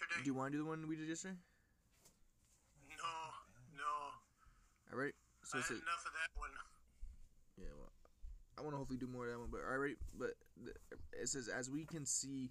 yesterday. 0.00 0.20
Do 0.24 0.26
you 0.30 0.34
want 0.34 0.52
to 0.52 0.58
do 0.58 0.64
the 0.64 0.68
one 0.68 0.86
we 0.88 0.96
did 0.96 1.08
yesterday? 1.08 1.36
No, 2.98 3.12
no. 3.76 3.92
All 4.92 4.98
right. 4.98 5.14
So 5.44 5.58
I 5.58 5.62
had 5.62 5.70
a, 5.70 5.74
enough 5.74 6.04
of 6.06 6.12
that 6.12 6.30
one. 6.34 6.50
yeah, 7.58 7.70
well, 7.78 7.92
I 8.58 8.62
want 8.62 8.72
to 8.74 8.78
hopefully 8.78 8.98
do 8.98 9.06
more 9.06 9.26
of 9.26 9.32
that 9.32 9.38
one, 9.38 9.48
but 9.50 9.60
all 9.68 9.78
right. 9.78 9.96
But 10.18 10.34
the, 10.62 10.72
it 11.20 11.28
says 11.28 11.48
as 11.48 11.70
we 11.70 11.84
can 11.84 12.04
see, 12.04 12.50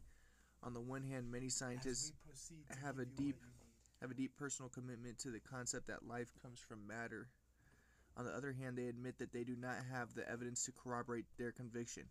on 0.63 0.73
the 0.73 0.81
one 0.81 1.03
hand, 1.03 1.31
many 1.31 1.49
scientists 1.49 2.09
As 2.09 2.13
we 2.25 2.29
proceed 2.31 2.63
to 2.71 2.77
have 2.85 2.99
a 2.99 3.05
deep- 3.05 3.35
what 3.41 3.51
you 3.51 3.59
need. 3.65 4.01
have 4.01 4.11
a 4.11 4.15
deep 4.15 4.35
personal 4.37 4.69
commitment 4.69 5.19
to 5.19 5.29
the 5.29 5.39
concept 5.39 5.87
that 5.87 6.07
life 6.07 6.31
comes 6.41 6.59
from 6.59 6.85
matter. 6.87 7.27
On 8.17 8.23
the 8.23 8.31
other 8.31 8.53
hand, 8.53 8.77
they 8.77 8.87
admit 8.87 9.17
that 9.19 9.33
they 9.33 9.43
do 9.43 9.57
not 9.59 9.75
have 9.91 10.13
the 10.15 10.23
evidence 10.29 10.63
to 10.65 10.71
corroborate 10.71 11.25
their 11.37 11.51
conviction, 11.51 12.03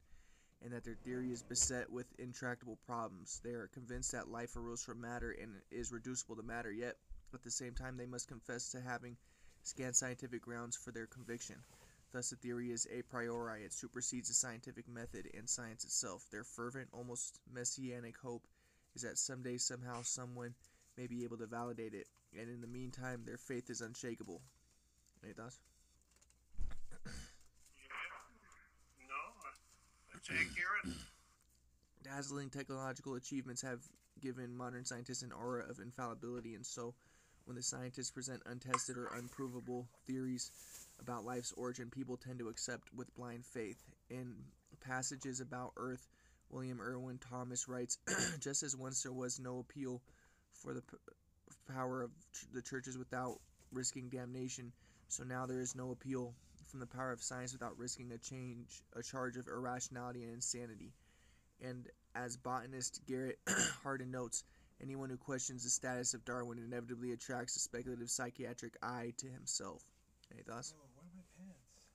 and 0.62 0.73
that 0.73 0.84
their 0.84 0.95
theory 1.05 1.32
is 1.32 1.43
beset 1.43 1.91
with 1.91 2.07
intractable 2.18 2.79
problems. 2.87 3.41
They 3.45 3.50
are 3.50 3.68
convinced 3.73 4.12
that 4.12 4.29
life 4.29 4.57
arose 4.57 4.82
from 4.82 5.01
matter 5.01 5.30
and 5.41 5.52
is 5.70 5.92
reducible 5.92 6.37
to 6.37 6.42
matter, 6.42 6.73
yet, 6.73 6.96
at 7.34 7.42
the 7.42 7.51
same 7.51 7.74
time, 7.74 7.96
they 7.96 8.06
must 8.06 8.29
confess 8.29 8.70
to 8.70 8.80
having 8.80 9.16
scant 9.65 9.96
scientific 9.96 10.43
grounds 10.43 10.77
for 10.77 10.93
their 10.93 11.06
conviction. 11.06 11.56
Thus, 12.12 12.30
the 12.30 12.37
theory 12.37 12.70
is 12.70 12.87
a 12.96 13.02
priori, 13.02 13.65
it 13.65 13.73
supersedes 13.73 14.29
the 14.29 14.34
scientific 14.34 14.88
method 14.88 15.29
and 15.37 15.48
science 15.48 15.84
itself. 15.84 16.27
Their 16.30 16.45
fervent, 16.45 16.88
almost 16.93 17.41
messianic 17.52 18.16
hope 18.18 18.46
is 18.95 19.02
that 19.02 19.18
someday, 19.18 19.57
somehow, 19.57 20.02
someone 20.02 20.55
may 20.96 21.09
be 21.09 21.24
able 21.24 21.38
to 21.38 21.46
validate 21.46 21.93
it, 21.93 22.07
and 22.38 22.48
in 22.48 22.60
the 22.60 22.68
meantime, 22.68 23.23
their 23.24 23.37
faith 23.37 23.68
is 23.68 23.80
unshakable. 23.80 24.41
Any 25.24 25.32
thoughts? 25.32 25.59
Yeah. 26.93 26.98
No, 29.09 30.13
Dazzling 32.02 32.51
technological 32.51 33.15
achievements 33.15 33.62
have 33.62 33.80
given 34.20 34.56
modern 34.56 34.84
scientists 34.84 35.23
an 35.23 35.32
aura 35.32 35.65
of 35.69 35.80
infallibility, 35.80 36.55
and 36.55 36.65
so, 36.65 36.95
when 37.45 37.57
the 37.57 37.62
scientists 37.62 38.10
present 38.10 38.43
untested 38.46 38.96
or 38.96 39.09
unprovable 39.16 39.88
theories 40.07 40.51
about 41.01 41.24
life's 41.24 41.52
origin, 41.52 41.90
people 41.90 42.16
tend 42.16 42.38
to 42.38 42.49
accept 42.49 42.93
with 42.95 43.15
blind 43.15 43.45
faith. 43.45 43.82
In 44.10 44.34
passages 44.80 45.40
about 45.40 45.73
Earth, 45.76 46.07
William 46.51 46.80
Irwin 46.80 47.18
Thompson 47.18 47.73
writes 47.73 47.99
Just 48.40 48.62
as 48.62 48.77
once 48.77 49.02
there 49.02 49.12
was 49.12 49.40
no 49.40 49.59
appeal 49.59 50.02
for 50.52 50.73
the 50.73 50.82
p- 50.82 50.96
power 51.73 52.02
of 52.02 52.10
ch- 52.32 52.46
the 52.52 52.62
churches 52.62 52.96
without 52.96 53.40
risking 53.73 54.09
damnation, 54.09 54.73
so 55.09 55.24
now 55.24 55.46
there 55.46 55.60
is 55.60 55.74
no 55.74 55.90
appeal 55.90 56.34
from 56.75 56.80
the 56.80 56.87
power 56.87 57.13
of 57.13 57.23
science 57.23 57.53
without 57.53 57.79
risking 57.79 58.11
a 58.11 58.19
change, 58.19 58.83
a 58.97 59.03
charge 59.03 59.37
of 59.37 59.47
irrationality 59.47 60.25
and 60.25 60.33
insanity. 60.33 60.93
And 61.65 61.87
as 62.17 62.37
botanist 62.37 63.01
Garrett 63.07 63.39
Hardin 63.85 64.11
notes, 64.11 64.43
anyone 64.83 65.09
who 65.09 65.17
questions 65.17 65.62
the 65.62 65.71
status 65.71 66.15
of 66.15 66.25
Darwin 66.25 66.59
inevitably 66.59 67.12
attracts 67.12 67.55
a 67.55 67.61
speculative 67.61 68.11
psychiatric 68.11 68.77
eye 68.83 69.12
to 69.19 69.28
himself. 69.28 69.84
Any 70.33 70.43
thoughts? 70.43 70.75
Oh, 70.77 70.83
where 70.97 71.05
are 71.05 71.15
my 71.15 71.22
pants? 71.39 71.87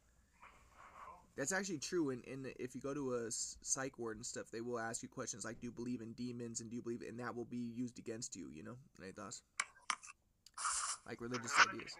That's 1.35 1.51
actually 1.51 1.79
true. 1.79 2.11
And 2.11 2.23
in, 2.23 2.45
if 2.57 2.73
you 2.73 2.79
go 2.79 2.93
to 2.93 3.15
a 3.15 3.31
psych 3.31 3.99
ward 3.99 4.15
and 4.15 4.25
stuff, 4.25 4.45
they 4.49 4.61
will 4.61 4.79
ask 4.79 5.03
you 5.03 5.09
questions 5.09 5.43
like, 5.43 5.59
"Do 5.59 5.67
you 5.67 5.73
believe 5.73 5.99
in 5.99 6.13
demons?" 6.13 6.61
and 6.61 6.69
"Do 6.69 6.77
you 6.77 6.81
believe?" 6.81 7.01
And 7.01 7.19
that 7.19 7.35
will 7.35 7.43
be 7.43 7.73
used 7.75 7.99
against 7.99 8.37
you. 8.37 8.49
You 8.53 8.63
know. 8.63 8.77
Any 9.03 9.11
thoughts? 9.11 9.41
Like 11.05 11.19
religious 11.19 11.51
I 11.57 11.63
didn't 11.63 11.79
ideas. 11.79 11.95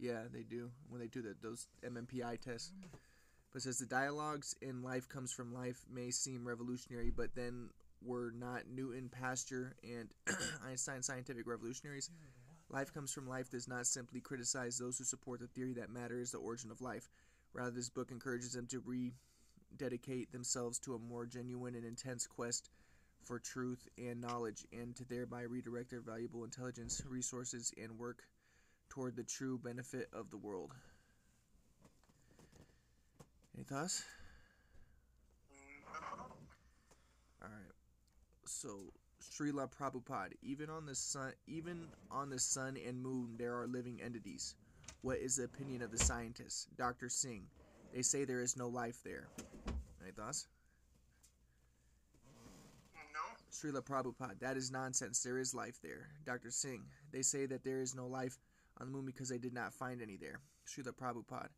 That. 0.00 0.06
Yeah, 0.06 0.20
they 0.32 0.42
do 0.42 0.70
when 0.88 1.00
they 1.00 1.08
do 1.08 1.22
the, 1.22 1.34
those 1.42 1.66
MMPI 1.84 2.40
tests. 2.40 2.72
But 3.52 3.62
says 3.62 3.78
the 3.78 3.86
dialogues 3.86 4.54
in 4.62 4.82
Life 4.82 5.08
Comes 5.08 5.32
from 5.32 5.52
Life 5.52 5.84
may 5.92 6.10
seem 6.10 6.46
revolutionary, 6.46 7.10
but 7.10 7.34
then 7.34 7.70
were 8.02 8.32
not 8.38 8.62
Newton, 8.72 9.10
Pasteur, 9.10 9.74
and 9.82 10.08
Einstein 10.66 11.02
scientific 11.02 11.46
revolutionaries. 11.46 12.10
Life 12.70 12.94
Comes 12.94 13.12
from 13.12 13.28
Life 13.28 13.50
does 13.50 13.66
not 13.66 13.86
simply 13.86 14.20
criticize 14.20 14.78
those 14.78 14.98
who 14.98 15.04
support 15.04 15.40
the 15.40 15.48
theory 15.48 15.74
that 15.74 15.90
matter 15.90 16.20
is 16.20 16.30
the 16.30 16.38
origin 16.38 16.70
of 16.70 16.80
life. 16.80 17.08
Rather, 17.52 17.72
this 17.72 17.88
book 17.88 18.12
encourages 18.12 18.52
them 18.52 18.68
to 18.68 18.80
rededicate 19.76 20.30
themselves 20.30 20.78
to 20.78 20.94
a 20.94 20.98
more 20.98 21.26
genuine 21.26 21.74
and 21.74 21.84
intense 21.84 22.28
quest 22.28 22.70
for 23.24 23.40
truth 23.40 23.88
and 23.98 24.20
knowledge, 24.20 24.64
and 24.72 24.94
to 24.96 25.04
thereby 25.04 25.42
redirect 25.42 25.90
their 25.90 26.00
valuable 26.00 26.44
intelligence, 26.44 27.02
resources, 27.08 27.72
and 27.82 27.98
work 27.98 28.22
toward 28.90 29.16
the 29.16 29.22
true 29.22 29.58
benefit 29.58 30.08
of 30.12 30.30
the 30.30 30.36
world. 30.36 30.74
Any 33.56 33.64
thoughts? 33.64 34.04
No. 35.94 36.24
All 37.42 37.48
right. 37.48 37.72
So 38.44 38.92
Srila 39.22 39.70
Prabhupada, 39.70 40.32
even 40.42 40.68
on 40.68 40.86
the 40.86 40.94
sun, 40.94 41.32
even 41.46 41.86
on 42.10 42.30
the 42.30 42.38
sun 42.38 42.76
and 42.86 43.00
moon, 43.00 43.36
there 43.38 43.58
are 43.58 43.66
living 43.66 44.00
entities. 44.02 44.54
What 45.02 45.18
is 45.18 45.36
the 45.36 45.44
opinion 45.44 45.82
of 45.82 45.90
the 45.90 45.98
scientists? 45.98 46.66
Dr. 46.76 47.08
Singh, 47.08 47.44
they 47.94 48.02
say 48.02 48.24
there 48.24 48.42
is 48.42 48.56
no 48.56 48.68
life 48.68 49.00
there. 49.04 49.28
Any 50.02 50.12
thoughts? 50.12 50.46
No. 52.94 53.20
Srila 53.50 53.82
Prabhupada, 53.84 54.38
that 54.40 54.56
is 54.56 54.70
nonsense. 54.70 55.22
There 55.22 55.38
is 55.38 55.54
life 55.54 55.78
there. 55.82 56.08
Dr. 56.26 56.50
Singh, 56.50 56.84
they 57.12 57.22
say 57.22 57.46
that 57.46 57.64
there 57.64 57.80
is 57.80 57.94
no 57.94 58.06
life 58.06 58.36
on 58.80 58.86
the 58.86 58.92
moon 58.92 59.04
because 59.04 59.28
they 59.28 59.38
did 59.38 59.52
not 59.52 59.74
find 59.74 60.00
any 60.00 60.16
there. 60.16 60.40
Srila 60.66 60.92
Prabhupada, 60.92 61.48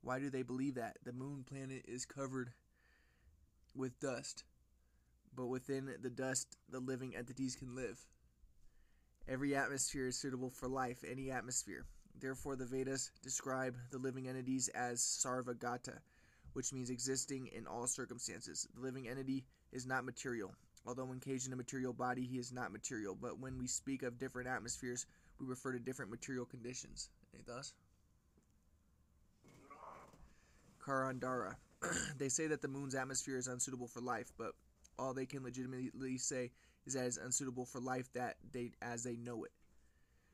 why 0.00 0.18
do 0.18 0.30
they 0.30 0.42
believe 0.42 0.76
that? 0.76 0.96
The 1.04 1.12
moon 1.12 1.44
planet 1.48 1.84
is 1.86 2.06
covered 2.06 2.52
with 3.74 3.98
dust, 4.00 4.44
but 5.34 5.46
within 5.46 5.94
the 6.02 6.10
dust, 6.10 6.56
the 6.70 6.80
living 6.80 7.14
entities 7.16 7.56
can 7.56 7.74
live. 7.74 7.98
Every 9.28 9.54
atmosphere 9.54 10.08
is 10.08 10.18
suitable 10.18 10.50
for 10.50 10.68
life, 10.68 11.04
any 11.08 11.30
atmosphere. 11.30 11.84
Therefore, 12.18 12.56
the 12.56 12.66
Vedas 12.66 13.10
describe 13.22 13.76
the 13.90 13.98
living 13.98 14.28
entities 14.28 14.68
as 14.68 15.00
sarvagata, 15.00 15.98
which 16.52 16.72
means 16.72 16.90
existing 16.90 17.48
in 17.48 17.66
all 17.66 17.86
circumstances. 17.86 18.68
The 18.74 18.80
living 18.80 19.08
entity 19.08 19.44
is 19.72 19.86
not 19.86 20.04
material. 20.04 20.54
Although 20.86 21.12
encaged 21.12 21.46
in 21.46 21.52
a 21.52 21.56
material 21.56 21.92
body, 21.92 22.26
he 22.26 22.38
is 22.38 22.52
not 22.52 22.72
material. 22.72 23.14
But 23.14 23.38
when 23.38 23.58
we 23.58 23.68
speak 23.68 24.02
of 24.02 24.18
different 24.18 24.48
atmospheres, 24.48 25.06
we 25.42 25.48
refer 25.48 25.72
to 25.72 25.78
different 25.78 26.10
material 26.10 26.44
conditions. 26.44 27.10
Any 27.34 27.42
thoughts? 27.42 27.74
Karandhara. 30.80 31.56
they 32.18 32.28
say 32.28 32.46
that 32.46 32.62
the 32.62 32.68
moon's 32.68 32.94
atmosphere 32.94 33.36
is 33.36 33.48
unsuitable 33.48 33.88
for 33.88 34.00
life, 34.00 34.32
but 34.38 34.52
all 34.98 35.12
they 35.12 35.26
can 35.26 35.42
legitimately 35.42 36.16
say 36.18 36.50
is 36.86 36.94
that 36.94 37.06
it's 37.06 37.16
unsuitable 37.16 37.64
for 37.64 37.80
life 37.80 38.12
that 38.12 38.36
they 38.52 38.72
as 38.80 39.02
they 39.02 39.16
know 39.16 39.44
it. 39.44 39.50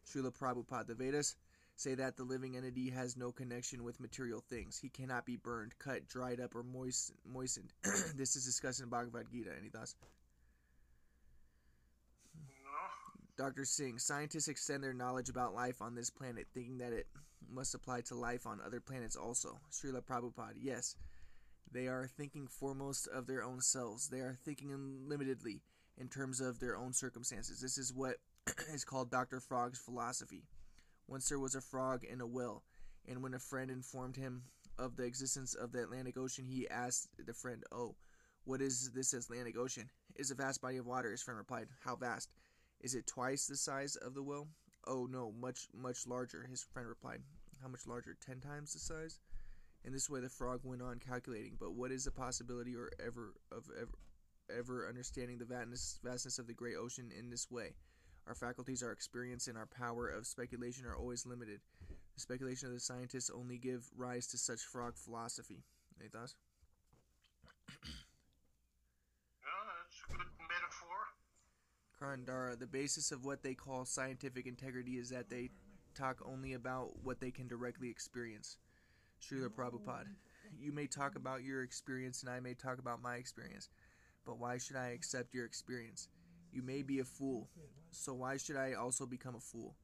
Srila 0.06 0.32
Prabhupada. 0.34 0.86
The 0.86 0.94
Vedas 0.94 1.36
say 1.76 1.94
that 1.94 2.16
the 2.16 2.24
living 2.24 2.56
entity 2.56 2.90
has 2.90 3.16
no 3.16 3.30
connection 3.30 3.84
with 3.84 4.00
material 4.00 4.42
things. 4.48 4.78
He 4.78 4.88
cannot 4.88 5.26
be 5.26 5.36
burned, 5.36 5.78
cut, 5.78 6.08
dried 6.08 6.40
up, 6.40 6.54
or 6.54 6.62
moist, 6.62 7.12
moistened. 7.30 7.72
this 8.16 8.36
is 8.36 8.44
discussed 8.44 8.80
in 8.80 8.88
Bhagavad 8.88 9.26
Gita. 9.30 9.50
Any 9.58 9.68
thoughts? 9.68 9.94
No. 12.64 13.27
Dr. 13.38 13.64
Singh, 13.64 14.00
scientists 14.00 14.48
extend 14.48 14.82
their 14.82 14.92
knowledge 14.92 15.28
about 15.28 15.54
life 15.54 15.80
on 15.80 15.94
this 15.94 16.10
planet, 16.10 16.48
thinking 16.52 16.78
that 16.78 16.92
it 16.92 17.06
must 17.48 17.72
apply 17.72 18.00
to 18.00 18.16
life 18.16 18.48
on 18.48 18.58
other 18.60 18.80
planets 18.80 19.14
also. 19.14 19.60
Srila 19.70 20.02
Prabhupada, 20.02 20.56
yes. 20.60 20.96
They 21.70 21.86
are 21.86 22.08
thinking 22.08 22.48
foremost 22.48 23.06
of 23.06 23.28
their 23.28 23.44
own 23.44 23.60
selves. 23.60 24.08
They 24.08 24.18
are 24.18 24.36
thinking 24.44 24.72
unlimitedly 24.72 25.62
in 25.96 26.08
terms 26.08 26.40
of 26.40 26.58
their 26.58 26.76
own 26.76 26.92
circumstances. 26.92 27.60
This 27.60 27.78
is 27.78 27.94
what 27.94 28.16
is 28.74 28.84
called 28.84 29.08
Dr. 29.08 29.38
Frog's 29.38 29.78
philosophy. 29.78 30.42
Once 31.06 31.28
there 31.28 31.38
was 31.38 31.54
a 31.54 31.60
frog 31.60 32.02
in 32.02 32.20
a 32.20 32.26
well, 32.26 32.64
and 33.06 33.22
when 33.22 33.34
a 33.34 33.38
friend 33.38 33.70
informed 33.70 34.16
him 34.16 34.42
of 34.80 34.96
the 34.96 35.04
existence 35.04 35.54
of 35.54 35.70
the 35.70 35.82
Atlantic 35.82 36.18
Ocean, 36.18 36.46
he 36.48 36.68
asked 36.68 37.08
the 37.24 37.34
friend, 37.34 37.62
Oh, 37.70 37.94
what 38.44 38.60
is 38.60 38.90
this 38.94 39.12
Atlantic 39.12 39.56
Ocean? 39.56 39.88
It 40.16 40.22
is 40.22 40.32
a 40.32 40.34
vast 40.34 40.60
body 40.60 40.78
of 40.78 40.86
water, 40.86 41.12
his 41.12 41.22
friend 41.22 41.38
replied. 41.38 41.68
How 41.84 41.94
vast? 41.94 42.30
Is 42.80 42.94
it 42.94 43.06
twice 43.06 43.46
the 43.46 43.56
size 43.56 43.96
of 43.96 44.14
the 44.14 44.22
well? 44.22 44.48
Oh 44.86 45.06
no, 45.10 45.32
much 45.32 45.68
much 45.74 46.06
larger, 46.06 46.46
his 46.48 46.62
friend 46.62 46.88
replied. 46.88 47.22
How 47.60 47.68
much 47.68 47.86
larger? 47.86 48.16
Ten 48.24 48.40
times 48.40 48.72
the 48.72 48.78
size? 48.78 49.20
In 49.84 49.92
this 49.92 50.08
way 50.08 50.20
the 50.20 50.28
frog 50.28 50.60
went 50.64 50.82
on 50.82 50.98
calculating, 50.98 51.56
but 51.58 51.74
what 51.74 51.90
is 51.90 52.04
the 52.04 52.10
possibility 52.10 52.74
or 52.76 52.90
ever 53.04 53.34
of 53.50 53.64
ever 53.80 53.98
ever 54.56 54.88
understanding 54.88 55.38
the 55.38 55.44
vastness, 55.44 55.98
vastness 56.02 56.38
of 56.38 56.46
the 56.46 56.54
great 56.54 56.76
ocean 56.76 57.10
in 57.16 57.30
this 57.30 57.50
way? 57.50 57.74
Our 58.26 58.34
faculties, 58.34 58.82
our 58.82 58.92
experience, 58.92 59.48
and 59.48 59.56
our 59.56 59.66
power 59.66 60.08
of 60.08 60.26
speculation 60.26 60.84
are 60.86 60.96
always 60.96 61.26
limited. 61.26 61.60
The 62.14 62.20
speculation 62.20 62.68
of 62.68 62.74
the 62.74 62.80
scientists 62.80 63.30
only 63.34 63.58
give 63.58 63.88
rise 63.96 64.26
to 64.28 64.38
such 64.38 64.60
frog 64.60 64.96
philosophy. 64.96 65.64
Any 65.98 66.08
thoughts? 66.08 66.36
No, 69.40 69.56
that's 69.80 69.96
a 70.04 70.12
good 70.12 70.28
metaphor. 70.44 70.98
Karandhara, 72.00 72.58
the 72.58 72.66
basis 72.66 73.10
of 73.12 73.24
what 73.24 73.42
they 73.42 73.54
call 73.54 73.84
scientific 73.84 74.46
integrity 74.46 74.98
is 74.98 75.10
that 75.10 75.28
they 75.28 75.50
talk 75.94 76.20
only 76.24 76.52
about 76.52 76.90
what 77.02 77.20
they 77.20 77.30
can 77.30 77.48
directly 77.48 77.90
experience. 77.90 78.56
Srila 79.20 79.48
Prabhupada, 79.48 80.06
you 80.60 80.72
may 80.72 80.86
talk 80.86 81.16
about 81.16 81.42
your 81.42 81.62
experience 81.62 82.22
and 82.22 82.30
I 82.30 82.38
may 82.38 82.54
talk 82.54 82.78
about 82.78 83.02
my 83.02 83.16
experience, 83.16 83.68
but 84.24 84.38
why 84.38 84.58
should 84.58 84.76
I 84.76 84.90
accept 84.90 85.34
your 85.34 85.44
experience? 85.44 86.08
You 86.52 86.62
may 86.62 86.82
be 86.82 87.00
a 87.00 87.04
fool, 87.04 87.48
so 87.90 88.14
why 88.14 88.36
should 88.36 88.56
I 88.56 88.74
also 88.74 89.04
become 89.04 89.34
a 89.34 89.40
fool? 89.40 89.74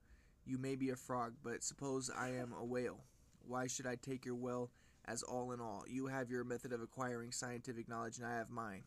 You 0.46 0.58
may 0.58 0.76
be 0.76 0.90
a 0.90 0.96
frog, 0.96 1.34
but 1.42 1.64
suppose 1.64 2.10
I 2.16 2.30
am 2.30 2.52
a 2.52 2.64
whale. 2.64 3.00
Why 3.46 3.66
should 3.66 3.86
I 3.86 3.96
take 3.96 4.24
your 4.24 4.36
well 4.36 4.70
as 5.06 5.22
all 5.22 5.52
in 5.52 5.60
all? 5.60 5.84
You 5.88 6.06
have 6.06 6.30
your 6.30 6.44
method 6.44 6.72
of 6.72 6.80
acquiring 6.80 7.32
scientific 7.32 7.88
knowledge, 7.88 8.18
and 8.18 8.26
I 8.26 8.36
have 8.36 8.50
mine. 8.50 8.84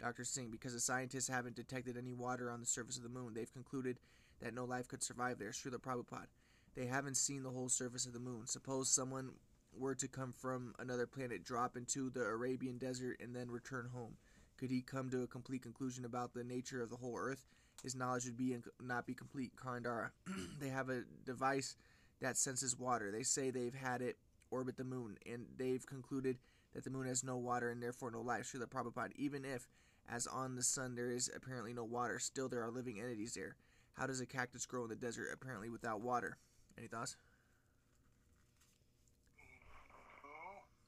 Dr. 0.00 0.24
Singh, 0.24 0.50
because 0.50 0.72
the 0.72 0.80
scientists 0.80 1.28
haven't 1.28 1.56
detected 1.56 1.96
any 1.96 2.12
water 2.12 2.50
on 2.50 2.60
the 2.60 2.66
surface 2.66 2.96
of 2.96 3.02
the 3.02 3.08
moon, 3.08 3.34
they've 3.34 3.52
concluded 3.52 3.98
that 4.40 4.54
no 4.54 4.64
life 4.64 4.88
could 4.88 5.02
survive 5.02 5.38
there. 5.38 5.50
Srila 5.50 5.78
Prabhupada. 5.78 6.26
They 6.74 6.86
haven't 6.86 7.16
seen 7.16 7.42
the 7.42 7.50
whole 7.50 7.68
surface 7.68 8.06
of 8.06 8.12
the 8.12 8.20
moon. 8.20 8.46
Suppose 8.46 8.88
someone 8.88 9.32
were 9.76 9.94
to 9.94 10.08
come 10.08 10.32
from 10.32 10.74
another 10.78 11.06
planet, 11.06 11.44
drop 11.44 11.76
into 11.76 12.10
the 12.10 12.22
Arabian 12.22 12.78
desert, 12.78 13.18
and 13.20 13.34
then 13.34 13.50
return 13.50 13.90
home. 13.92 14.16
Could 14.56 14.70
he 14.70 14.80
come 14.80 15.10
to 15.10 15.22
a 15.22 15.26
complete 15.26 15.62
conclusion 15.62 16.04
about 16.04 16.34
the 16.34 16.44
nature 16.44 16.82
of 16.82 16.90
the 16.90 16.96
whole 16.96 17.16
earth? 17.16 17.46
His 17.82 17.94
knowledge 17.94 18.26
would 18.26 18.36
be 18.36 18.56
not 18.80 19.06
be 19.06 19.14
complete. 19.14 19.52
Karandhara. 19.56 20.10
they 20.60 20.68
have 20.68 20.90
a 20.90 21.02
device 21.24 21.76
that 22.20 22.36
senses 22.36 22.78
water. 22.78 23.10
They 23.10 23.22
say 23.22 23.50
they've 23.50 23.74
had 23.74 24.02
it 24.02 24.16
orbit 24.50 24.76
the 24.76 24.84
moon, 24.84 25.16
and 25.30 25.46
they've 25.56 25.84
concluded 25.86 26.38
that 26.74 26.84
the 26.84 26.90
moon 26.90 27.06
has 27.06 27.24
no 27.24 27.36
water 27.36 27.70
and 27.70 27.82
therefore 27.82 28.10
no 28.10 28.20
life. 28.20 28.52
Srila 28.52 28.66
Prabhupada, 28.66 29.12
even 29.16 29.44
if, 29.44 29.66
as 30.10 30.26
on 30.26 30.56
the 30.56 30.62
sun, 30.62 30.94
there 30.94 31.10
is 31.10 31.30
apparently 31.34 31.72
no 31.72 31.84
water, 31.84 32.18
still 32.18 32.48
there 32.48 32.62
are 32.62 32.70
living 32.70 33.00
entities 33.00 33.34
there. 33.34 33.56
How 33.94 34.06
does 34.06 34.20
a 34.20 34.26
cactus 34.26 34.66
grow 34.66 34.84
in 34.84 34.88
the 34.88 34.96
desert 34.96 35.28
apparently 35.32 35.68
without 35.68 36.00
water? 36.00 36.36
Any 36.76 36.88
thoughts? 36.88 37.16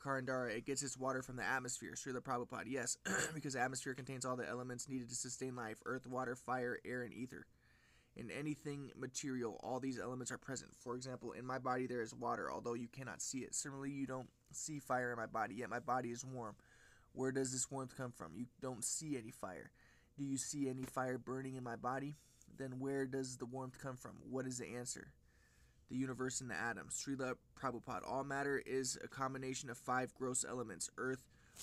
Karandhara, 0.03 0.57
it 0.57 0.67
gets 0.67 0.83
its 0.83 0.99
water 0.99 1.23
from 1.23 1.37
the 1.37 1.45
atmosphere. 1.45 1.95
Srila 1.95 2.21
Prabhupada, 2.21 2.65
yes, 2.67 2.97
because 3.35 3.53
the 3.55 3.61
atmosphere 3.61 3.95
contains 3.95 4.25
all 4.25 4.35
the 4.35 4.49
elements 4.49 4.89
needed 4.89 5.09
to 5.09 5.15
sustain 5.15 5.55
life 5.55 5.79
earth, 5.87 6.07
water, 6.07 6.35
fire, 6.35 6.79
air, 6.85 7.03
and 7.03 7.15
ether. 7.15 7.47
In 8.17 8.31
anything 8.31 8.91
material, 8.97 9.59
all 9.63 9.81
these 9.81 9.99
elements 9.99 10.33
are 10.33 10.39
present. 10.39 10.71
For 10.77 10.97
example, 10.97 11.33
in 11.33 11.47
my 11.47 11.59
body 11.59 11.87
there 11.87 12.03
is 12.03 12.15
water, 12.15 12.51
although 12.51 12.75
you 12.75 12.89
cannot 12.89 13.23
see 13.23 13.39
it. 13.39 13.55
Similarly, 13.55 13.91
you 13.91 14.07
don't 14.07 14.29
see 14.53 14.81
fire 14.81 15.13
in 15.13 15.17
my 15.17 15.27
body, 15.27 15.55
yet 15.57 15.71
my 15.71 15.79
body 15.79 16.11
is 16.11 16.25
warm. 16.25 16.57
Where 17.12 17.32
does 17.32 17.53
this 17.53 17.70
warmth 17.70 17.97
come 17.97 18.12
from? 18.12 18.32
You 18.35 18.47
don't 18.61 18.85
see 18.85 19.17
any 19.17 19.31
fire. 19.31 19.70
Do 20.17 20.25
you 20.25 20.37
see 20.37 20.69
any 20.69 20.85
fire 20.85 21.19
burning 21.19 21.56
in 21.56 21.64
my 21.64 21.76
body? 21.76 22.17
Then 22.56 22.79
where 22.79 23.06
does 23.06 23.37
the 23.37 23.47
warmth 23.47 23.79
come 23.79 23.97
from? 23.97 24.12
What 24.29 24.47
is 24.47 24.59
the 24.59 24.76
answer? 24.76 25.09
The 25.91 25.97
universe 25.97 26.41
and 26.41 26.50
the 26.50 26.55
atoms. 26.55 26.94
Srila 26.94 27.35
Prabhupada. 27.61 28.09
All 28.09 28.25
matter 28.25 28.62
is 28.64 28.99
a 29.03 29.09
combination 29.09 29.69
of 29.70 29.76
five 29.76 30.14
gross 30.14 30.44
elements 30.49 30.91
earth, 30.97 31.23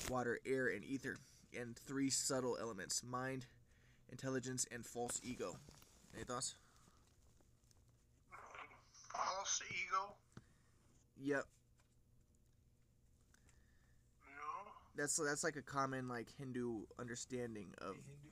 water, 0.09 0.39
air, 0.45 0.67
and 0.67 0.83
ether, 0.83 1.17
and 1.57 1.75
three 1.75 2.09
subtle 2.09 2.57
elements 2.59 3.03
mind, 3.03 3.47
intelligence, 4.11 4.65
and 4.71 4.85
false 4.85 5.19
ego. 5.23 5.55
Any 6.15 6.25
thoughts? 6.25 6.55
False 9.11 9.61
ego? 9.71 10.13
Yep. 11.21 11.43
No. 14.37 14.71
That's 14.99 15.15
that's 15.15 15.45
like 15.45 15.55
a 15.55 15.61
common 15.61 16.09
like 16.09 16.27
Hindu 16.37 16.81
understanding 16.99 17.73
of 17.77 17.95
Hindu? 17.95 18.29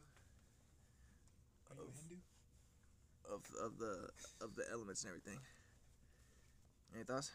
Are 1.71 1.75
you 1.75 1.83
a 1.87 2.01
Hindu? 2.01 2.17
of 3.31 3.41
of 3.63 3.77
the 3.77 4.09
of 4.43 4.55
the 4.55 4.63
elements 4.71 5.03
and 5.03 5.09
everything. 5.09 5.39
Any 6.93 7.03
thoughts? 7.03 7.31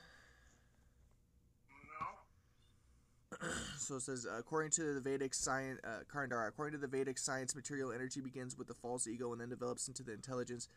No. 3.41 3.49
So 3.79 3.97
it 3.97 4.03
says, 4.03 4.27
uh, 4.31 4.39
according 4.39 4.71
to 4.73 4.95
the 4.95 5.01
Vedic 5.01 5.35
science, 5.35 5.81
uh, 5.83 6.05
Karandhara, 6.11 6.47
according 6.47 6.79
to 6.79 6.87
the 6.87 6.87
Vedic 6.87 7.19
science, 7.19 7.57
material 7.57 7.91
energy 7.91 8.21
begins 8.21 8.57
with 8.57 8.69
the 8.69 8.75
false 8.75 9.09
ego 9.09 9.33
and 9.33 9.41
then 9.41 9.49
develops 9.49 9.89
into 9.89 10.05
the 10.05 10.13
intelligence, 10.13 10.69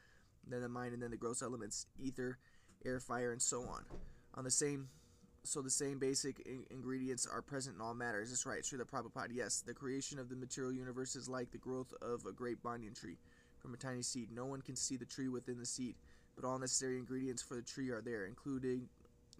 then 0.47 0.61
the 0.61 0.69
mind, 0.69 0.93
and 0.93 1.03
then 1.03 1.11
the 1.11 1.17
gross 1.17 1.43
elements, 1.43 1.85
ether, 1.99 2.39
air, 2.83 2.99
fire, 2.99 3.31
and 3.31 3.41
so 3.41 3.61
on. 3.61 3.85
On 4.33 4.43
the 4.43 4.49
same, 4.49 4.89
so 5.45 5.61
the 5.61 5.69
same 5.69 5.99
basic 5.99 6.39
in- 6.41 6.65
ingredients 6.69 7.27
are 7.31 7.41
present 7.41 7.75
in 7.75 7.81
all 7.81 7.93
matter. 7.93 8.21
Is 8.21 8.31
this 8.31 8.45
right? 8.45 8.61
Srila 8.61 8.85
Prabhupada, 8.85 9.29
yes. 9.31 9.61
The 9.61 9.73
creation 9.73 10.19
of 10.19 10.29
the 10.29 10.35
material 10.35 10.73
universe 10.73 11.15
is 11.15 11.29
like 11.29 11.51
the 11.51 11.57
growth 11.57 11.93
of 12.01 12.25
a 12.25 12.31
great 12.31 12.61
banyan 12.63 12.93
tree 12.93 13.17
from 13.59 13.73
a 13.73 13.77
tiny 13.77 14.01
seed. 14.01 14.29
No 14.31 14.45
one 14.45 14.61
can 14.61 14.75
see 14.75 14.97
the 14.97 15.05
tree 15.05 15.27
within 15.27 15.59
the 15.59 15.65
seed, 15.65 15.95
but 16.35 16.45
all 16.45 16.59
necessary 16.59 16.97
ingredients 16.97 17.41
for 17.41 17.55
the 17.55 17.61
tree 17.61 17.89
are 17.89 18.01
there, 18.01 18.25
including 18.25 18.89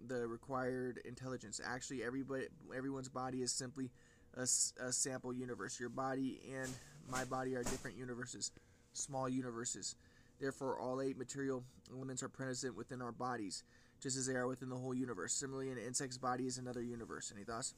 the 0.08 0.26
required 0.26 1.00
intelligence. 1.04 1.60
Actually, 1.64 2.04
everybody, 2.04 2.46
everyone's 2.76 3.08
body 3.08 3.42
is 3.42 3.52
simply 3.52 3.90
a 4.36 4.46
sample 4.46 5.32
universe. 5.32 5.80
Your 5.80 5.88
body 5.88 6.40
and 6.54 6.68
my 7.10 7.24
body 7.24 7.56
are 7.56 7.62
different 7.62 7.96
universes, 7.96 8.50
small 8.92 9.28
universes. 9.28 9.94
Therefore, 10.38 10.78
all 10.78 11.00
eight 11.00 11.16
material 11.16 11.64
elements 11.90 12.22
are 12.22 12.28
present 12.28 12.76
within 12.76 13.00
our 13.00 13.12
bodies, 13.12 13.64
just 14.06 14.16
as 14.16 14.26
they 14.28 14.34
are 14.34 14.46
within 14.46 14.68
the 14.68 14.76
whole 14.76 14.94
universe. 14.94 15.32
Similarly, 15.32 15.68
an 15.68 15.78
insect's 15.78 16.16
body 16.16 16.46
is 16.46 16.58
another 16.58 16.80
universe. 16.80 17.32
Any 17.34 17.42
thoughts? 17.42 17.74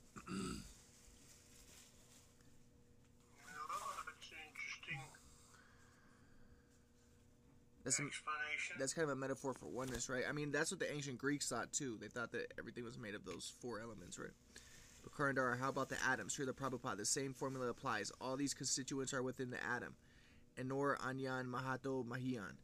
That's 7.82 7.98
a, 7.98 8.02
that's 8.78 8.92
kind 8.92 9.04
of 9.04 9.16
a 9.16 9.16
metaphor 9.16 9.54
for 9.54 9.69
oneness, 9.69 10.10
right? 10.10 10.25
I 10.28 10.32
mean, 10.32 10.52
that's 10.52 10.70
what 10.70 10.80
the 10.80 10.92
ancient 10.92 11.16
Greeks 11.16 11.48
thought 11.48 11.72
too. 11.72 11.96
They 11.98 12.08
thought 12.08 12.32
that 12.32 12.52
everything 12.58 12.84
was 12.84 12.98
made 12.98 13.14
of 13.14 13.25
those 13.25 13.54
four 13.62 13.80
elements, 13.80 14.19
right? 14.19 14.28
But 15.02 15.14
Karandhara, 15.14 15.58
how 15.58 15.70
about 15.70 15.88
the 15.88 15.96
atoms? 16.06 16.36
Srila 16.36 16.52
Prabhupada, 16.52 16.98
the 16.98 17.06
same 17.06 17.32
formula 17.32 17.70
applies. 17.70 18.12
All 18.20 18.36
these 18.36 18.52
constituents 18.52 19.14
are 19.14 19.22
within 19.22 19.48
the 19.48 19.64
atom. 19.64 19.94
Enor 20.60 20.98
Anyan 20.98 21.46
Mahato 21.46 22.04
Mahiyan. 22.04 22.56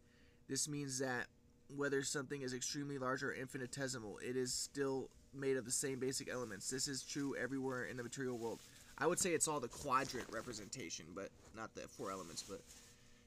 This 0.50 0.68
means 0.68 0.98
that 0.98 1.28
whether 1.68 2.02
something 2.02 2.42
is 2.42 2.54
extremely 2.54 2.98
large 2.98 3.22
or 3.22 3.32
infinitesimal, 3.32 4.18
it 4.18 4.36
is 4.36 4.52
still 4.52 5.08
made 5.32 5.56
of 5.56 5.64
the 5.64 5.70
same 5.70 5.98
basic 5.98 6.30
elements. 6.30 6.70
This 6.70 6.88
is 6.88 7.02
true 7.02 7.34
everywhere 7.36 7.84
in 7.84 7.96
the 7.96 8.02
material 8.02 8.38
world. 8.38 8.60
I 8.98 9.06
would 9.06 9.18
say 9.18 9.30
it's 9.30 9.48
all 9.48 9.60
the 9.60 9.68
quadrant 9.68 10.26
representation, 10.30 11.06
but 11.14 11.30
not 11.56 11.74
the 11.74 11.82
four 11.82 12.10
elements. 12.10 12.44
But 12.48 12.60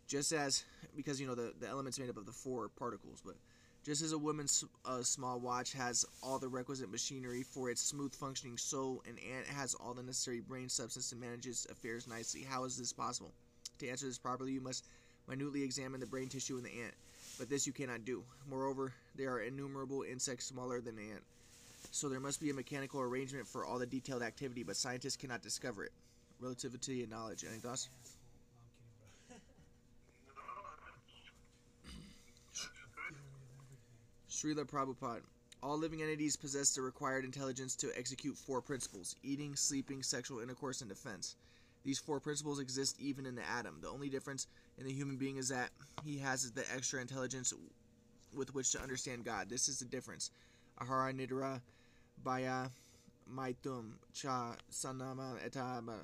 just 0.08 0.32
as 0.32 0.64
because 0.96 1.20
you 1.20 1.28
know 1.28 1.36
the 1.36 1.54
the 1.60 1.68
elements 1.68 2.00
made 2.00 2.10
up 2.10 2.18
of 2.18 2.26
the 2.26 2.32
four 2.32 2.70
particles, 2.70 3.22
but 3.26 3.36
just 3.84 4.02
as 4.02 4.12
a 4.12 4.18
woman's 4.18 4.66
uh, 4.86 5.02
small 5.02 5.40
watch 5.40 5.74
has 5.74 6.06
all 6.22 6.40
the 6.40 6.48
requisite 6.48 6.92
machinery 6.92 7.44
for 7.44 7.70
its 7.70 7.82
smooth 7.82 8.14
functioning, 8.14 8.58
so 8.58 9.02
an 9.08 9.18
ant 9.34 9.48
has 9.48 9.74
all 9.76 9.94
the 9.94 10.04
necessary 10.04 10.42
brain 10.42 10.70
substance 10.70 11.10
to 11.10 11.16
manage 11.16 11.46
its 11.46 11.66
affairs 11.66 12.08
nicely. 12.08 12.44
How 12.44 12.64
is 12.66 12.78
this 12.78 12.94
possible? 12.94 13.32
To 13.80 13.88
answer 13.88 14.06
this 14.06 14.18
properly, 14.18 14.52
you 14.52 14.62
must 14.62 14.86
minutely 15.28 15.64
examine 15.64 16.00
the 16.00 16.06
brain 16.06 16.30
tissue 16.30 16.58
in 16.58 16.64
the 16.64 16.82
ant, 16.84 16.94
but 17.38 17.50
this 17.50 17.68
you 17.68 17.74
cannot 17.74 18.06
do. 18.06 18.24
Moreover, 18.50 18.94
there 19.16 19.32
are 19.32 19.42
innumerable 19.42 20.04
insects 20.04 20.46
smaller 20.46 20.82
than 20.82 20.98
an 20.98 21.12
ant, 21.12 21.24
so 21.92 22.10
there 22.10 22.20
must 22.20 22.42
be 22.42 22.50
a 22.50 22.54
mechanical 22.54 23.02
arrangement 23.02 23.48
for 23.48 23.66
all 23.66 23.80
the 23.80 23.86
detailed 23.86 24.22
activity, 24.22 24.64
but 24.64 24.76
scientists 24.76 25.16
cannot 25.18 25.42
discover 25.42 25.84
it. 25.84 25.92
Relativity 26.40 27.02
and 27.02 27.12
knowledge. 27.12 27.44
Any 27.48 27.58
thoughts? 27.58 27.90
No, 29.30 29.34
I'm 29.34 29.34
kidding, 29.38 29.54
bro. 30.28 30.44
No, 30.54 30.62
that's, 32.54 32.70
that's 34.30 34.54
good. 34.54 34.58
Srila 34.58 34.66
Prabhupada. 34.70 35.22
All 35.64 35.78
living 35.78 36.04
entities 36.04 36.36
possess 36.36 36.76
the 36.76 36.84
required 36.84 37.26
intelligence 37.26 37.76
to 37.78 37.90
execute 37.98 38.38
four 38.38 38.62
principles 38.62 39.16
eating, 39.24 39.56
sleeping, 39.56 40.04
sexual 40.04 40.40
intercourse, 40.40 40.82
and 40.82 40.90
defense. 40.90 41.36
These 41.84 42.00
four 42.00 42.20
principles 42.20 42.60
exist 42.60 43.00
even 43.00 43.26
in 43.26 43.36
the 43.36 43.50
atom. 43.50 43.80
The 43.82 43.90
only 43.90 44.10
difference 44.10 44.46
in 44.78 44.86
the 44.86 44.94
human 44.94 45.18
being 45.18 45.38
is 45.38 45.50
that 45.50 45.70
he 46.04 46.18
has 46.20 46.52
the 46.52 46.64
extra 46.74 47.02
intelligence 47.02 47.54
with 48.36 48.54
which 48.54 48.72
to 48.72 48.82
understand 48.82 49.26
God. 49.26 49.50
This 49.50 49.68
is 49.68 49.80
the 49.80 49.86
difference. 49.86 50.32
Ahara 50.80 51.14
Nidra 51.14 51.62
Baya 52.24 52.68
Maitum 53.34 53.94
Cha 54.14 54.56
Sanama 54.72 55.38
Etaba. 55.48 55.96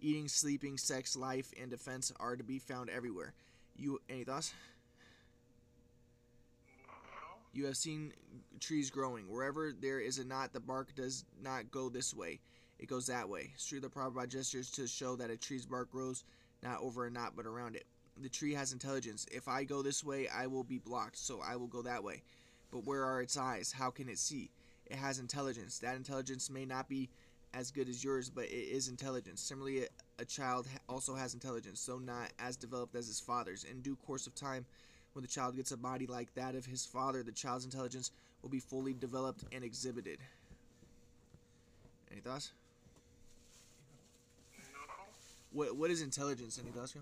Eating, 0.00 0.26
sleeping, 0.26 0.76
sex, 0.78 1.16
life, 1.16 1.52
and 1.60 1.70
defense 1.70 2.12
are 2.18 2.36
to 2.36 2.42
be 2.42 2.58
found 2.58 2.90
everywhere. 2.90 3.34
You 3.76 4.00
any 4.08 4.24
thoughts? 4.24 4.52
You 7.52 7.66
have 7.66 7.76
seen 7.76 8.12
trees 8.60 8.90
growing. 8.90 9.30
Wherever 9.30 9.72
there 9.78 10.00
is 10.00 10.18
a 10.18 10.24
knot, 10.24 10.52
the 10.52 10.60
bark 10.60 10.94
does 10.96 11.24
not 11.40 11.70
go 11.70 11.88
this 11.88 12.14
way. 12.14 12.40
It 12.78 12.88
goes 12.88 13.06
that 13.06 13.28
way. 13.28 13.52
Srila 13.58 13.92
Prabhupada 13.92 14.28
gestures 14.28 14.70
to 14.72 14.88
show 14.88 15.14
that 15.16 15.30
a 15.30 15.36
tree's 15.36 15.66
bark 15.66 15.92
grows 15.92 16.24
not 16.62 16.80
over 16.80 17.06
a 17.06 17.10
knot 17.10 17.34
but 17.36 17.46
around 17.46 17.76
it. 17.76 17.84
The 18.22 18.28
tree 18.28 18.54
has 18.54 18.72
intelligence. 18.72 19.26
If 19.32 19.48
I 19.48 19.64
go 19.64 19.82
this 19.82 20.04
way, 20.04 20.28
I 20.28 20.46
will 20.46 20.62
be 20.62 20.78
blocked, 20.78 21.18
so 21.18 21.40
I 21.44 21.56
will 21.56 21.66
go 21.66 21.82
that 21.82 22.04
way. 22.04 22.22
But 22.70 22.86
where 22.86 23.04
are 23.04 23.20
its 23.20 23.36
eyes? 23.36 23.72
How 23.72 23.90
can 23.90 24.08
it 24.08 24.18
see? 24.18 24.48
It 24.86 24.96
has 24.96 25.18
intelligence. 25.18 25.78
That 25.80 25.96
intelligence 25.96 26.48
may 26.48 26.64
not 26.64 26.88
be 26.88 27.08
as 27.52 27.72
good 27.72 27.88
as 27.88 28.04
yours, 28.04 28.30
but 28.30 28.44
it 28.44 28.68
is 28.70 28.86
intelligence. 28.86 29.40
Similarly, 29.40 29.82
a, 29.82 30.22
a 30.22 30.24
child 30.24 30.68
also 30.88 31.16
has 31.16 31.34
intelligence, 31.34 31.84
though 31.84 31.98
not 31.98 32.30
as 32.38 32.56
developed 32.56 32.94
as 32.94 33.08
his 33.08 33.18
father's. 33.18 33.64
In 33.64 33.80
due 33.80 33.96
course 33.96 34.28
of 34.28 34.36
time, 34.36 34.64
when 35.14 35.22
the 35.22 35.28
child 35.28 35.56
gets 35.56 35.72
a 35.72 35.76
body 35.76 36.06
like 36.06 36.32
that 36.34 36.54
of 36.54 36.64
his 36.64 36.86
father, 36.86 37.24
the 37.24 37.32
child's 37.32 37.64
intelligence 37.64 38.12
will 38.40 38.50
be 38.50 38.60
fully 38.60 38.94
developed 38.94 39.44
and 39.52 39.64
exhibited. 39.64 40.18
Any 42.12 42.20
thoughts? 42.20 42.52
No. 44.56 45.04
What 45.50 45.76
What 45.76 45.90
is 45.90 46.02
intelligence? 46.02 46.60
Any 46.62 46.70
thoughts? 46.70 46.94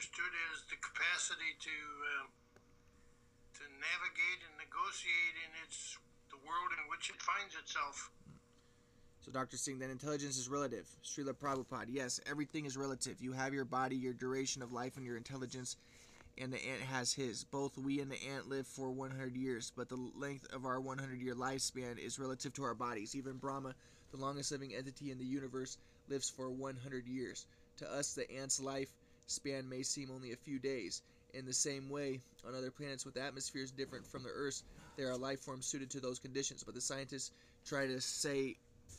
Understood 0.00 0.32
as 0.54 0.64
the 0.70 0.76
capacity 0.80 1.52
to 1.60 1.68
uh, 1.68 2.26
to 3.52 3.64
navigate 3.84 4.40
and 4.48 4.56
negotiate 4.56 5.36
in 5.44 5.52
its 5.68 5.98
the 6.30 6.40
world 6.40 6.72
in 6.72 6.88
which 6.88 7.10
it 7.10 7.20
finds 7.20 7.54
itself. 7.54 8.08
So 9.20 9.30
Dr. 9.30 9.58
Singh, 9.58 9.78
then 9.78 9.90
intelligence 9.90 10.38
is 10.38 10.48
relative. 10.48 10.88
Srila 11.04 11.34
Prabhupada, 11.34 11.88
yes, 11.88 12.18
everything 12.24 12.64
is 12.64 12.78
relative. 12.78 13.20
You 13.20 13.32
have 13.32 13.52
your 13.52 13.66
body, 13.66 13.94
your 13.94 14.14
duration 14.14 14.62
of 14.62 14.72
life, 14.72 14.96
and 14.96 15.04
your 15.04 15.18
intelligence, 15.18 15.76
and 16.38 16.50
the 16.50 16.64
ant 16.64 16.80
has 16.80 17.12
his. 17.12 17.44
Both 17.44 17.76
we 17.76 18.00
and 18.00 18.10
the 18.10 18.24
ant 18.32 18.48
live 18.48 18.66
for 18.66 18.90
100 18.90 19.36
years, 19.36 19.70
but 19.76 19.90
the 19.90 20.00
length 20.16 20.50
of 20.54 20.64
our 20.64 20.80
100 20.80 21.20
year 21.20 21.34
lifespan 21.34 21.98
is 21.98 22.18
relative 22.18 22.54
to 22.54 22.64
our 22.64 22.74
bodies. 22.74 23.14
Even 23.14 23.36
Brahma, 23.36 23.74
the 24.12 24.16
longest 24.16 24.50
living 24.50 24.74
entity 24.74 25.10
in 25.10 25.18
the 25.18 25.26
universe, 25.26 25.76
lives 26.08 26.30
for 26.30 26.48
100 26.48 27.06
years. 27.06 27.44
To 27.76 27.92
us, 27.92 28.14
the 28.14 28.30
ant's 28.32 28.60
life 28.60 28.88
span 29.30 29.68
may 29.68 29.82
seem 29.82 30.10
only 30.10 30.32
a 30.32 30.36
few 30.36 30.58
days. 30.58 31.02
In 31.32 31.46
the 31.46 31.52
same 31.52 31.88
way, 31.88 32.20
on 32.46 32.54
other 32.54 32.70
planets 32.70 33.04
with 33.04 33.16
atmospheres 33.16 33.70
different 33.70 34.06
from 34.06 34.24
the 34.24 34.30
Earth's, 34.30 34.64
there 34.96 35.10
are 35.10 35.16
life 35.16 35.40
forms 35.40 35.66
suited 35.66 35.90
to 35.90 36.00
those 36.00 36.18
conditions. 36.18 36.64
But 36.64 36.74
the 36.74 36.80
scientists 36.80 37.30
try 37.64 37.86
to 37.86 38.00
say 38.00 38.56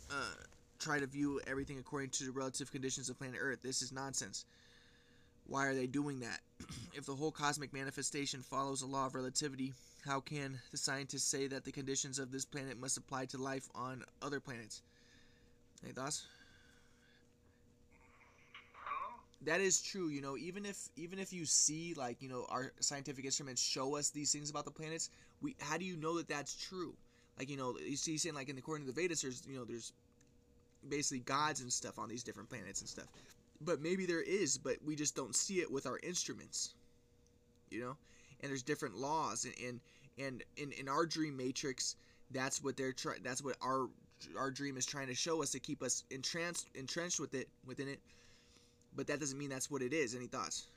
uh, 0.10 0.34
try 0.80 1.00
to 1.00 1.08
view 1.08 1.42
everything 1.48 1.78
according 1.78 2.10
to 2.12 2.26
the 2.26 2.32
relative 2.32 2.72
conditions 2.72 3.10
of 3.10 3.20
planet 3.20 3.40
Earth. 3.42 3.62
This 3.62 3.82
is 3.82 3.92
nonsense. 3.92 4.46
Why 5.48 5.68
are 5.68 5.76
they 5.76 5.88
doing 5.88 6.22
that? 6.22 6.40
if 6.94 7.06
the 7.06 7.16
whole 7.16 7.32
cosmic 7.32 7.74
manifestation 7.74 8.42
follows 8.42 8.82
a 8.82 8.88
law 8.88 9.08
of 9.08 9.16
relativity, 9.16 9.74
how 10.06 10.20
can 10.20 10.60
the 10.72 10.78
scientists 10.78 11.28
say 11.28 11.48
that 11.48 11.66
the 11.66 11.72
conditions 11.72 12.20
of 12.20 12.32
this 12.32 12.46
planet 12.46 12.80
must 12.80 12.98
apply 12.98 13.26
to 13.26 13.38
life 13.38 13.68
on 13.76 14.04
other 14.22 14.40
planets? 14.40 14.82
Any 15.84 15.94
thoughts? 15.94 16.26
Huh? 18.74 19.22
That 19.44 19.60
is 19.60 19.82
true, 19.82 20.10
you 20.10 20.22
know, 20.22 20.38
even 20.38 20.66
if 20.66 20.90
even 20.96 21.18
if 21.18 21.34
you 21.34 21.46
see 21.46 21.96
like, 21.96 22.22
you 22.22 22.30
know, 22.30 22.46
our 22.50 22.74
scientific 22.80 23.26
instruments 23.26 23.62
show 23.62 23.96
us 23.96 24.10
these 24.10 24.32
things 24.32 24.50
about 24.52 24.66
the 24.66 24.72
planets, 24.72 25.10
we 25.42 25.56
how 25.60 25.78
do 25.78 25.86
you 25.86 25.98
know 25.98 26.18
that 26.18 26.28
that's 26.28 26.56
true? 26.56 26.94
Like, 27.40 27.50
you 27.50 27.58
know, 27.58 27.76
you 27.84 27.96
see 27.96 28.18
saying 28.18 28.36
like 28.36 28.50
in 28.50 28.56
the 28.56 28.62
according 28.62 28.86
to 28.86 28.94
the 28.94 29.02
Vedas 29.02 29.22
there's, 29.22 29.42
you 29.50 29.58
know, 29.58 29.66
there's 29.66 29.94
basically 30.88 31.20
gods 31.20 31.62
and 31.62 31.74
stuff 31.74 31.98
on 31.98 32.08
these 32.08 32.24
different 32.24 32.50
planets 32.50 32.82
and 32.82 32.90
stuff. 32.90 33.08
But 33.62 33.82
maybe 33.82 34.06
there 34.06 34.22
is, 34.22 34.58
but 34.58 34.78
we 34.86 34.96
just 34.96 35.16
don't 35.16 35.36
see 35.36 35.60
it 35.60 35.72
with 35.72 35.88
our 35.88 36.00
instruments. 36.04 36.76
You 37.70 37.82
know? 37.82 37.98
And 38.42 38.50
there's 38.50 38.64
different 38.64 38.96
laws 38.96 39.46
and 39.46 39.56
and, 39.68 39.80
and 40.20 40.44
in, 40.58 40.72
in 40.74 40.88
our 40.88 41.06
dream 41.08 41.36
matrix, 41.36 41.96
that's 42.32 42.64
what 42.64 42.78
they're 42.78 42.94
trying 42.94 43.24
that's 43.24 43.44
what 43.44 43.56
our 43.62 43.88
our 44.38 44.52
dream 44.52 44.78
is 44.78 44.86
trying 44.86 45.08
to 45.08 45.16
show 45.16 45.42
us 45.42 45.50
to 45.52 45.60
keep 45.60 45.82
us 45.82 46.04
entranced 46.12 46.68
entrenched 46.76 47.20
with 47.20 47.34
it 47.34 47.48
within 47.66 47.88
it. 47.88 48.00
But 48.96 49.08
that 49.08 49.20
doesn't 49.20 49.38
mean 49.38 49.50
that's 49.50 49.72
what 49.72 49.82
it 49.82 49.94
is. 49.94 50.16
Any 50.16 50.28
thoughts? 50.28 50.68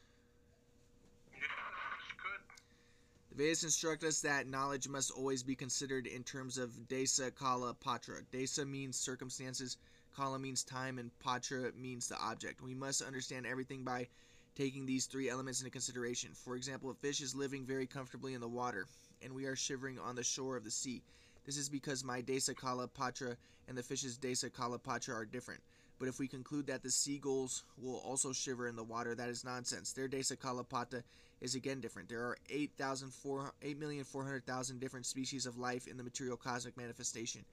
The 3.31 3.43
Vedas 3.43 3.65
instruct 3.65 4.05
us 4.05 4.21
that 4.21 4.47
knowledge 4.47 4.89
must 4.89 5.11
always 5.11 5.43
be 5.43 5.57
considered 5.57 6.07
in 6.07 6.23
terms 6.23 6.57
of 6.57 6.71
desa, 6.89 7.35
kala, 7.35 7.75
patra. 7.75 8.23
Desa 8.33 8.65
means 8.65 8.97
circumstances, 8.97 9.77
kala 10.15 10.39
means 10.39 10.63
time, 10.63 11.01
and 11.01 11.11
patra 11.19 11.73
means 11.77 12.07
the 12.07 12.17
object. 12.19 12.63
We 12.63 12.75
must 12.75 13.03
understand 13.03 13.45
everything 13.45 13.83
by 13.83 14.07
taking 14.55 14.87
these 14.87 15.07
three 15.07 15.29
elements 15.29 15.59
into 15.59 15.73
consideration. 15.73 16.31
For 16.33 16.55
example, 16.55 16.91
a 16.91 16.95
fish 16.95 17.21
is 17.21 17.35
living 17.35 17.65
very 17.67 17.87
comfortably 17.89 18.35
in 18.35 18.41
the 18.41 18.47
water, 18.47 18.87
and 19.21 19.35
we 19.35 19.47
are 19.47 19.57
shivering 19.57 19.99
on 19.99 20.15
the 20.15 20.23
shore 20.23 20.57
of 20.57 20.63
the 20.63 20.71
sea. 20.71 21.03
This 21.45 21.57
is 21.57 21.69
because 21.69 22.05
my 22.05 22.23
desa, 22.23 22.55
kala, 22.55 22.87
patra, 22.87 23.37
and 23.67 23.77
the 23.77 23.83
fish's 23.83 24.17
desa, 24.17 24.53
kala, 24.53 24.79
patra 24.79 25.13
are 25.13 25.25
different. 25.25 25.61
But 25.99 26.09
if 26.09 26.19
we 26.19 26.27
conclude 26.27 26.67
that 26.67 26.83
the 26.83 26.91
seagulls 26.91 27.63
will 27.79 27.99
also 27.99 28.33
shiver 28.33 28.67
in 28.67 28.77
the 28.77 28.83
water, 28.83 29.15
that 29.15 29.29
is 29.29 29.45
nonsense. 29.45 29.93
Their 29.93 30.09
desa, 30.09 30.37
kala, 30.39 30.65
patra 30.65 31.05
is 31.41 31.55
again 31.55 31.81
different. 31.81 32.09
There 32.09 32.23
are 32.23 32.37
8,400,000 32.51 34.81
different 34.81 35.07
species 35.07 35.47
of 35.47 35.57
life 35.57 35.87
in 35.87 35.97
the 35.97 36.03
material 36.03 36.37
cosmic 36.37 36.77
manifestation, 36.77 37.45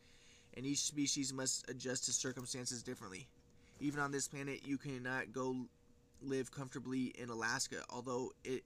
and 0.55 0.65
each 0.65 0.79
species 0.79 1.31
must 1.31 1.69
adjust 1.69 2.05
to 2.05 2.13
circumstances 2.13 2.81
differently. 2.81 3.27
Even 3.79 3.99
on 3.99 4.11
this 4.11 4.27
planet, 4.27 4.65
you 4.65 4.77
cannot 4.77 5.33
go 5.33 5.67
live 6.21 6.51
comfortably 6.51 7.13
in 7.17 7.29
Alaska, 7.29 7.83
although 7.89 8.31
it 8.43 8.63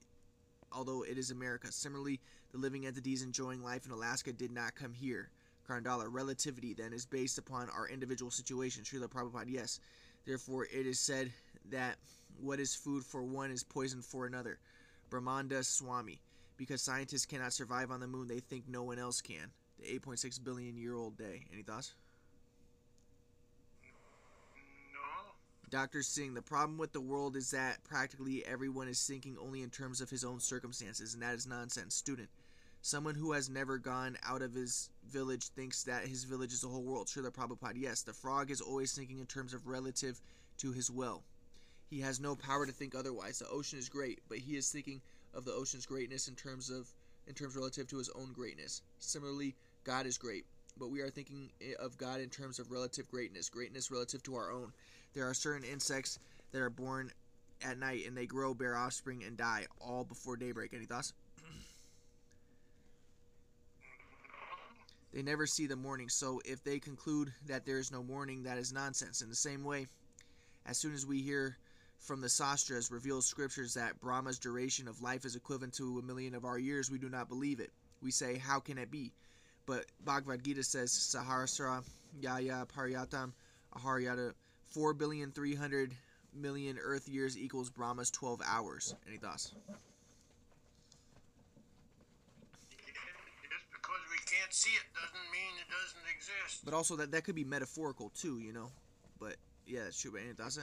although 0.72 1.03
it 1.03 1.17
is 1.17 1.32
America. 1.32 1.72
Similarly, 1.72 2.20
the 2.51 2.58
living 2.58 2.86
entities 2.86 3.24
enjoying 3.24 3.63
life 3.63 3.86
in 3.86 3.91
Alaska 3.91 4.34
did 4.34 4.51
not 4.51 4.75
come 4.75 4.94
here. 4.94 5.29
Karandala, 5.67 6.05
relativity 6.07 6.74
then 6.74 6.93
is 6.93 7.05
based 7.05 7.38
upon 7.38 7.69
our 7.69 7.88
individual 7.88 8.31
situation. 8.31 8.84
Srila 8.84 9.07
Prabhupada, 9.07 9.50
yes. 9.50 9.79
Therefore, 10.25 10.65
it 10.65 10.86
is 10.86 11.00
said 11.00 11.31
that 11.72 11.95
what 12.39 12.60
is 12.60 12.75
food 12.75 13.03
for 13.03 13.24
one 13.24 13.51
is 13.51 13.63
poison 13.63 14.01
for 14.01 14.25
another. 14.25 14.60
Brahmananda 15.10 15.63
Swami. 15.63 16.22
Because 16.57 16.81
scientists 16.81 17.25
cannot 17.25 17.53
survive 17.53 17.91
on 17.91 18.00
the 18.00 18.07
moon, 18.07 18.27
they 18.27 18.39
think 18.39 18.67
no 18.67 18.84
one 18.84 18.98
else 18.98 19.22
can. 19.22 19.51
The 19.79 20.00
8.6 20.00 20.43
billion 20.43 20.77
year 20.77 20.95
old 20.95 21.17
day. 21.17 21.45
Any 21.51 21.63
thoughts? 21.63 21.93
No. 24.93 25.34
Dr. 25.69 26.01
Singh, 26.01 26.34
the 26.34 26.41
problem 26.41 26.77
with 26.77 26.93
the 26.93 27.01
world 27.01 27.36
is 27.36 27.51
that 27.51 27.84
practically 27.84 28.45
everyone 28.45 28.88
is 28.88 29.05
thinking 29.05 29.36
only 29.41 29.63
in 29.63 29.69
terms 29.69 30.00
of 30.00 30.10
his 30.10 30.24
own 30.24 30.39
circumstances, 30.39 31.13
and 31.13 31.22
that 31.22 31.36
is 31.36 31.45
nonsense. 31.45 31.93
Student, 31.93 32.29
someone 32.86 33.15
who 33.15 33.32
has 33.32 33.50
never 33.50 33.80
gone 33.80 34.15
out 34.24 34.44
of 34.44 34.54
his 34.54 34.92
village 35.10 35.48
thinks 35.48 35.82
that 35.86 36.06
his 36.06 36.24
village 36.24 36.54
is 36.54 36.62
the 36.62 36.68
whole 36.68 36.84
world. 36.84 37.08
Srila 37.08 37.32
Prabhupada, 37.32 37.77
yes, 37.77 38.04
the 38.04 38.13
frog 38.13 38.51
is 38.51 38.62
always 38.62 38.94
thinking 38.94 39.18
in 39.18 39.25
terms 39.25 39.56
of 39.56 39.65
relative 39.65 40.22
to 40.60 40.72
his 40.72 40.92
will. 40.92 41.24
He 41.89 42.00
has 42.01 42.20
no 42.20 42.36
power 42.36 42.63
to 42.63 42.72
think 42.72 42.94
otherwise. 42.94 43.39
The 43.39 43.50
ocean 43.50 43.80
is 43.80 43.89
great, 43.89 44.20
but 44.30 44.38
he 44.38 44.56
is 44.56 44.70
thinking 44.70 45.01
of 45.34 45.46
the 45.46 45.51
ocean's 45.51 45.88
greatness 45.88 46.27
in 46.27 46.36
terms 46.36 46.70
of 46.70 46.88
in 47.27 47.34
terms 47.34 47.56
relative 47.56 47.88
to 47.88 47.98
his 47.98 48.10
own 48.10 48.32
greatness. 48.34 48.84
Similarly, 49.00 49.56
God 49.84 50.06
is 50.06 50.20
great, 50.20 50.46
but 50.77 50.92
we 50.92 51.01
are 51.01 51.10
thinking 51.10 51.50
of 51.80 51.98
God 51.98 52.22
in 52.22 52.30
terms 52.30 52.60
of 52.60 52.70
relative 52.70 53.10
greatness, 53.10 53.50
greatness 53.50 53.89
relative 53.89 54.22
to 54.24 54.36
our 54.36 54.51
own. 54.51 54.72
There 55.15 55.27
are 55.27 55.34
certain 55.34 55.63
insects 55.63 56.20
that 56.51 56.62
are 56.62 56.70
born 56.70 57.10
at 57.63 57.80
night 57.80 58.06
and 58.06 58.15
they 58.15 58.27
grow, 58.27 58.54
bear 58.54 58.77
offspring, 58.77 59.24
and 59.24 59.36
die 59.36 59.65
all 59.82 60.04
before 60.04 60.38
daybreak. 60.38 60.72
Any 60.75 60.86
thoughts? 60.86 61.13
They 65.15 65.22
never 65.22 65.48
see 65.48 65.65
the 65.65 65.77
morning, 65.77 66.10
so 66.10 66.41
if 66.43 66.62
they 66.65 66.77
conclude 66.77 67.31
that 67.48 67.65
there 67.65 67.77
is 67.77 67.89
no 67.89 68.03
morning, 68.03 68.43
that 68.43 68.57
is 68.57 68.74
nonsense. 68.74 69.22
In 69.22 69.29
the 69.29 69.36
same 69.36 69.63
way, 69.63 69.88
as 70.65 70.77
soon 70.77 70.93
as 70.93 71.05
we 71.05 71.22
hear 71.22 71.55
from 72.00 72.19
the 72.19 72.27
Sastras 72.27 72.91
revealed 72.91 73.24
scriptures 73.24 73.75
that 73.75 74.01
Brahma's 74.01 74.39
duration 74.39 74.89
of 74.89 75.01
life 75.01 75.24
is 75.24 75.38
equivalent 75.38 75.74
to 75.75 76.00
a 76.00 76.01
million 76.01 76.36
of 76.36 76.43
our 76.43 76.60
years, 76.60 76.91
we 76.91 76.98
do 76.98 77.07
not 77.07 77.29
believe 77.29 77.62
it. 77.62 77.72
We 78.01 78.12
say, 78.12 78.38
How 78.38 78.60
can 78.60 78.77
it 78.77 78.91
be? 78.91 79.13
But 79.65 79.86
Bhagavad 80.03 80.43
Gita 80.43 80.63
says, 80.63 80.91
Sahasra 80.91 81.86
Yaya 82.19 82.67
Paryatam 82.75 83.31
Aharyata, 83.74 84.34
4 84.65 84.93
billion 84.93 85.31
300 85.31 85.93
million 86.34 86.77
Earth 86.77 87.07
years 87.07 87.38
equals 87.38 87.69
Brahma's 87.69 88.12
12 88.12 88.41
hours. 88.45 88.93
Any 89.07 89.15
thoughts? 89.15 89.53
Just 93.50 93.72
because 93.72 94.01
we 94.12 94.17
can't 94.25 94.44
see 94.55 94.71
it 94.71 94.88
doesn't 94.93 95.31
mean 95.31 95.53
it 95.59 95.69
doesn't 95.69 96.07
exist. 96.15 96.63
But 96.63 96.74
also, 96.74 96.95
that, 96.95 97.12
that 97.12 97.24
could 97.24 97.35
be 97.35 97.43
metaphorical 97.43 98.12
too, 98.15 98.39
you 98.39 98.53
know? 98.53 98.69
But 99.19 99.35
yeah, 99.67 99.83
that's 99.83 100.00
true. 100.00 100.12
But 100.12 100.21
any 100.21 100.33
thoughts? 100.33 100.57
eh? 100.57 100.62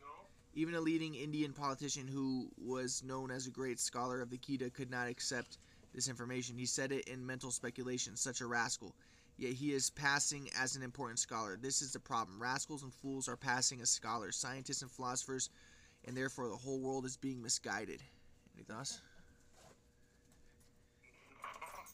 No. 0.00 0.08
Even 0.54 0.74
a 0.74 0.80
leading 0.80 1.14
Indian 1.14 1.52
politician 1.52 2.08
who 2.08 2.48
was 2.58 3.02
known 3.04 3.30
as 3.30 3.46
a 3.46 3.50
great 3.50 3.78
scholar 3.78 4.20
of 4.20 4.30
the 4.30 4.38
Gita 4.38 4.70
could 4.70 4.90
not 4.90 5.08
accept 5.08 5.58
this 5.94 6.08
information. 6.08 6.58
He 6.58 6.66
said 6.66 6.92
it 6.92 7.08
in 7.08 7.24
mental 7.24 7.50
speculation, 7.50 8.16
such 8.16 8.40
a 8.40 8.46
rascal. 8.46 8.94
Yet 9.38 9.54
he 9.54 9.72
is 9.72 9.88
passing 9.88 10.50
as 10.60 10.76
an 10.76 10.82
important 10.82 11.18
scholar. 11.18 11.56
This 11.56 11.80
is 11.80 11.92
the 11.92 12.00
problem. 12.00 12.42
Rascals 12.42 12.82
and 12.82 12.92
fools 12.92 13.28
are 13.28 13.36
passing 13.36 13.80
as 13.80 13.88
scholars, 13.88 14.36
scientists 14.36 14.82
and 14.82 14.90
philosophers, 14.90 15.48
and 16.06 16.16
therefore 16.16 16.48
the 16.48 16.56
whole 16.56 16.80
world 16.80 17.06
is 17.06 17.16
being 17.16 17.40
misguided. 17.40 18.02
Any 18.54 18.64
thoughts? 18.64 19.00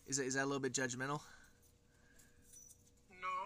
Is 0.06 0.18
that, 0.18 0.24
is 0.24 0.34
that 0.34 0.44
a 0.44 0.46
little 0.46 0.60
bit 0.60 0.72
judgmental? 0.72 1.20
No. 3.20 3.36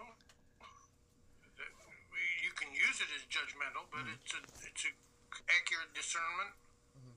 You 2.43 2.51
can 2.55 2.69
use 2.71 3.01
it 3.01 3.09
as 3.15 3.23
judgmental, 3.29 3.89
but 3.91 4.01
mm-hmm. 4.01 4.21
it's 4.23 4.33
a 4.33 4.41
it's 4.67 4.85
a 4.85 4.91
accurate 5.49 5.93
discernment. 5.95 6.53
Mm-hmm. 6.97 7.15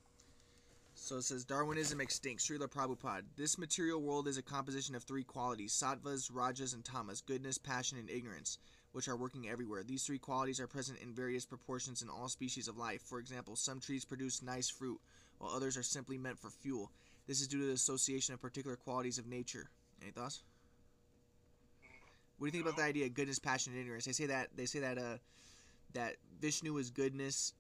So 0.94 1.16
it 1.16 1.24
says 1.24 1.44
Darwinism 1.44 2.00
extinct. 2.00 2.42
Srila 2.42 2.68
Prabhupada. 2.68 3.24
This 3.36 3.58
material 3.58 4.00
world 4.00 4.28
is 4.28 4.38
a 4.38 4.42
composition 4.42 4.94
of 4.94 5.02
three 5.02 5.24
qualities 5.24 5.72
sattvas, 5.72 6.30
rajas, 6.32 6.72
and 6.72 6.84
tamas 6.84 7.20
goodness, 7.20 7.58
passion, 7.58 7.98
and 7.98 8.08
ignorance, 8.08 8.58
which 8.92 9.08
are 9.08 9.16
working 9.16 9.48
everywhere. 9.48 9.82
These 9.82 10.04
three 10.04 10.18
qualities 10.18 10.60
are 10.60 10.66
present 10.66 11.00
in 11.00 11.12
various 11.12 11.44
proportions 11.44 12.00
in 12.00 12.08
all 12.08 12.28
species 12.28 12.68
of 12.68 12.78
life. 12.78 13.02
For 13.02 13.18
example, 13.18 13.56
some 13.56 13.80
trees 13.80 14.06
produce 14.06 14.40
nice 14.40 14.70
fruit, 14.70 14.98
while 15.36 15.52
others 15.52 15.76
are 15.76 15.82
simply 15.82 16.16
meant 16.16 16.38
for 16.38 16.48
fuel. 16.48 16.90
This 17.26 17.40
is 17.40 17.48
due 17.48 17.60
to 17.60 17.66
the 17.66 17.72
association 17.72 18.34
of 18.34 18.40
particular 18.40 18.76
qualities 18.76 19.18
of 19.18 19.26
nature. 19.26 19.70
Any 20.02 20.10
thoughts? 20.10 20.42
What 22.38 22.46
do 22.46 22.48
you 22.48 22.52
think 22.52 22.64
about 22.64 22.76
the 22.76 22.88
idea 22.88 23.06
of 23.06 23.14
goodness, 23.14 23.38
passion, 23.38 23.72
and 23.72 23.80
ignorance? 23.80 24.04
They 24.04 24.12
say 24.12 24.26
that 24.26 24.48
they 24.56 24.66
say 24.66 24.80
that 24.80 24.98
uh 24.98 25.16
that 25.94 26.16
Vishnu 26.40 26.76
is 26.76 26.90
goodness, 26.90 27.52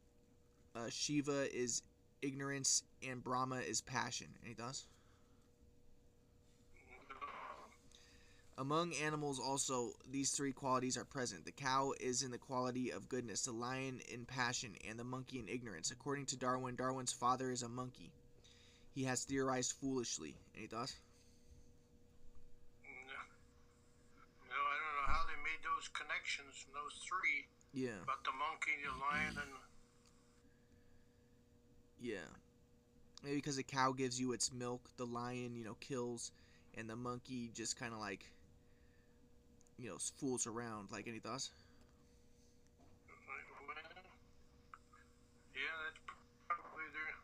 uh, 0.74 0.88
Shiva 0.90 1.46
is 1.56 1.82
ignorance, 2.20 2.82
and 3.08 3.22
Brahma 3.22 3.58
is 3.58 3.80
passion. 3.80 4.26
Any 4.44 4.54
thoughts? 4.54 4.86
Among 8.56 8.92
animals, 8.94 9.40
also, 9.40 9.92
these 10.10 10.30
three 10.30 10.52
qualities 10.52 10.96
are 10.96 11.04
present. 11.04 11.44
The 11.44 11.52
cow 11.52 11.92
is 11.98 12.22
in 12.22 12.30
the 12.30 12.38
quality 12.38 12.90
of 12.90 13.08
goodness, 13.08 13.42
the 13.42 13.52
lion 13.52 14.00
in 14.12 14.24
passion, 14.24 14.76
and 14.88 14.96
the 14.96 15.04
monkey 15.04 15.40
in 15.40 15.48
ignorance. 15.48 15.90
According 15.90 16.26
to 16.26 16.36
Darwin, 16.36 16.76
Darwin's 16.76 17.12
father 17.12 17.50
is 17.50 17.62
a 17.62 17.68
monkey. 17.68 18.12
He 18.94 19.04
has 19.04 19.24
theorized 19.24 19.72
foolishly. 19.80 20.36
Any 20.56 20.66
thoughts? 20.66 20.94
Mm, 22.86 23.10
no, 23.10 23.18
no, 24.48 24.58
I 24.62 24.76
don't 24.78 24.96
know 25.02 25.10
how 25.10 25.26
they 25.26 25.38
made 25.42 25.62
those 25.66 25.88
connections 25.88 26.54
from 26.62 26.74
those 26.78 26.94
three, 27.02 27.50
Yeah, 27.74 27.98
but 28.06 28.22
the 28.24 28.30
monkey, 28.38 28.78
the 28.86 28.94
lion, 29.02 29.34
and 29.34 29.50
yeah. 32.00 32.28
Maybe 33.24 33.36
because 33.36 33.56
the 33.56 33.62
cow 33.62 33.92
gives 33.92 34.20
you 34.20 34.32
its 34.32 34.52
milk, 34.52 34.90
the 34.98 35.06
lion, 35.06 35.56
you 35.56 35.64
know, 35.64 35.76
kills, 35.80 36.30
and 36.76 36.88
the 36.88 36.96
monkey 36.96 37.50
just 37.54 37.78
kind 37.80 37.94
of 37.94 37.98
like, 37.98 38.26
you 39.78 39.88
know, 39.88 39.96
fools 40.20 40.46
around. 40.46 40.92
Like, 40.92 41.08
any 41.08 41.20
thoughts? 41.20 41.50
well, 43.08 43.40
yeah, 45.56 45.72
that's 45.88 46.00
probably 46.46 46.84
their 46.92 47.16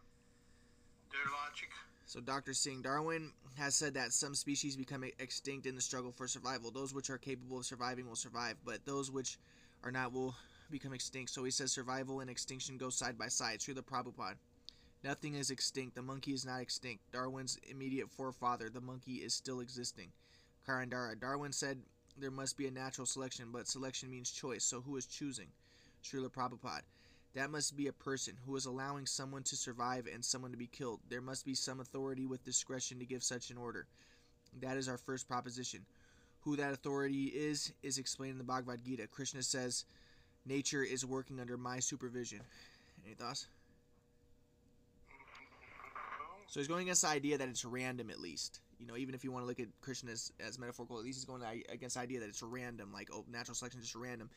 their 1.13 1.29
logic. 1.29 1.69
So 2.11 2.19
Dr. 2.19 2.55
Singh 2.55 2.83
Darwin 2.83 3.31
has 3.57 3.77
said 3.77 3.95
that 3.95 4.13
some 4.13 4.35
species 4.35 4.77
become 4.77 5.05
extinct 5.21 5.65
in 5.65 5.77
the 5.77 5.81
struggle 5.81 6.11
for 6.11 6.27
survival. 6.27 6.73
Those 6.73 6.93
which 6.93 7.09
are 7.09 7.19
capable 7.19 7.59
of 7.59 7.65
surviving 7.65 8.09
will 8.09 8.17
survive, 8.17 8.57
but 8.65 8.85
those 8.85 9.13
which 9.13 9.39
are 9.85 9.93
not 9.93 10.13
will 10.13 10.35
become 10.73 10.93
extinct. 10.93 11.31
So 11.31 11.45
he 11.45 11.53
says 11.53 11.71
survival 11.71 12.19
and 12.19 12.29
extinction 12.29 12.79
go 12.79 12.91
side 12.91 13.17
by 13.17 13.29
side. 13.29 13.61
Srila 13.61 13.83
Prabhupada. 13.83 14.35
Nothing 15.05 15.37
is 15.37 15.53
extinct. 15.53 15.95
The 15.95 16.03
monkey 16.03 16.33
is 16.33 16.45
not 16.45 16.61
extinct. 16.61 17.05
Darwin's 17.13 17.61
immediate 17.71 18.11
forefather, 18.11 18.69
the 18.69 18.81
monkey, 18.81 19.19
is 19.19 19.33
still 19.33 19.61
existing. 19.61 20.11
Karandhara. 20.69 21.17
Darwin 21.21 21.53
said 21.53 21.79
there 22.19 22.33
must 22.33 22.57
be 22.57 22.67
a 22.67 22.73
natural 22.73 23.07
selection, 23.07 23.51
but 23.53 23.69
selection 23.69 24.11
means 24.11 24.33
choice. 24.33 24.65
So 24.65 24.81
who 24.81 24.97
is 24.97 25.07
choosing? 25.07 25.47
Srila 26.03 26.33
Prabhupada. 26.33 26.83
That 27.35 27.51
must 27.51 27.77
be 27.77 27.87
a 27.87 27.93
person 27.93 28.35
who 28.45 28.57
is 28.57 28.67
allowing 28.67 29.07
someone 29.07 29.45
to 29.45 29.57
survive 29.57 30.09
and 30.13 30.25
someone 30.25 30.51
to 30.51 30.57
be 30.57 30.67
killed. 30.67 31.01
There 31.09 31.21
must 31.21 31.45
be 31.45 31.55
some 31.55 31.79
authority 31.79 32.27
with 32.27 32.45
discretion 32.45 32.99
to 32.99 33.05
give 33.05 33.23
such 33.23 33.51
an 33.51 33.57
order. 33.57 33.87
That 34.61 34.77
is 34.77 34.89
our 34.89 34.99
first 34.99 35.29
proposition. 35.29 35.87
Who 36.41 36.57
that 36.57 36.73
authority 36.73 37.27
is, 37.27 37.73
is 37.83 37.99
explained 37.99 38.33
in 38.33 38.39
the 38.39 38.45
Bhagavad 38.45 38.85
Gita. 38.85 39.07
Krishna 39.07 39.43
says, 39.43 39.85
Nature 40.45 40.83
is 40.83 41.05
working 41.05 41.39
under 41.39 41.57
my 41.57 41.79
supervision. 41.79 42.41
Any 43.07 43.15
thoughts? 43.15 43.47
So 46.49 46.59
he's 46.59 46.67
going 46.67 46.83
against 46.83 47.03
the 47.03 47.09
idea 47.09 47.39
that 47.39 47.49
it's 47.49 47.65
random, 47.65 48.11
at 48.11 48.19
least. 48.19 48.59
You 48.81 48.87
know, 48.87 48.97
even 48.97 49.15
if 49.15 49.23
you 49.23 49.31
want 49.31 49.45
to 49.45 49.47
look 49.47 49.61
at 49.61 49.69
Krishna 49.83 50.11
as, 50.11 50.33
as 50.45 50.59
metaphorical, 50.59 50.99
at 50.99 51.05
least 51.05 51.19
he's 51.19 51.25
going 51.25 51.43
against 51.69 51.95
the 51.95 52.01
idea 52.03 52.19
that 52.19 52.29
it's 52.29 52.43
random, 52.43 52.93
like, 52.93 53.09
oh, 53.13 53.25
natural 53.31 53.55
selection 53.55 53.81
is 53.81 53.87
just 53.87 53.95
random 53.95 54.31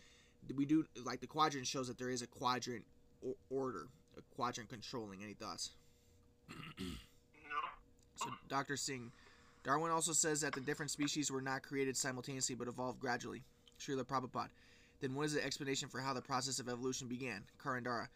we 0.56 0.66
do 0.66 0.86
like 1.04 1.22
the 1.22 1.28
quadrant 1.28 1.68
shows 1.68 1.88
that 1.88 1.98
there 1.98 2.10
is 2.10 2.22
a 2.22 2.28
quadrant 2.28 2.84
o- 3.26 3.36
order, 3.50 3.88
a 4.18 4.22
quadrant 4.36 4.70
controlling. 4.70 5.24
Any 5.24 5.34
thoughts? 5.34 5.72
No, 6.50 6.56
So 8.16 8.30
Dr. 8.50 8.78
Singh, 8.78 9.12
Darwin 9.64 9.92
also 9.92 10.12
says 10.14 10.42
that 10.42 10.54
the 10.54 10.62
different 10.62 10.92
species 10.92 11.32
were 11.32 11.42
not 11.42 11.64
created 11.64 11.96
simultaneously 11.96 12.56
but 12.56 12.68
evolved 12.68 13.00
gradually. 13.00 13.44
Srila 13.80 14.04
Prabhupada. 14.04 14.50
Then 15.02 15.16
what 15.16 15.26
is 15.26 15.34
the 15.34 15.44
explanation 15.44 15.90
for 15.90 16.00
how 16.00 16.14
the 16.14 16.22
process 16.22 16.60
of 16.60 16.70
evolution 16.70 17.08
began? 17.08 17.44
Karandhara. 17.64 18.08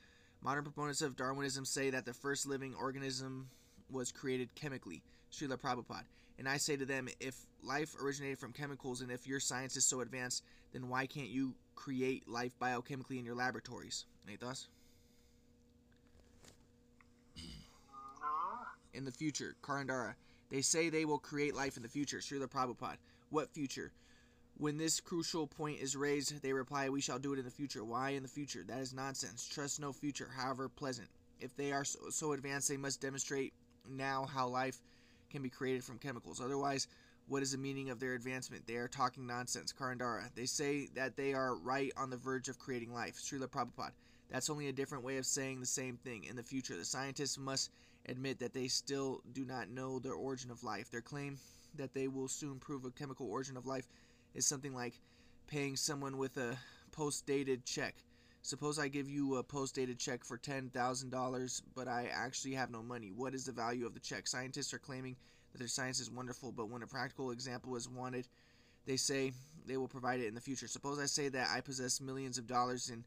Modern 0.41 0.63
proponents 0.63 1.01
of 1.01 1.15
Darwinism 1.15 1.65
say 1.65 1.89
that 1.89 2.05
the 2.05 2.13
first 2.13 2.45
living 2.47 2.75
organism 2.75 3.49
was 3.91 4.11
created 4.11 4.53
chemically. 4.55 5.01
Srila 5.31 5.57
Prabhupada. 5.59 6.03
And 6.37 6.47
I 6.47 6.57
say 6.57 6.77
to 6.77 6.85
them, 6.85 7.07
if 7.19 7.35
life 7.63 7.95
originated 8.01 8.37
from 8.37 8.53
chemicals 8.53 9.01
and 9.01 9.11
if 9.11 9.25
your 9.25 9.39
science 9.39 9.75
is 9.75 9.85
so 9.89 10.01
advanced, 10.01 10.43
then 10.77 10.89
why 10.89 11.07
can't 11.07 11.29
you 11.29 11.55
create 11.75 12.27
life 12.27 12.51
biochemically 12.61 13.17
in 13.17 13.25
your 13.25 13.35
laboratories? 13.35 14.05
Any 14.27 14.37
thoughts? 14.37 14.67
no, 17.35 17.41
in 18.93 19.03
the 19.03 19.11
future. 19.11 19.55
Karandhara. 19.63 20.13
They 20.49 20.61
say 20.61 20.89
they 20.89 21.05
will 21.05 21.17
create 21.17 21.55
life 21.55 21.77
in 21.77 21.83
the 21.83 21.89
future. 21.89 22.17
Srila 22.17 22.47
Prabhupada. 22.47 22.97
What 23.31 23.49
future? 23.49 23.91
When 24.57 24.77
this 24.77 24.99
crucial 24.99 25.47
point 25.47 25.81
is 25.81 25.95
raised, 25.95 26.41
they 26.41 26.53
reply, 26.53 26.89
We 26.89 27.01
shall 27.01 27.19
do 27.19 27.33
it 27.33 27.39
in 27.39 27.45
the 27.45 27.51
future. 27.51 27.83
Why 27.83 28.11
in 28.11 28.23
the 28.23 28.29
future? 28.29 28.63
That 28.67 28.79
is 28.79 28.93
nonsense. 28.93 29.47
Trust 29.47 29.79
no 29.79 29.91
future, 29.91 30.29
however 30.37 30.69
pleasant. 30.69 31.09
If 31.39 31.55
they 31.55 31.71
are 31.71 31.85
so, 31.85 31.99
so 32.09 32.33
advanced, 32.33 32.69
they 32.69 32.77
must 32.77 33.01
demonstrate 33.01 33.53
now 33.89 34.25
how 34.25 34.47
life 34.47 34.77
can 35.31 35.41
be 35.41 35.49
created 35.49 35.83
from 35.83 35.97
chemicals. 35.97 36.39
Otherwise, 36.39 36.87
what 37.27 37.43
is 37.43 37.51
the 37.51 37.57
meaning 37.57 37.89
of 37.89 37.99
their 37.99 38.13
advancement? 38.13 38.65
They 38.65 38.75
are 38.75 38.87
talking 38.87 39.27
nonsense. 39.27 39.73
Karandhara. 39.73 40.33
They 40.33 40.45
say 40.45 40.87
that 40.95 41.17
they 41.17 41.33
are 41.33 41.55
right 41.55 41.91
on 41.97 42.09
the 42.09 42.17
verge 42.17 42.47
of 42.47 42.59
creating 42.59 42.93
life. 42.93 43.15
Srila 43.15 43.47
Prabhupada. 43.47 43.91
That's 44.29 44.49
only 44.49 44.67
a 44.67 44.73
different 44.73 45.03
way 45.03 45.17
of 45.17 45.25
saying 45.25 45.59
the 45.59 45.65
same 45.65 45.97
thing. 45.97 46.25
In 46.25 46.35
the 46.35 46.43
future, 46.43 46.75
the 46.75 46.85
scientists 46.85 47.37
must 47.37 47.71
admit 48.07 48.39
that 48.39 48.53
they 48.53 48.67
still 48.67 49.21
do 49.33 49.45
not 49.45 49.69
know 49.69 49.99
the 49.99 50.11
origin 50.11 50.51
of 50.51 50.63
life. 50.63 50.89
Their 50.89 51.01
claim 51.01 51.37
that 51.75 51.93
they 51.93 52.07
will 52.07 52.27
soon 52.27 52.59
prove 52.59 52.85
a 52.85 52.91
chemical 52.91 53.29
origin 53.29 53.57
of 53.57 53.65
life 53.65 53.87
is 54.33 54.45
something 54.45 54.73
like 54.73 54.99
paying 55.47 55.75
someone 55.75 56.17
with 56.17 56.37
a 56.37 56.57
post 56.91 57.25
dated 57.25 57.65
check. 57.65 57.95
Suppose 58.41 58.79
I 58.79 58.87
give 58.87 59.09
you 59.09 59.35
a 59.35 59.43
post 59.43 59.75
dated 59.75 59.99
check 59.99 60.23
for 60.23 60.37
$10,000, 60.37 61.61
but 61.75 61.87
I 61.87 62.09
actually 62.13 62.53
have 62.53 62.71
no 62.71 62.81
money. 62.81 63.11
What 63.13 63.35
is 63.35 63.45
the 63.45 63.51
value 63.51 63.85
of 63.85 63.93
the 63.93 63.99
check? 63.99 64.27
Scientists 64.27 64.73
are 64.73 64.79
claiming 64.79 65.17
that 65.51 65.57
their 65.59 65.67
science 65.67 65.99
is 65.99 66.09
wonderful, 66.09 66.51
but 66.51 66.69
when 66.69 66.83
a 66.83 66.87
practical 66.87 67.31
example 67.31 67.75
is 67.75 67.89
wanted, 67.89 68.27
they 68.85 68.97
say 68.97 69.31
they 69.65 69.77
will 69.77 69.87
provide 69.87 70.19
it 70.19 70.27
in 70.27 70.35
the 70.35 70.41
future. 70.41 70.67
Suppose 70.67 70.99
I 70.99 71.05
say 71.05 71.29
that 71.29 71.49
I 71.53 71.61
possess 71.61 72.01
millions 72.01 72.37
of 72.37 72.47
dollars 72.47 72.89
and 72.89 73.03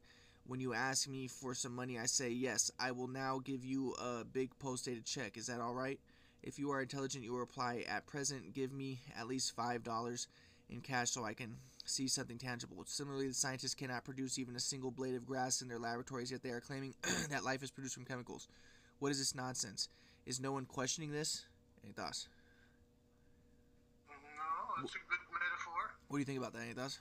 when 0.47 0.59
you 0.59 0.73
ask 0.73 1.07
me 1.07 1.27
for 1.27 1.53
some 1.53 1.75
money, 1.75 1.99
I 1.99 2.05
say, 2.05 2.29
Yes, 2.29 2.71
I 2.79 2.91
will 2.91 3.07
now 3.07 3.39
give 3.43 3.63
you 3.63 3.93
a 3.93 4.23
big 4.23 4.57
post 4.59 4.85
dated 4.85 5.05
check. 5.05 5.37
Is 5.37 5.47
that 5.47 5.61
all 5.61 5.73
right? 5.73 5.99
If 6.43 6.57
you 6.57 6.71
are 6.71 6.81
intelligent, 6.81 7.23
you 7.23 7.33
will 7.33 7.39
reply, 7.39 7.85
At 7.87 8.07
present, 8.07 8.53
give 8.53 8.71
me 8.71 8.99
at 9.17 9.27
least 9.27 9.55
$5 9.55 10.27
in 10.69 10.81
cash 10.81 11.11
so 11.11 11.23
I 11.23 11.33
can 11.33 11.55
see 11.85 12.07
something 12.07 12.37
tangible. 12.37 12.83
Similarly, 12.85 13.27
the 13.27 13.33
scientists 13.33 13.75
cannot 13.75 14.03
produce 14.03 14.39
even 14.39 14.55
a 14.55 14.59
single 14.59 14.91
blade 14.91 15.15
of 15.15 15.25
grass 15.25 15.61
in 15.61 15.67
their 15.67 15.79
laboratories, 15.79 16.31
yet 16.31 16.41
they 16.41 16.49
are 16.49 16.61
claiming 16.61 16.95
that 17.29 17.43
life 17.43 17.63
is 17.63 17.71
produced 17.71 17.95
from 17.95 18.05
chemicals. 18.05 18.47
What 18.99 19.11
is 19.11 19.19
this 19.19 19.35
nonsense? 19.35 19.89
Is 20.25 20.39
no 20.39 20.51
one 20.51 20.65
questioning 20.65 21.11
this? 21.11 21.45
Thoughts? 21.95 22.27
no, 24.09 24.81
that's 24.81 24.95
a 24.95 24.99
good 25.09 25.19
metaphor. 25.31 25.91
What 26.07 26.17
do 26.17 26.19
you 26.19 26.25
think 26.25 26.39
about 26.39 26.53
that? 26.53 26.75
Thoughts? 26.75 26.99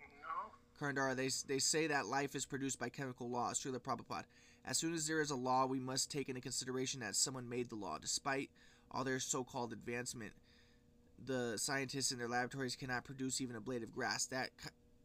No, 0.00 0.52
Karandhara, 0.80 1.14
they, 1.14 1.28
they 1.46 1.58
say 1.58 1.86
that 1.88 2.06
life 2.06 2.34
is 2.34 2.46
produced 2.46 2.78
by 2.78 2.88
chemical 2.88 3.28
laws. 3.28 3.60
Srila 3.60 3.80
Prabhupada. 3.80 4.24
As 4.64 4.78
soon 4.78 4.94
as 4.94 5.06
there 5.06 5.20
is 5.20 5.30
a 5.30 5.36
law, 5.36 5.66
we 5.66 5.78
must 5.78 6.10
take 6.10 6.28
into 6.28 6.40
consideration 6.40 7.00
that 7.00 7.16
someone 7.16 7.48
made 7.48 7.68
the 7.68 7.76
law. 7.76 7.98
Despite 8.00 8.50
all 8.90 9.04
their 9.04 9.20
so 9.20 9.44
called 9.44 9.72
advancement, 9.72 10.32
the 11.26 11.54
scientists 11.56 12.12
in 12.12 12.18
their 12.18 12.28
laboratories 12.28 12.76
cannot 12.76 13.04
produce 13.04 13.40
even 13.40 13.56
a 13.56 13.60
blade 13.60 13.82
of 13.82 13.92
grass. 13.92 14.26
That 14.26 14.50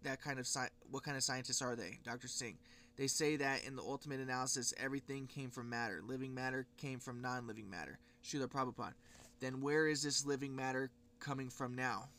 that 0.04 0.22
kind 0.22 0.40
of 0.40 0.46
sci- 0.48 0.70
what 0.90 1.04
kind 1.04 1.18
of 1.18 1.24
scientists 1.24 1.62
are 1.62 1.76
they? 1.76 2.00
Dr. 2.06 2.28
Singh. 2.28 2.58
They 2.96 3.08
say 3.08 3.38
that 3.38 3.64
in 3.64 3.76
the 3.76 3.82
ultimate 3.82 4.20
analysis, 4.20 4.74
everything 4.78 5.28
came 5.28 5.50
from 5.50 5.70
matter. 5.70 6.02
Living 6.06 6.34
matter 6.34 6.68
came 6.78 7.00
from 7.00 7.22
non 7.22 7.48
living 7.48 7.70
matter. 7.70 7.98
Srila 8.24 8.48
Prabhupada. 8.48 8.94
Then 9.40 9.62
where 9.62 9.88
is 9.88 10.04
this 10.04 10.26
living 10.26 10.56
matter 10.56 10.90
coming 11.20 11.50
from 11.50 11.76
now? 11.76 12.10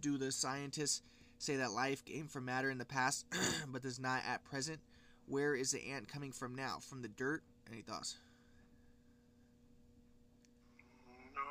Do 0.00 0.18
the 0.18 0.32
scientists 0.32 1.02
say 1.38 1.56
that 1.56 1.72
life 1.72 2.04
came 2.04 2.28
from 2.28 2.44
matter 2.44 2.70
in 2.70 2.78
the 2.78 2.84
past 2.84 3.26
but 3.68 3.82
does 3.82 3.98
not 3.98 4.22
at 4.26 4.44
present? 4.44 4.80
Where 5.26 5.54
is 5.54 5.72
the 5.72 5.90
ant 5.90 6.08
coming 6.08 6.32
from 6.32 6.54
now? 6.54 6.78
From 6.80 7.02
the 7.02 7.08
dirt? 7.08 7.42
Any 7.70 7.82
thoughts? 7.82 8.16
no, 11.34 11.42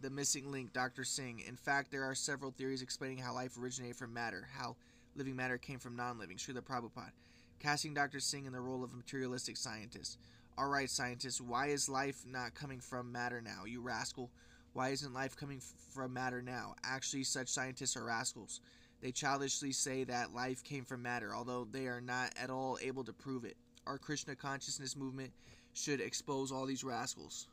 The 0.00 0.10
missing 0.10 0.50
link, 0.50 0.72
Dr. 0.72 1.04
Singh. 1.04 1.40
In 1.46 1.56
fact, 1.56 1.90
there 1.90 2.04
are 2.04 2.14
several 2.14 2.50
theories 2.50 2.82
explaining 2.82 3.18
how 3.18 3.34
life 3.34 3.56
originated 3.58 3.96
from 3.96 4.12
matter, 4.12 4.48
how 4.56 4.76
living 5.14 5.36
matter 5.36 5.58
came 5.58 5.78
from 5.78 5.96
non 5.96 6.18
living. 6.18 6.36
Srila 6.36 6.62
Prabhupada. 6.62 7.12
Casting 7.58 7.92
Dr. 7.92 8.20
Singh 8.20 8.46
in 8.46 8.52
the 8.52 8.60
role 8.60 8.82
of 8.82 8.92
a 8.92 8.96
materialistic 8.96 9.56
scientist. 9.56 10.18
Alright, 10.60 10.90
scientists, 10.90 11.40
why 11.40 11.68
is 11.68 11.88
life 11.88 12.22
not 12.26 12.54
coming 12.54 12.80
from 12.80 13.10
matter 13.10 13.40
now, 13.40 13.64
you 13.64 13.80
rascal? 13.80 14.30
Why 14.74 14.90
isn't 14.90 15.14
life 15.14 15.34
coming 15.34 15.56
f- 15.56 15.72
from 15.94 16.12
matter 16.12 16.42
now? 16.42 16.74
Actually, 16.84 17.24
such 17.24 17.48
scientists 17.48 17.96
are 17.96 18.04
rascals. 18.04 18.60
They 19.00 19.10
childishly 19.10 19.72
say 19.72 20.04
that 20.04 20.34
life 20.34 20.62
came 20.62 20.84
from 20.84 21.00
matter, 21.00 21.34
although 21.34 21.64
they 21.64 21.86
are 21.86 22.02
not 22.02 22.34
at 22.38 22.50
all 22.50 22.78
able 22.82 23.04
to 23.04 23.12
prove 23.14 23.46
it. 23.46 23.56
Our 23.86 23.96
Krishna 23.96 24.36
consciousness 24.36 24.96
movement 24.96 25.32
should 25.72 26.00
expose 26.02 26.52
all 26.52 26.66
these 26.66 26.84
rascals. 26.84 27.46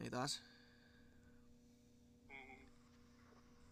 Any 0.00 0.08
thoughts? 0.08 0.40
Mm, 2.28 2.58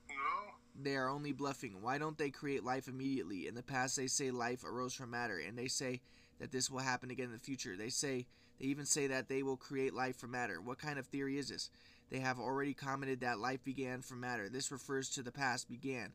no, 0.09 0.55
They 0.83 0.97
are 0.97 1.09
only 1.09 1.33
bluffing. 1.33 1.83
Why 1.83 1.99
don't 1.99 2.19
they 2.19 2.31
create 2.31 2.65
life 2.65 2.89
immediately? 2.89 3.47
In 3.49 3.55
the 3.55 3.63
past, 3.63 3.97
they 3.97 4.07
say 4.07 4.31
life 4.31 4.65
arose 4.65 4.95
from 4.95 5.11
matter, 5.11 5.39
and 5.39 5.59
they 5.59 5.69
say 5.69 6.01
that 6.41 6.51
this 6.51 6.71
will 6.71 6.81
happen 6.81 7.11
again 7.11 7.27
in 7.27 7.33
the 7.33 7.39
future. 7.39 7.77
They 7.77 7.91
say 7.91 8.27
they 8.59 8.67
even 8.67 8.87
say 8.87 9.07
that 9.07 9.29
they 9.29 9.43
will 9.43 9.57
create 9.57 9.95
life 9.95 10.17
from 10.17 10.33
matter. 10.33 10.61
What 10.61 10.79
kind 10.79 10.99
of 10.99 11.07
theory 11.07 11.39
is 11.39 11.49
this? 11.49 11.71
They 12.11 12.19
have 12.19 12.41
already 12.41 12.75
commented 12.75 13.21
that 13.21 13.39
life 13.39 13.63
began 13.65 14.03
from 14.03 14.21
matter. 14.21 14.49
This 14.49 14.73
refers 14.73 15.09
to 15.11 15.23
the 15.23 15.31
past 15.31 15.69
began. 15.69 16.13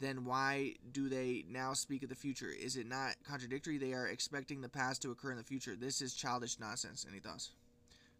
Then 0.00 0.24
why 0.24 0.74
do 0.90 1.08
they 1.08 1.44
now 1.48 1.72
speak 1.74 2.02
of 2.02 2.08
the 2.08 2.14
future? 2.14 2.48
Is 2.50 2.76
it 2.76 2.88
not 2.88 3.14
contradictory? 3.24 3.78
They 3.78 3.92
are 3.92 4.08
expecting 4.08 4.60
the 4.60 4.68
past 4.68 5.02
to 5.02 5.10
occur 5.10 5.30
in 5.30 5.36
the 5.36 5.44
future. 5.44 5.76
This 5.76 6.00
is 6.00 6.14
childish 6.14 6.58
nonsense. 6.58 7.06
Any 7.08 7.20
thoughts? 7.20 7.50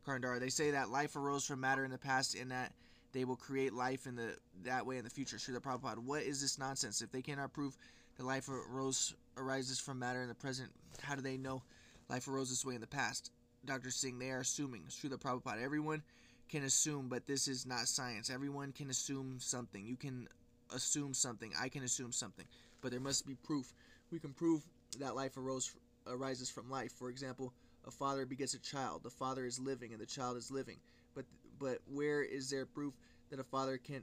Karndar, 0.07 0.39
they 0.39 0.51
say 0.51 0.71
that 0.73 0.91
life 0.91 1.17
arose 1.17 1.47
from 1.47 1.61
matter 1.61 1.85
in 1.85 1.91
the 1.91 1.99
past 1.99 2.37
and 2.37 2.51
that 2.51 2.73
they 3.13 3.25
will 3.25 3.37
create 3.37 3.73
life 3.73 4.07
in 4.07 4.17
the 4.17 4.37
that 4.65 4.85
way 4.87 4.99
in 4.99 5.05
the 5.05 5.11
future. 5.11 5.37
Srila 5.37 5.61
Prabhupada, 5.61 5.99
what 5.99 6.23
is 6.23 6.41
this 6.41 6.59
nonsense? 6.59 7.01
If 7.01 7.11
they 7.11 7.23
cannot 7.23 7.53
prove 7.53 7.77
that 8.17 8.25
life 8.25 8.49
arose 8.49 9.15
arises 9.37 9.79
from 9.79 9.99
matter 9.99 10.23
in 10.23 10.29
the 10.29 10.35
present, 10.35 10.71
how 11.03 11.15
do 11.15 11.23
they 11.23 11.37
know 11.37 11.63
life 12.09 12.29
arose 12.29 12.51
this 12.51 12.65
way 12.65 12.75
in 12.75 12.81
the 12.81 12.87
past? 12.87 13.31
Dr. 13.65 13.91
Singh, 13.91 14.19
they 14.19 14.31
are 14.31 14.41
assuming. 14.41 14.83
Srila 14.89 15.19
Prabhupada, 15.19 15.63
everyone 15.63 16.03
can 16.49 16.65
assume, 16.65 17.09
but 17.09 17.27
this 17.27 17.49
is 17.49 17.67
not 17.67 17.89
science. 17.89 18.31
Everyone 18.31 18.73
can 18.73 18.91
assume 18.91 19.37
something. 19.39 19.87
You 19.87 19.97
can 19.97 20.29
assume 20.75 21.15
something. 21.15 21.53
I 21.59 21.69
can 21.69 21.83
assume 21.83 22.13
something. 22.13 22.47
But 22.81 22.91
there 22.91 23.01
must 23.01 23.27
be 23.27 23.35
proof. 23.35 23.73
We 24.11 24.19
can 24.19 24.33
prove 24.33 24.63
that 25.01 25.17
life 25.17 25.37
arose 25.37 25.75
arises 26.07 26.51
from 26.51 26.71
life. 26.71 26.93
For 26.93 27.09
example, 27.09 27.53
a 27.87 27.91
father 27.91 28.27
begets 28.27 28.55
a 28.55 28.59
child. 28.59 29.03
The 29.03 29.11
father 29.11 29.47
is 29.47 29.59
living 29.59 29.93
and 29.93 30.01
the 30.01 30.07
child 30.07 30.37
is 30.37 30.51
living. 30.51 30.77
But 31.15 31.25
but 31.59 31.79
where 31.91 32.23
is 32.23 32.51
there 32.51 32.67
proof 32.67 32.95
that 33.31 33.41
a 33.41 33.45
father 33.45 33.79
can 33.79 34.03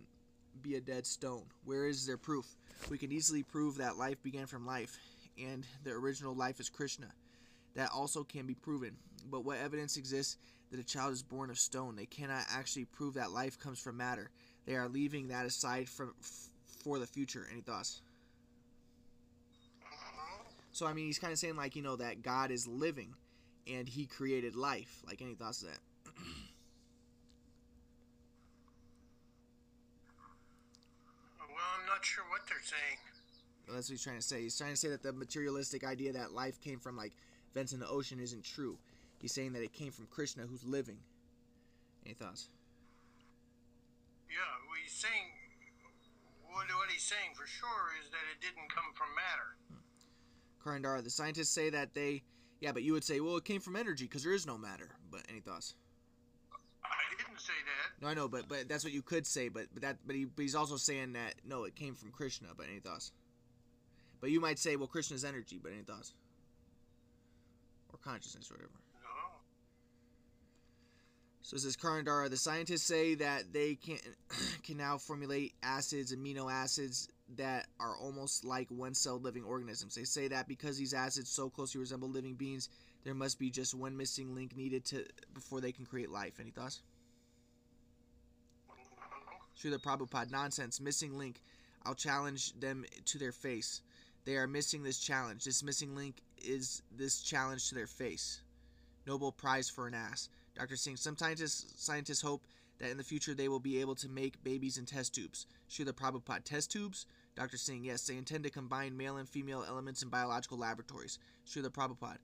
be 0.62 0.76
a 0.76 0.82
dead 0.82 1.06
stone? 1.06 1.44
Where 1.66 1.88
is 1.88 2.06
there 2.06 2.18
proof? 2.18 2.46
We 2.90 2.98
can 2.98 3.12
easily 3.12 3.44
prove 3.44 3.78
that 3.78 3.98
life 3.98 4.22
began 4.24 4.48
from 4.48 4.66
life 4.66 4.98
and 5.38 5.66
the 5.84 5.92
original 5.92 6.36
life 6.36 6.60
is 6.60 6.70
Krishna. 6.70 7.08
That 7.76 7.90
also 7.94 8.24
can 8.24 8.46
be 8.46 8.56
proven. 8.56 8.96
But 9.30 9.46
what 9.46 9.58
evidence 9.58 9.98
exists 9.98 10.38
that 10.72 10.80
a 10.80 10.84
child 10.84 11.14
is 11.14 11.24
born 11.24 11.50
of 11.50 11.60
stone? 11.60 11.96
They 11.96 12.06
cannot 12.06 12.46
actually 12.52 12.86
prove 12.86 13.14
that 13.16 13.32
life 13.32 13.60
comes 13.60 13.80
from 13.80 13.98
matter. 13.98 14.30
They 14.66 14.76
are 14.76 14.88
leaving 14.88 15.30
that 15.30 15.46
aside 15.46 15.90
from 15.90 16.14
for 16.84 17.00
the 17.00 17.08
future. 17.08 17.48
Any 17.52 17.62
thoughts? 17.62 18.02
So 20.72 20.88
I 20.88 20.94
mean, 20.94 21.06
he's 21.06 21.20
kind 21.20 21.34
of 21.34 21.40
saying 21.40 21.56
like 21.56 21.76
you 21.76 21.82
know 21.82 21.96
that 21.98 22.22
God 22.22 22.52
is 22.52 22.68
living, 22.68 23.14
and 23.68 23.88
He 23.88 24.06
created 24.06 24.56
life. 24.56 25.02
Like 25.06 25.22
any 25.22 25.36
thoughts 25.36 25.62
of 25.62 25.70
that? 25.70 25.80
Well, 31.40 31.70
I'm 31.80 31.86
not 31.86 32.04
sure 32.04 32.24
what 32.30 32.42
they're 32.48 32.58
saying. 32.64 33.11
Well, 33.68 33.76
that's 33.76 33.90
what 33.90 33.94
he's 33.94 34.04
trying 34.04 34.18
to 34.18 34.22
say. 34.22 34.42
He's 34.42 34.58
trying 34.58 34.72
to 34.72 34.78
say 34.78 34.90
that 34.90 35.04
the 35.04 35.14
materialistic 35.14 35.84
idea 35.84 36.14
that 36.14 36.34
life 36.34 36.60
came 36.62 36.80
from 36.80 36.98
like 36.98 37.14
vents 37.54 37.74
in 37.74 37.80
the 37.80 37.88
ocean 37.88 38.20
isn't 38.20 38.44
true. 38.44 38.78
He's 39.20 39.34
saying 39.34 39.54
that 39.54 39.64
it 39.64 39.74
came 39.74 39.92
from 39.92 40.08
Krishna, 40.08 40.44
who's 40.44 40.64
living. 40.64 40.98
Any 42.06 42.16
thoughts? 42.16 42.50
Yeah, 44.30 44.38
well, 44.66 44.78
he's 44.82 44.94
saying 44.94 45.30
what, 46.54 46.68
what 46.68 46.90
he's 46.92 47.04
saying 47.04 47.32
for 47.34 47.48
sure 47.48 47.96
is 48.04 48.10
that 48.10 48.24
it 48.32 48.42
didn't 48.42 48.70
come 48.70 48.92
from 48.94 49.08
matter. 49.16 49.56
Karandhara, 50.64 51.04
the 51.04 51.10
scientists 51.10 51.50
say 51.50 51.70
that 51.70 51.94
they, 51.94 52.24
yeah, 52.60 52.72
but 52.72 52.84
you 52.84 52.94
would 52.94 53.04
say, 53.04 53.20
well, 53.20 53.38
it 53.38 53.46
came 53.46 53.62
from 53.62 53.76
energy 53.76 54.06
because 54.06 54.24
there 54.24 54.34
is 54.34 54.46
no 54.46 54.58
matter. 54.58 54.90
But 55.10 55.22
any 55.30 55.40
thoughts? 55.40 55.76
I 56.84 57.16
didn't 57.18 57.40
say 57.40 57.54
that. 57.66 58.04
No, 58.04 58.10
I 58.10 58.14
know, 58.14 58.28
but 58.28 58.48
but 58.50 58.68
that's 58.68 58.84
what 58.84 58.94
you 58.94 59.02
could 59.02 59.26
say. 59.26 59.48
But 59.48 59.68
but 59.74 59.82
that 59.84 59.98
but, 60.06 60.16
he, 60.16 60.26
but 60.26 60.42
he's 60.42 60.56
also 60.56 60.78
saying 60.78 61.14
that 61.14 61.36
no, 61.46 61.64
it 61.64 61.76
came 61.76 61.96
from 61.96 62.12
Krishna. 62.12 62.50
But 62.56 62.68
any 62.70 62.80
thoughts? 62.80 63.12
But 64.22 64.30
you 64.30 64.40
might 64.40 64.60
say, 64.60 64.76
well, 64.76 64.88
Krishna's 64.88 65.26
energy. 65.26 65.60
But 65.62 65.74
any 65.74 65.82
thoughts? 65.82 66.14
Or 67.92 68.00
consciousness, 68.04 68.50
or 68.50 68.54
whatever. 68.54 68.72
No. 69.04 69.10
So 71.42 71.56
it 71.56 71.62
says 71.62 71.76
Karandhara, 71.76 72.30
the 72.30 72.38
scientists 72.38 72.84
say 72.84 73.16
that 73.16 73.52
they 73.52 73.76
can 73.76 73.98
can 74.64 74.78
now 74.78 74.98
formulate 74.98 75.54
acids, 75.64 76.16
amino 76.16 76.52
acids 76.52 77.10
that 77.38 77.68
are 77.80 77.96
almost 77.98 78.46
like 78.46 78.68
one-celled 78.70 79.24
living 79.24 79.44
organisms. 79.44 79.96
They 79.96 80.04
say 80.04 80.28
that 80.28 80.48
because 80.48 80.78
these 80.78 80.94
acids 80.94 81.30
so 81.30 81.50
closely 81.50 81.80
resemble 81.80 82.10
living 82.10 82.36
beings, 82.36 82.70
there 83.04 83.14
must 83.14 83.40
be 83.40 83.50
just 83.50 83.74
one 83.74 83.98
missing 83.98 84.36
link 84.36 84.56
needed 84.56 84.86
to 84.86 85.06
before 85.34 85.62
they 85.62 85.72
can 85.72 85.86
create 85.86 86.12
life. 86.12 86.40
Any 86.40 86.52
thoughts? 86.52 86.82
Srila 89.62 89.82
Prabhupada, 89.82 90.32
nonsense, 90.32 90.80
missing 90.80 91.18
link. 91.18 91.42
I'll 91.86 91.96
challenge 91.96 92.54
them 92.60 92.86
to 93.06 93.18
their 93.18 93.32
face. 93.32 93.82
They 94.26 94.36
are 94.36 94.48
missing 94.48 94.84
this 94.84 95.00
challenge. 95.00 95.44
This 95.44 95.64
missing 95.64 95.96
link 95.96 96.18
is 96.38 96.84
this 96.96 97.22
challenge 97.22 97.70
to 97.70 97.76
their 97.76 97.88
face. 97.88 98.42
Nobel 99.08 99.32
Prize 99.32 99.70
for 99.70 99.88
an 99.88 99.94
ass. 99.94 100.30
Dr. 100.56 100.76
Singh, 100.76 100.98
some 100.98 101.18
scientists, 101.18 101.74
scientists 101.78 102.22
hope 102.22 102.44
that 102.80 102.92
in 102.92 102.98
the 102.98 103.04
future 103.04 103.34
they 103.34 103.48
will 103.48 103.60
be 103.60 103.80
able 103.80 103.96
to 103.96 104.10
make 104.10 104.44
babies 104.44 104.78
in 104.78 104.86
test 104.86 105.16
tubes. 105.16 105.48
Srila 105.70 105.94
Prabhupada, 105.94 106.44
test 106.44 106.72
tubes? 106.72 107.06
Dr. 107.36 107.58
Singh, 107.58 107.86
yes, 107.86 108.06
they 108.06 108.18
intend 108.18 108.44
to 108.44 108.50
combine 108.50 108.98
male 108.98 109.18
and 109.18 109.28
female 109.28 109.64
elements 109.68 110.04
in 110.04 110.10
biological 110.10 110.58
laboratories. 110.58 111.18
Srila 111.48 111.70
Prabhupada, 111.70 112.18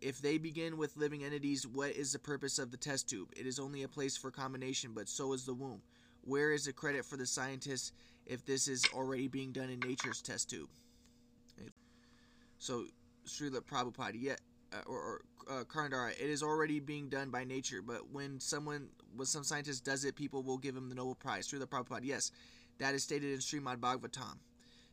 if 0.00 0.20
they 0.20 0.38
begin 0.38 0.76
with 0.76 0.96
living 0.96 1.24
entities, 1.24 1.66
what 1.66 1.90
is 1.92 2.12
the 2.12 2.18
purpose 2.18 2.58
of 2.58 2.70
the 2.70 2.76
test 2.76 3.08
tube? 3.08 3.32
It 3.36 3.46
is 3.46 3.58
only 3.58 3.82
a 3.82 3.88
place 3.88 4.16
for 4.16 4.30
combination, 4.30 4.92
but 4.94 5.08
so 5.08 5.32
is 5.32 5.44
the 5.44 5.54
womb. 5.54 5.82
Where 6.22 6.52
is 6.52 6.66
the 6.66 6.72
credit 6.72 7.04
for 7.04 7.16
the 7.16 7.26
scientists 7.26 7.92
if 8.26 8.44
this 8.44 8.68
is 8.68 8.84
already 8.94 9.28
being 9.28 9.52
done 9.52 9.70
in 9.70 9.80
nature's 9.80 10.22
test 10.22 10.50
tube? 10.50 10.68
So, 12.64 12.86
Srila 13.26 13.60
Prabhupada, 13.60 14.14
yeah, 14.18 14.36
uh, 14.72 14.76
or, 14.86 14.96
or 14.98 15.22
uh, 15.50 15.64
Karandhara, 15.64 16.12
it 16.12 16.30
is 16.30 16.42
already 16.42 16.80
being 16.80 17.10
done 17.10 17.28
by 17.28 17.44
nature, 17.44 17.82
but 17.82 18.10
when 18.10 18.40
someone, 18.40 18.88
when 19.14 19.26
some 19.26 19.44
scientist 19.44 19.84
does 19.84 20.06
it, 20.06 20.16
people 20.16 20.42
will 20.42 20.56
give 20.56 20.74
him 20.74 20.88
the 20.88 20.94
Nobel 20.94 21.14
Prize. 21.14 21.46
Srila 21.46 21.66
Prabhupada, 21.66 22.04
yes, 22.04 22.32
that 22.78 22.94
is 22.94 23.02
stated 23.02 23.32
in 23.32 23.40
Srimad 23.40 23.80
Bhagavatam. 23.80 24.38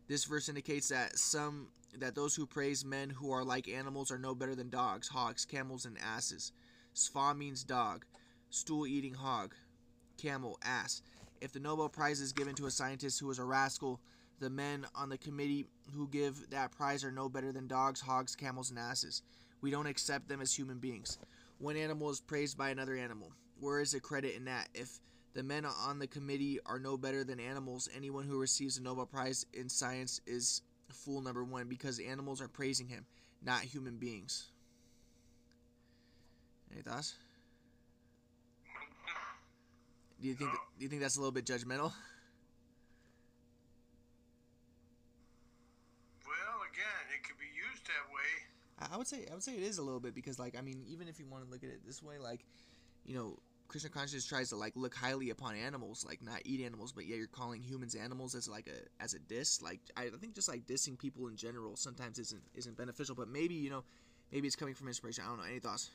This 0.10 0.26
verse 0.26 0.50
indicates 0.50 0.90
that 0.90 1.18
some 1.18 1.70
that 1.98 2.14
those 2.14 2.36
who 2.36 2.46
praise 2.46 2.84
men 2.84 3.10
who 3.10 3.32
are 3.32 3.46
like 3.46 3.70
animals 3.70 4.12
are 4.12 4.20
no 4.20 4.36
better 4.36 4.54
than 4.54 4.70
dogs, 4.70 5.08
hogs, 5.08 5.46
camels, 5.46 5.86
and 5.86 5.98
asses. 5.98 6.52
Sva 6.94 7.38
means 7.38 7.64
dog, 7.64 8.04
stool 8.50 8.86
eating 8.86 9.14
hog, 9.14 9.56
camel, 10.18 10.60
ass. 10.62 11.02
If 11.40 11.54
the 11.54 11.62
Nobel 11.62 11.88
Prize 11.88 12.20
is 12.20 12.34
given 12.34 12.54
to 12.56 12.66
a 12.66 12.72
scientist 12.72 13.22
who 13.22 13.32
is 13.32 13.40
a 13.40 13.46
rascal, 13.46 14.02
the 14.42 14.50
men 14.50 14.86
on 14.96 15.08
the 15.08 15.18
committee 15.18 15.68
who 15.96 16.08
give 16.08 16.50
that 16.50 16.72
prize 16.72 17.04
are 17.04 17.12
no 17.12 17.30
better 17.30 17.52
than 17.52 17.68
dogs, 17.68 18.02
hogs, 18.02 18.36
camels, 18.36 18.72
and 18.72 18.80
asses. 18.80 19.22
We 19.62 19.72
don't 19.72 19.86
accept 19.86 20.28
them 20.28 20.42
as 20.42 20.54
human 20.54 20.80
beings. 20.80 21.20
One 21.60 21.78
animal 21.78 22.10
is 22.10 22.20
praised 22.20 22.58
by 22.58 22.72
another 22.72 22.98
animal. 22.98 23.32
Where 23.60 23.80
is 23.80 23.92
the 23.92 24.00
credit 24.00 24.36
in 24.36 24.46
that? 24.46 24.68
If 24.74 25.00
the 25.34 25.44
men 25.44 25.64
on 25.66 26.00
the 26.00 26.08
committee 26.08 26.60
are 26.66 26.80
no 26.80 26.98
better 26.98 27.24
than 27.24 27.40
animals, 27.40 27.88
anyone 27.96 28.26
who 28.26 28.40
receives 28.40 28.78
a 28.78 28.82
Nobel 28.82 29.06
Prize 29.06 29.46
in 29.54 29.70
science 29.70 30.20
is 30.26 30.64
fool 30.90 31.22
number 31.22 31.44
one 31.44 31.70
because 31.70 32.00
animals 32.00 32.42
are 32.42 32.48
praising 32.48 32.88
him, 32.88 33.06
not 33.44 33.62
human 33.62 33.98
beings. 33.98 34.50
Any 36.74 36.82
thoughts? 36.82 37.16
Do 40.20 40.28
you 40.28 40.34
think 40.34 40.52
do 40.52 40.84
you 40.84 40.90
think 40.90 41.02
that's 41.02 41.18
a 41.18 41.20
little 41.20 41.32
bit 41.32 41.46
judgmental? 41.46 41.94
Well, 46.52 46.64
again, 46.68 47.04
it 47.16 47.24
could 47.28 47.40
be 47.40 47.50
used 47.52 47.81
that 47.92 48.14
way. 48.14 48.92
I- 48.94 48.98
would 48.98 49.08
say 49.08 49.28
I 49.30 49.34
would 49.34 49.44
say 49.44 49.54
it 49.54 49.64
is 49.64 49.78
a 49.78 49.84
little 49.84 50.00
bit 50.00 50.16
because 50.16 50.40
like 50.40 50.58
I 50.58 50.62
mean 50.62 50.84
even 50.88 51.08
if 51.08 51.20
you 51.20 51.26
want 51.28 51.46
to 51.46 51.50
look 51.52 51.64
at 51.64 51.70
it 51.70 51.86
this 51.86 52.02
way 52.02 52.18
like 52.18 52.46
you 53.06 53.16
know 53.16 53.38
Krishna 53.68 53.90
consciousness 53.90 54.26
tries 54.26 54.50
to 54.50 54.56
like 54.56 54.74
look 54.76 54.96
highly 54.96 55.30
upon 55.30 55.56
animals 55.56 56.04
like 56.06 56.22
not 56.22 56.42
eat 56.46 56.66
animals 56.66 56.92
but 56.92 57.06
yeah 57.06 57.16
you're 57.16 57.28
calling 57.28 57.62
humans 57.62 57.96
animals 57.96 58.34
as 58.34 58.48
like 58.50 58.68
a 58.68 59.04
as 59.04 59.14
a 59.14 59.20
diss 59.20 59.62
like 59.62 59.80
I 59.96 60.10
think 60.20 60.34
just 60.34 60.50
like 60.50 60.66
dissing 60.66 60.98
people 60.98 61.28
in 61.28 61.36
general 61.36 61.76
sometimes 61.76 62.18
isn't 62.20 62.42
isn't 62.56 62.76
beneficial 62.76 63.16
but 63.16 63.28
maybe 63.28 63.54
you 63.54 63.70
know 63.70 63.84
maybe 64.32 64.48
it's 64.48 64.56
coming 64.56 64.74
from 64.74 64.88
inspiration 64.88 65.24
I 65.26 65.30
don't 65.30 65.38
know 65.38 65.46
any 65.46 65.60
thoughts 65.60 65.92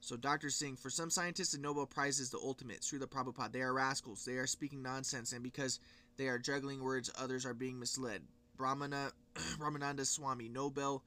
so 0.00 0.16
Dr. 0.16 0.48
Singh, 0.48 0.76
for 0.76 0.90
some 0.90 1.10
scientists, 1.10 1.52
the 1.52 1.58
Nobel 1.58 1.84
Prize 1.84 2.20
is 2.20 2.30
the 2.30 2.38
ultimate. 2.38 2.80
Srila 2.82 3.06
Prabhupada, 3.08 3.52
they 3.52 3.60
are 3.60 3.74
rascals. 3.74 4.24
They 4.24 4.36
are 4.36 4.46
speaking 4.46 4.80
nonsense, 4.80 5.32
and 5.32 5.42
because 5.42 5.80
they 6.16 6.28
are 6.28 6.38
juggling 6.38 6.82
words, 6.82 7.10
others 7.18 7.44
are 7.44 7.52
being 7.52 7.78
misled. 7.78 8.22
Brahmana, 8.58 9.12
Brahmananda 9.58 10.04
Swami, 10.04 10.48
Nobel 10.48 11.02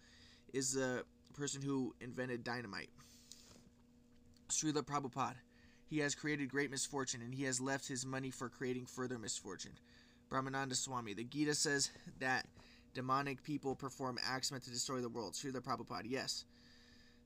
is 0.54 0.74
the 0.74 1.04
person 1.34 1.62
who 1.62 1.94
invented 2.02 2.44
dynamite. 2.44 2.90
Srila 4.50 4.84
Prabhupada, 4.84 5.36
he 5.86 6.00
has 6.00 6.16
created 6.16 6.50
great 6.50 6.72
misfortune, 6.72 7.22
and 7.22 7.34
he 7.34 7.44
has 7.44 7.62
left 7.62 7.88
his 7.88 8.06
money 8.06 8.32
for 8.32 8.50
creating 8.50 8.86
further 8.86 9.20
misfortune. 9.20 9.74
Brahmananda 10.32 10.76
Swami, 10.76 11.14
the 11.14 11.26
Gita 11.26 11.54
says 11.54 11.92
that 12.20 12.46
demonic 12.94 13.44
people 13.44 13.76
perform 13.76 14.18
acts 14.26 14.52
meant 14.52 14.64
to 14.64 14.70
destroy 14.70 15.02
the 15.02 15.10
world. 15.10 15.34
Srila 15.34 15.62
Prabhupada, 15.62 16.06
yes. 16.06 16.46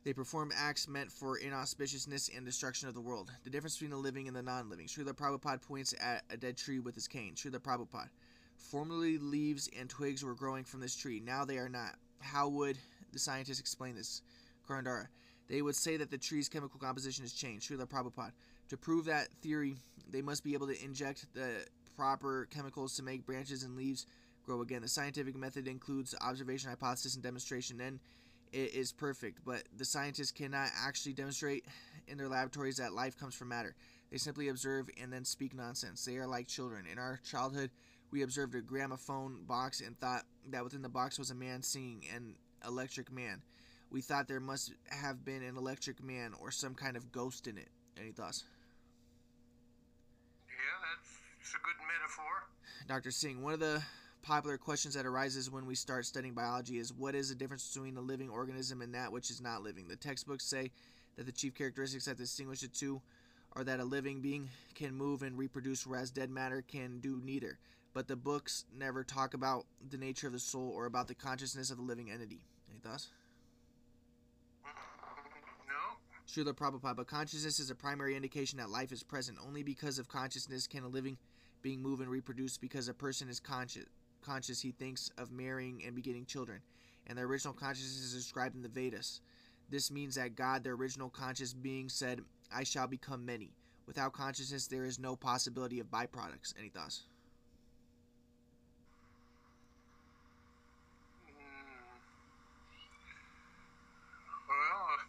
They 0.03 0.13
perform 0.13 0.51
acts 0.55 0.87
meant 0.87 1.11
for 1.11 1.39
inauspiciousness 1.39 2.35
and 2.35 2.45
destruction 2.45 2.87
of 2.87 2.93
the 2.93 3.01
world. 3.01 3.31
The 3.43 3.49
difference 3.49 3.75
between 3.75 3.91
the 3.91 3.97
living 3.97 4.27
and 4.27 4.35
the 4.35 4.43
non 4.43 4.69
living. 4.69 4.85
Srila 4.87 5.13
Prabhupada 5.13 5.61
points 5.61 5.95
at 5.99 6.23
a 6.29 6.37
dead 6.37 6.57
tree 6.57 6.79
with 6.79 6.93
his 6.93 7.07
cane. 7.07 7.33
Srila 7.35 7.59
Prabhupada. 7.59 8.09
Formerly 8.57 9.17
leaves 9.17 9.69
and 9.77 9.89
twigs 9.89 10.23
were 10.23 10.35
growing 10.35 10.63
from 10.63 10.79
this 10.79 10.95
tree. 10.95 11.21
Now 11.23 11.45
they 11.45 11.57
are 11.57 11.69
not. 11.69 11.95
How 12.19 12.47
would 12.47 12.77
the 13.13 13.19
scientists 13.19 13.59
explain 13.59 13.95
this? 13.95 14.21
Karandhara. 14.67 15.07
They 15.47 15.61
would 15.61 15.75
say 15.75 15.97
that 15.97 16.09
the 16.09 16.17
tree's 16.17 16.49
chemical 16.49 16.79
composition 16.79 17.23
has 17.23 17.33
changed. 17.33 17.69
Srila 17.69 17.87
Prabhupada. 17.87 18.31
To 18.69 18.77
prove 18.77 19.05
that 19.05 19.27
theory, 19.41 19.75
they 20.09 20.21
must 20.21 20.43
be 20.43 20.53
able 20.53 20.67
to 20.67 20.83
inject 20.83 21.27
the 21.33 21.65
proper 21.95 22.47
chemicals 22.51 22.95
to 22.95 23.03
make 23.03 23.25
branches 23.25 23.63
and 23.63 23.75
leaves 23.75 24.07
grow 24.43 24.61
again. 24.61 24.81
The 24.81 24.87
scientific 24.87 25.35
method 25.35 25.67
includes 25.67 26.15
observation, 26.21 26.69
hypothesis, 26.69 27.15
and 27.15 27.23
demonstration. 27.23 27.77
Then 27.77 27.99
it 28.51 28.73
is 28.73 28.91
perfect, 28.91 29.39
but 29.45 29.63
the 29.77 29.85
scientists 29.85 30.31
cannot 30.31 30.69
actually 30.83 31.13
demonstrate 31.13 31.65
in 32.07 32.17
their 32.17 32.29
laboratories 32.29 32.77
that 32.77 32.93
life 32.93 33.17
comes 33.17 33.35
from 33.35 33.49
matter. 33.49 33.75
They 34.11 34.17
simply 34.17 34.49
observe 34.49 34.89
and 35.01 35.11
then 35.11 35.25
speak 35.25 35.53
nonsense. 35.55 36.05
They 36.05 36.17
are 36.17 36.27
like 36.27 36.47
children. 36.47 36.85
In 36.91 36.97
our 36.97 37.19
childhood, 37.29 37.71
we 38.15 38.21
observed 38.21 38.55
a 38.55 38.61
gramophone 38.61 39.43
box 39.45 39.81
and 39.81 39.99
thought 39.99 40.23
that 40.49 40.63
within 40.63 40.81
the 40.81 40.87
box 40.87 41.19
was 41.19 41.31
a 41.31 41.35
man 41.35 41.61
singing, 41.61 42.05
an 42.15 42.35
electric 42.65 43.11
man. 43.11 43.41
We 43.91 43.99
thought 43.99 44.29
there 44.29 44.39
must 44.39 44.71
have 44.87 45.25
been 45.25 45.43
an 45.43 45.57
electric 45.57 46.01
man 46.01 46.33
or 46.39 46.49
some 46.49 46.75
kind 46.75 46.95
of 46.95 47.11
ghost 47.11 47.45
in 47.45 47.57
it. 47.57 47.67
Any 47.99 48.13
thoughts? 48.13 48.45
Yeah, 50.47 50.95
that's 50.95 51.09
it's 51.41 51.51
a 51.51 51.57
good 51.57 51.75
metaphor. 51.85 52.47
Dr. 52.87 53.11
Singh, 53.11 53.43
one 53.43 53.51
of 53.51 53.59
the 53.59 53.83
popular 54.21 54.57
questions 54.57 54.93
that 54.93 55.05
arises 55.05 55.51
when 55.51 55.65
we 55.65 55.75
start 55.75 56.05
studying 56.05 56.33
biology 56.33 56.77
is 56.77 56.93
what 56.93 57.15
is 57.15 57.27
the 57.27 57.35
difference 57.35 57.67
between 57.73 57.97
a 57.97 58.01
living 58.01 58.29
organism 58.29 58.81
and 58.81 58.95
that 58.95 59.11
which 59.11 59.29
is 59.29 59.41
not 59.41 59.61
living? 59.61 59.89
The 59.89 59.97
textbooks 59.97 60.45
say 60.45 60.71
that 61.17 61.25
the 61.25 61.33
chief 61.33 61.53
characteristics 61.53 62.05
that 62.05 62.15
distinguish 62.15 62.61
the 62.61 62.69
two 62.69 63.01
are 63.57 63.65
that 63.65 63.81
a 63.81 63.85
living 63.85 64.21
being 64.21 64.49
can 64.73 64.95
move 64.95 65.21
and 65.21 65.37
reproduce, 65.37 65.85
whereas 65.85 66.11
dead 66.11 66.29
matter 66.29 66.63
can 66.65 66.99
do 67.01 67.21
neither. 67.21 67.59
But 67.95 68.09
the 68.09 68.17
books 68.17 68.65
never 68.77 69.05
talk 69.05 69.33
about 69.33 69.67
the 69.89 69.97
nature 69.97 70.27
of 70.27 70.33
the 70.33 70.39
soul 70.39 70.69
or 70.75 70.85
about 70.85 71.07
the 71.07 71.15
consciousness 71.15 71.71
of 71.71 71.77
the 71.77 71.83
living 71.83 72.11
entity. 72.11 72.41
Any 72.69 72.79
thoughts? 72.81 73.07
No, 74.65 75.97
Srila 76.27 76.53
Prabhupada, 76.53 76.97
but 76.97 77.07
consciousness 77.07 77.57
is 77.57 77.69
a 77.69 77.75
primary 77.75 78.17
indication 78.17 78.57
that 78.57 78.69
life 78.69 78.91
is 78.91 79.01
present. 79.01 79.37
Only 79.47 79.63
because 79.63 79.97
of 79.97 80.09
consciousness 80.09 80.67
can 80.67 80.83
a 80.83 80.89
living 80.89 81.17
being 81.61 81.81
move 81.81 82.01
and 82.01 82.09
reproduce. 82.09 82.57
Because 82.57 82.89
a 82.89 82.93
person 82.93 83.29
is 83.29 83.39
conscious, 83.39 83.85
conscious, 84.21 84.59
he 84.59 84.71
thinks 84.71 85.09
of 85.17 85.31
marrying 85.31 85.81
and 85.85 85.95
begetting 85.95 86.25
children, 86.25 86.59
and 87.07 87.17
the 87.17 87.21
original 87.21 87.53
consciousness 87.53 88.03
is 88.03 88.13
described 88.13 88.55
in 88.55 88.61
the 88.61 88.67
Vedas. 88.67 89.21
This 89.69 89.89
means 89.89 90.15
that 90.15 90.35
God, 90.35 90.65
the 90.65 90.71
original 90.71 91.09
conscious 91.09 91.53
being, 91.53 91.87
said, 91.87 92.25
"I 92.51 92.65
shall 92.65 92.87
become 92.87 93.25
many." 93.25 93.53
Without 93.85 94.11
consciousness, 94.11 94.67
there 94.67 94.83
is 94.83 94.99
no 94.99 95.15
possibility 95.15 95.79
of 95.79 95.89
byproducts. 95.89 96.53
Any 96.59 96.67
thoughts? 96.67 97.03
well, 104.55 104.87
uh, 104.87 105.03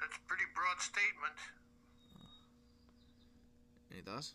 that's 0.00 0.16
a 0.16 0.24
pretty 0.28 0.46
broad 0.54 0.71
statement. 0.82 1.34
Any 3.92 4.02
thoughts? 4.02 4.34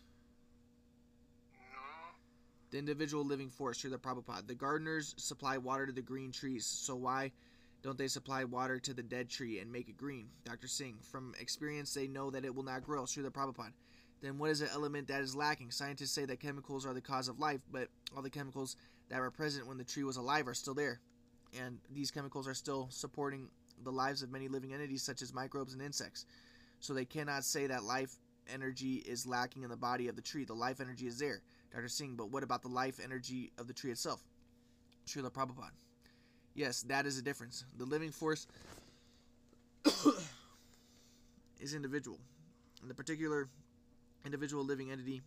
No, 1.52 2.14
The 2.70 2.78
individual 2.78 3.24
living 3.24 3.50
forest 3.50 3.82
force, 3.82 3.92
Srila 3.92 3.98
Prabhupada. 3.98 4.46
The 4.46 4.54
gardeners 4.54 5.14
supply 5.18 5.58
water 5.58 5.86
to 5.86 5.92
the 5.92 6.02
green 6.02 6.32
trees, 6.32 6.64
so 6.64 6.96
why 6.96 7.32
don't 7.82 7.98
they 7.98 8.08
supply 8.08 8.44
water 8.44 8.78
to 8.80 8.94
the 8.94 9.02
dead 9.02 9.28
tree 9.28 9.58
and 9.60 9.70
make 9.70 9.88
it 9.88 9.96
green? 9.96 10.28
Dr. 10.44 10.68
Singh. 10.68 10.98
From 11.02 11.34
experience, 11.40 11.92
they 11.94 12.08
know 12.08 12.30
that 12.30 12.44
it 12.44 12.54
will 12.54 12.64
not 12.64 12.84
grow, 12.84 13.02
Srila 13.02 13.30
Prabhupada. 13.30 13.72
Then 14.20 14.38
what 14.38 14.50
is 14.50 14.60
the 14.60 14.72
element 14.72 15.08
that 15.08 15.20
is 15.20 15.36
lacking? 15.36 15.70
Scientists 15.70 16.10
say 16.10 16.24
that 16.24 16.40
chemicals 16.40 16.84
are 16.84 16.94
the 16.94 17.00
cause 17.00 17.28
of 17.28 17.38
life, 17.38 17.60
but 17.70 17.88
all 18.16 18.22
the 18.22 18.30
chemicals 18.30 18.74
that 19.10 19.20
were 19.20 19.30
present 19.30 19.66
when 19.66 19.78
the 19.78 19.84
tree 19.84 20.02
was 20.02 20.16
alive 20.16 20.48
are 20.48 20.54
still 20.54 20.74
there. 20.74 21.00
And 21.62 21.78
these 21.90 22.10
chemicals 22.10 22.48
are 22.48 22.54
still 22.54 22.88
supporting 22.90 23.48
the 23.84 23.92
lives 23.92 24.22
of 24.22 24.30
many 24.30 24.48
living 24.48 24.72
entities, 24.72 25.02
such 25.02 25.22
as 25.22 25.32
microbes 25.34 25.72
and 25.72 25.82
insects. 25.82 26.26
So 26.80 26.94
they 26.94 27.04
cannot 27.04 27.44
say 27.44 27.66
that 27.66 27.84
life 27.84 28.16
energy 28.52 28.96
is 29.06 29.26
lacking 29.26 29.62
in 29.62 29.70
the 29.70 29.76
body 29.76 30.08
of 30.08 30.16
the 30.16 30.22
tree. 30.22 30.44
The 30.44 30.54
life 30.54 30.80
energy 30.80 31.06
is 31.06 31.18
there. 31.18 31.42
Dr. 31.72 31.88
Singh, 31.88 32.16
but 32.16 32.30
what 32.30 32.42
about 32.42 32.62
the 32.62 32.68
life 32.68 32.98
energy 33.02 33.52
of 33.58 33.66
the 33.66 33.74
tree 33.74 33.90
itself? 33.90 34.22
Srila 35.06 35.30
Prabhupada. 35.30 35.72
Yes, 36.54 36.82
that 36.82 37.06
is 37.06 37.18
a 37.18 37.22
difference. 37.22 37.64
The 37.76 37.84
living 37.84 38.10
force 38.10 38.46
is 41.60 41.74
individual. 41.74 42.18
And 42.80 42.90
the 42.90 42.94
particular 42.94 43.48
individual 44.24 44.64
living 44.64 44.90
entity 44.90 45.22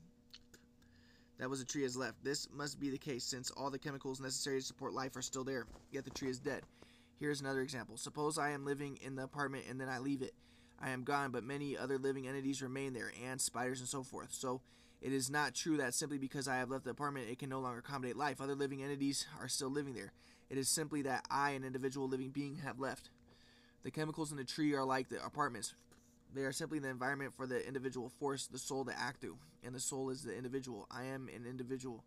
that 1.42 1.50
was 1.50 1.60
a 1.60 1.66
tree 1.66 1.82
has 1.82 1.98
left. 1.98 2.24
This 2.24 2.48
must 2.54 2.80
be 2.80 2.92
the 2.92 3.00
case 3.00 3.24
since 3.24 3.50
all 3.52 3.72
the 3.72 3.80
chemicals 3.80 4.22
necessary 4.22 4.60
to 4.60 4.66
support 4.66 4.94
life 4.94 5.16
are 5.16 5.24
still 5.24 5.44
there, 5.44 5.66
yet 5.92 6.04
the 6.04 6.12
tree 6.12 6.30
is 6.30 6.40
dead. 6.40 6.62
Here's 7.22 7.40
another 7.40 7.62
example. 7.62 7.98
Suppose 7.98 8.40
I 8.40 8.50
am 8.50 8.66
living 8.66 8.98
in 9.00 9.16
the 9.16 9.22
apartment 9.22 9.66
and 9.70 9.80
then 9.80 9.88
I 9.88 10.00
leave 10.00 10.24
it. 10.24 10.34
I 10.82 10.90
am 10.90 11.04
gone, 11.04 11.30
but 11.30 11.44
many 11.44 11.78
other 11.78 12.00
living 12.00 12.28
entities 12.28 12.64
remain 12.64 12.94
there, 12.94 13.12
ants, 13.24 13.44
spiders, 13.44 13.80
and 13.80 13.88
so 13.88 14.02
forth. 14.02 14.30
So 14.34 14.62
it 15.04 15.14
is 15.14 15.30
not 15.30 15.54
true 15.54 15.78
that 15.78 15.94
simply 15.94 16.18
because 16.18 16.48
I 16.48 16.56
have 16.56 16.72
left 16.72 16.84
the 16.84 16.90
apartment, 16.90 17.30
it 17.30 17.38
can 17.38 17.50
no 17.50 17.60
longer 17.60 17.78
accommodate 17.78 18.18
life. 18.18 18.42
Other 18.42 18.56
living 18.56 18.82
entities 18.82 19.28
are 19.40 19.48
still 19.48 19.70
living 19.70 19.94
there. 19.94 20.14
It 20.50 20.58
is 20.58 20.68
simply 20.68 21.04
that 21.04 21.24
I, 21.30 21.52
an 21.52 21.64
individual 21.64 22.08
living 22.08 22.32
being, 22.32 22.56
have 22.66 22.80
left. 22.80 23.12
The 23.84 23.92
chemicals 23.92 24.32
in 24.32 24.38
the 24.38 24.44
tree 24.44 24.74
are 24.74 24.84
like 24.84 25.10
the 25.10 25.24
apartments. 25.24 25.76
They 26.34 26.42
are 26.42 26.52
simply 26.52 26.80
the 26.80 26.90
environment 26.90 27.36
for 27.38 27.46
the 27.46 27.64
individual 27.68 28.10
force, 28.10 28.48
the 28.48 28.58
soul 28.58 28.84
to 28.86 29.00
act 29.00 29.22
through. 29.22 29.38
And 29.64 29.76
the 29.76 29.80
soul 29.80 30.10
is 30.10 30.24
the 30.24 30.36
individual. 30.36 30.88
I 30.90 31.04
am 31.04 31.30
an 31.32 31.46
individual, 31.48 32.04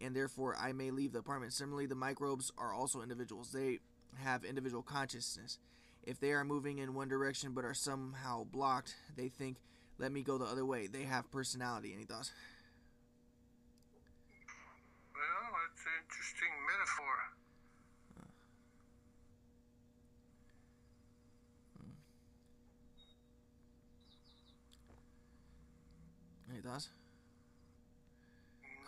and 0.00 0.16
therefore 0.16 0.56
I 0.60 0.72
may 0.72 0.90
leave 0.90 1.12
the 1.12 1.20
apartment. 1.20 1.52
Similarly, 1.52 1.86
the 1.86 1.94
microbes 1.94 2.50
are 2.58 2.74
also 2.74 3.02
individuals. 3.02 3.52
They 3.52 3.78
have 4.18 4.44
individual 4.44 4.82
consciousness. 4.82 5.58
If 6.04 6.20
they 6.20 6.32
are 6.32 6.44
moving 6.44 6.78
in 6.78 6.94
one 6.94 7.08
direction 7.08 7.52
but 7.52 7.64
are 7.64 7.74
somehow 7.74 8.44
blocked, 8.44 8.96
they 9.16 9.28
think, 9.28 9.56
let 9.98 10.12
me 10.12 10.22
go 10.22 10.38
the 10.38 10.44
other 10.44 10.64
way. 10.64 10.86
They 10.86 11.02
have 11.02 11.30
personality. 11.30 11.92
Any 11.94 12.04
thoughts? 12.04 12.32
well, 15.14 15.52
that's 15.52 15.84
an 15.84 15.92
interesting 16.04 16.48
metaphor. 16.66 17.14
Any 26.50 26.60
thoughts? 26.62 26.88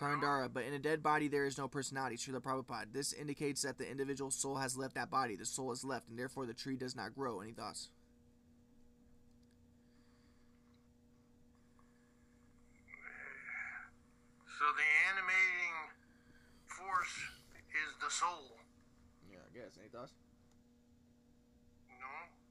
Karandhara, 0.01 0.49
but 0.53 0.65
in 0.65 0.73
a 0.73 0.79
dead 0.79 1.03
body 1.03 1.29
there 1.29 1.45
is 1.45 1.59
no 1.59 1.69
personality. 1.69 2.17
Srila 2.17 2.41
Prabhupada. 2.41 2.87
This 2.93 3.13
indicates 3.13 3.63
that 3.63 3.77
the 3.77 3.89
individual 3.89 4.31
soul 4.31 4.57
has 4.57 4.77
left 4.77 4.95
that 4.95 5.11
body. 5.11 5.37
The 5.37 5.45
soul 5.45 5.73
is 5.73 5.85
left, 5.85 6.09
and 6.09 6.19
therefore 6.19 6.47
the 6.47 6.55
tree 6.55 6.77
does 6.77 6.97
not 6.97 7.15
grow. 7.15 7.41
Any 7.41 7.53
thoughts? 7.53 7.91
So 14.59 14.65
the 14.77 14.89
animating 15.13 15.77
force 16.67 17.17
is 17.69 17.95
the 18.03 18.11
soul. 18.11 18.57
Yeah, 19.31 19.39
I 19.39 19.59
guess. 19.59 19.77
Any 19.79 19.89
thoughts? 19.89 20.13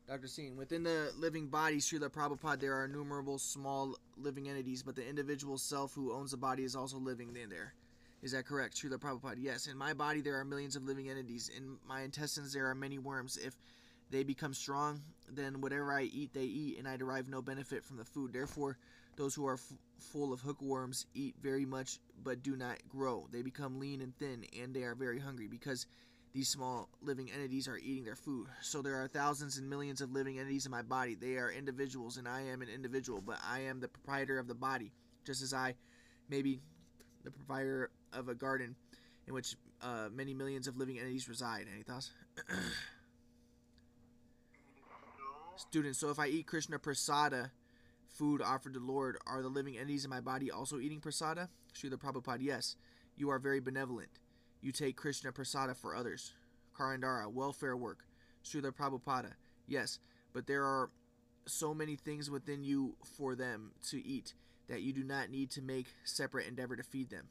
Dr. 0.10 0.28
Singh, 0.28 0.58
within 0.58 0.82
the 0.82 1.12
living 1.19 1.50
body, 1.50 1.78
Srila 1.78 2.10
Prabhupada, 2.10 2.60
there 2.60 2.76
are 2.76 2.86
innumerable 2.86 3.38
small 3.38 3.95
living 4.17 4.50
entities, 4.50 4.82
but 4.82 4.95
the 4.95 5.08
individual 5.08 5.56
self 5.56 5.93
who 5.93 6.12
owns 6.12 6.32
the 6.32 6.38
body 6.38 6.63
is 6.63 6.76
also 6.76 6.98
living 6.98 7.36
in 7.36 7.48
there. 7.48 7.76
Is 8.24 8.32
that 8.32 8.48
correct, 8.48 8.76
Srila 8.76 8.98
Prabhupada? 8.98 9.36
Yes. 9.38 9.67
In 9.67 9.78
my 9.78 9.93
body, 9.93 10.22
there 10.22 10.39
are 10.39 10.43
millions 10.43 10.76
of 10.76 10.84
living 10.84 11.12
entities. 11.12 11.52
In 11.56 11.78
my 11.88 12.02
intestines, 12.02 12.52
there 12.54 12.65
are 12.65 12.74
many 12.74 12.98
worms. 12.98 13.38
If 13.38 13.56
they 14.10 14.24
become 14.24 14.56
strong, 14.56 15.00
then 15.32 15.62
whatever 15.62 15.93
I 15.93 16.02
eat, 16.02 16.34
they 16.34 16.41
eat, 16.41 16.80
and 16.80 16.88
I 16.88 16.98
derive 16.98 17.30
no 17.30 17.43
benefit 17.43 17.86
from 17.86 17.98
the 17.98 18.06
food. 18.06 18.34
Therefore, 18.34 18.80
those 19.15 19.36
who 19.36 19.45
are 19.45 19.54
f- 19.54 19.74
full 20.00 20.34
of 20.34 20.39
hookworms 20.39 21.06
eat 21.13 21.36
very 21.39 21.65
much 21.65 22.00
but 22.24 22.41
do 22.41 22.56
not 22.56 22.78
grow. 22.89 23.28
They 23.32 23.43
become 23.43 23.80
lean 23.80 24.02
and 24.02 24.17
thin, 24.17 24.43
and 24.60 24.74
they 24.74 24.82
are 24.82 24.95
very 24.95 25.19
hungry 25.19 25.48
because 25.48 25.86
these 26.34 26.48
small 26.48 26.89
living 27.02 27.30
entities 27.32 27.68
are 27.68 27.78
eating 27.78 28.04
their 28.04 28.15
food. 28.15 28.48
So 28.62 28.82
there 28.82 29.02
are 29.02 29.08
thousands 29.08 29.58
and 29.58 29.70
millions 29.70 30.02
of 30.02 30.12
living 30.12 30.38
entities 30.38 30.65
in 30.65 30.72
my 30.72 30.82
body. 30.82 31.15
They 31.15 31.38
are 31.38 31.52
individuals, 31.52 32.18
and 32.18 32.28
I 32.28 32.42
am 32.42 32.62
an 32.62 32.70
individual, 32.70 33.22
but 33.22 33.38
I 33.48 33.62
am 33.62 33.80
the 33.80 33.88
proprietor 33.88 34.38
of 34.38 34.48
the 34.48 34.56
body, 34.56 34.92
just 35.26 35.42
as 35.42 35.54
I 35.54 35.76
may 36.30 36.42
be 36.42 36.60
the 37.24 37.32
proprietor 37.32 37.89
of 38.13 38.30
a 38.30 38.36
garden 38.36 38.76
in 39.28 39.34
which 39.34 39.56
uh, 39.82 40.10
many 40.13 40.34
millions 40.34 40.68
of 40.68 40.78
living 40.78 41.00
entities 41.00 41.28
reside. 41.28 41.65
Any 41.74 41.84
thoughts? 41.84 42.12
Students, 45.56 46.00
so 46.00 46.10
if 46.10 46.20
I 46.20 46.28
eat 46.28 46.48
Krishna 46.48 46.80
prasada, 46.80 47.52
food 48.08 48.42
offered 48.42 48.74
to 48.76 48.80
Lord, 48.80 49.18
are 49.28 49.42
the 49.42 49.50
living 49.50 49.78
entities 49.78 50.04
in 50.04 50.10
my 50.10 50.22
body 50.22 50.52
also 50.52 50.80
eating 50.80 51.02
prasada? 51.02 51.50
Srila 51.74 51.98
Prabhupada, 51.98 52.42
yes. 52.42 52.76
You 53.18 53.30
are 53.30 53.39
very 53.39 53.60
benevolent. 53.60 54.10
You 54.62 54.72
take 54.72 54.98
Krishna 54.98 55.32
prasada 55.32 55.76
for 55.76 55.95
others. 55.95 56.34
Karandhara, 56.78 57.32
welfare 57.32 57.78
work. 57.78 58.06
Srila 58.43 58.72
Prabhupada, 58.72 59.34
yes. 59.67 60.00
But 60.34 60.48
there 60.48 60.63
are 60.63 60.89
so 61.45 61.74
many 61.74 61.95
things 61.95 62.30
within 62.30 62.63
you 62.63 62.95
for 63.17 63.36
them 63.36 63.72
to 63.89 64.06
eat 64.06 64.34
that 64.67 64.82
you 64.82 64.93
do 64.93 65.04
not 65.04 65.30
need 65.30 65.50
to 65.52 65.62
make 65.62 65.88
separate 66.04 66.48
endeavor 66.48 66.76
to 66.76 66.84
feed 66.84 67.10
them. 67.10 67.28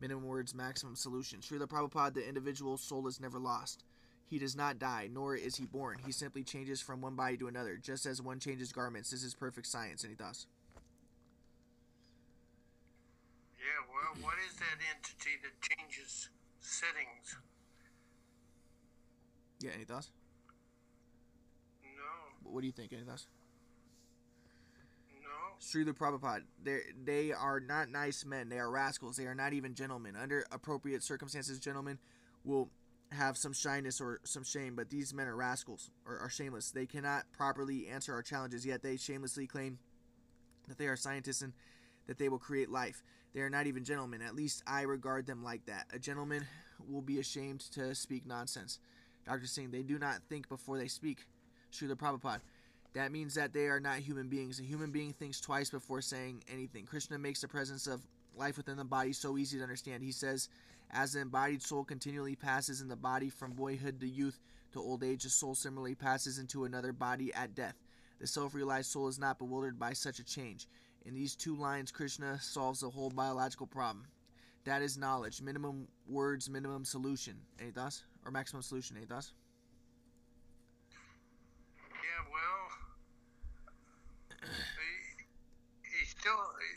Minimum 0.00 0.24
words, 0.24 0.54
maximum 0.54 0.96
solution. 0.96 1.40
Srila 1.40 1.66
Prabhupada, 1.66 2.14
the 2.14 2.28
individual 2.28 2.76
soul 2.76 3.06
is 3.06 3.20
never 3.20 3.38
lost. 3.38 3.84
He 4.26 4.38
does 4.38 4.54
not 4.54 4.78
die, 4.78 5.08
nor 5.12 5.34
is 5.34 5.56
he 5.56 5.64
born. 5.64 5.98
He 6.04 6.12
simply 6.12 6.42
changes 6.42 6.80
from 6.80 7.00
one 7.00 7.14
body 7.14 7.36
to 7.38 7.48
another, 7.48 7.76
just 7.76 8.04
as 8.04 8.20
one 8.20 8.38
changes 8.38 8.72
garments. 8.72 9.10
This 9.10 9.22
is 9.22 9.34
perfect 9.34 9.66
science. 9.66 10.04
Any 10.04 10.14
thoughts? 10.14 10.46
Yeah, 13.58 13.86
well, 13.88 14.22
what 14.22 14.34
is 14.46 14.54
that 14.56 14.78
entity 14.94 15.38
that 15.42 15.60
changes 15.62 16.28
settings? 16.68 17.36
Yeah, 19.60 19.70
any 19.74 19.84
thoughts? 19.84 20.10
No, 21.82 22.50
What 22.50 22.60
do 22.60 22.66
you 22.66 22.72
think? 22.72 22.92
Any 22.92 23.02
thoughts? 23.02 23.26
no. 25.22 25.56
Srila 25.60 25.94
Prabhupada, 25.96 26.42
they 26.62 26.80
they 27.04 27.32
are 27.32 27.58
not 27.60 27.88
nice 27.90 28.24
men. 28.24 28.48
They 28.48 28.58
are 28.58 28.70
rascals. 28.70 29.16
They 29.16 29.26
are 29.26 29.34
not 29.34 29.52
even 29.52 29.74
gentlemen. 29.74 30.14
Under 30.14 30.44
appropriate 30.52 31.02
circumstances, 31.02 31.58
gentlemen 31.58 31.98
will 32.44 32.70
have 33.10 33.36
some 33.36 33.52
shyness 33.54 34.00
or 34.00 34.20
some 34.24 34.44
shame, 34.44 34.76
but 34.76 34.90
these 34.90 35.14
men 35.14 35.26
are 35.26 35.34
rascals 35.36 35.90
or 36.06 36.18
are 36.18 36.28
shameless. 36.28 36.70
They 36.70 36.86
cannot 36.86 37.24
properly 37.32 37.88
answer 37.88 38.12
our 38.12 38.22
challenges, 38.22 38.66
yet 38.66 38.82
they 38.82 38.96
shamelessly 38.96 39.46
claim 39.46 39.78
that 40.68 40.76
they 40.78 40.86
are 40.86 40.96
scientists 40.96 41.40
and 41.40 41.54
that 42.06 42.18
they 42.18 42.28
will 42.28 42.38
create 42.38 42.70
life. 42.70 43.02
They 43.34 43.40
are 43.40 43.50
not 43.50 43.66
even 43.66 43.84
gentlemen. 43.84 44.22
At 44.22 44.34
least 44.34 44.62
I 44.66 44.82
regard 44.82 45.26
them 45.26 45.44
like 45.44 45.66
that. 45.66 45.86
A 45.92 45.98
gentleman 45.98 46.46
will 46.88 47.02
be 47.02 47.18
ashamed 47.18 47.60
to 47.72 47.94
speak 47.94 48.26
nonsense. 48.26 48.78
Dr. 49.26 49.46
Singh, 49.46 49.70
they 49.70 49.82
do 49.82 49.98
not 49.98 50.22
think 50.28 50.48
before 50.48 50.78
they 50.78 50.88
speak. 50.88 51.26
Srila 51.72 51.94
Prabhupada. 51.94 52.40
That 52.94 53.12
means 53.12 53.34
that 53.34 53.52
they 53.52 53.66
are 53.66 53.80
not 53.80 53.98
human 53.98 54.28
beings. 54.28 54.58
A 54.58 54.62
human 54.62 54.90
being 54.90 55.12
thinks 55.12 55.40
twice 55.40 55.70
before 55.70 56.00
saying 56.00 56.42
anything. 56.50 56.86
Krishna 56.86 57.18
makes 57.18 57.42
the 57.42 57.48
presence 57.48 57.86
of 57.86 58.00
life 58.34 58.56
within 58.56 58.76
the 58.76 58.84
body 58.84 59.12
so 59.12 59.36
easy 59.36 59.58
to 59.58 59.62
understand. 59.62 60.02
He 60.02 60.12
says, 60.12 60.48
as 60.90 61.12
the 61.12 61.20
embodied 61.20 61.62
soul 61.62 61.84
continually 61.84 62.34
passes 62.34 62.80
in 62.80 62.88
the 62.88 62.96
body 62.96 63.28
from 63.28 63.52
boyhood 63.52 64.00
to 64.00 64.08
youth 64.08 64.40
to 64.72 64.80
old 64.80 65.04
age, 65.04 65.24
the 65.24 65.30
soul 65.30 65.54
similarly 65.54 65.94
passes 65.94 66.38
into 66.38 66.64
another 66.64 66.92
body 66.92 67.32
at 67.34 67.54
death. 67.54 67.74
The 68.20 68.26
self 68.26 68.54
realized 68.54 68.90
soul 68.90 69.08
is 69.08 69.18
not 69.18 69.38
bewildered 69.38 69.78
by 69.78 69.92
such 69.92 70.18
a 70.18 70.24
change. 70.24 70.66
In 71.08 71.14
these 71.14 71.34
two 71.34 71.56
lines, 71.56 71.90
Krishna 71.90 72.38
solves 72.38 72.80
the 72.80 72.90
whole 72.90 73.08
biological 73.08 73.66
problem. 73.66 74.04
That 74.64 74.82
is 74.82 74.98
knowledge. 74.98 75.40
Minimum 75.40 75.88
words, 76.06 76.50
minimum 76.50 76.84
solution. 76.84 77.40
Any 77.58 77.70
thoughts? 77.70 78.04
Or 78.26 78.30
maximum 78.30 78.60
solution. 78.60 78.98
Any 78.98 79.06
thoughts? 79.06 79.32
Yeah, 81.80 82.20
well, 82.28 82.60
he, 84.52 85.24
he 85.80 86.04
still, 86.04 86.36
he, 86.60 86.76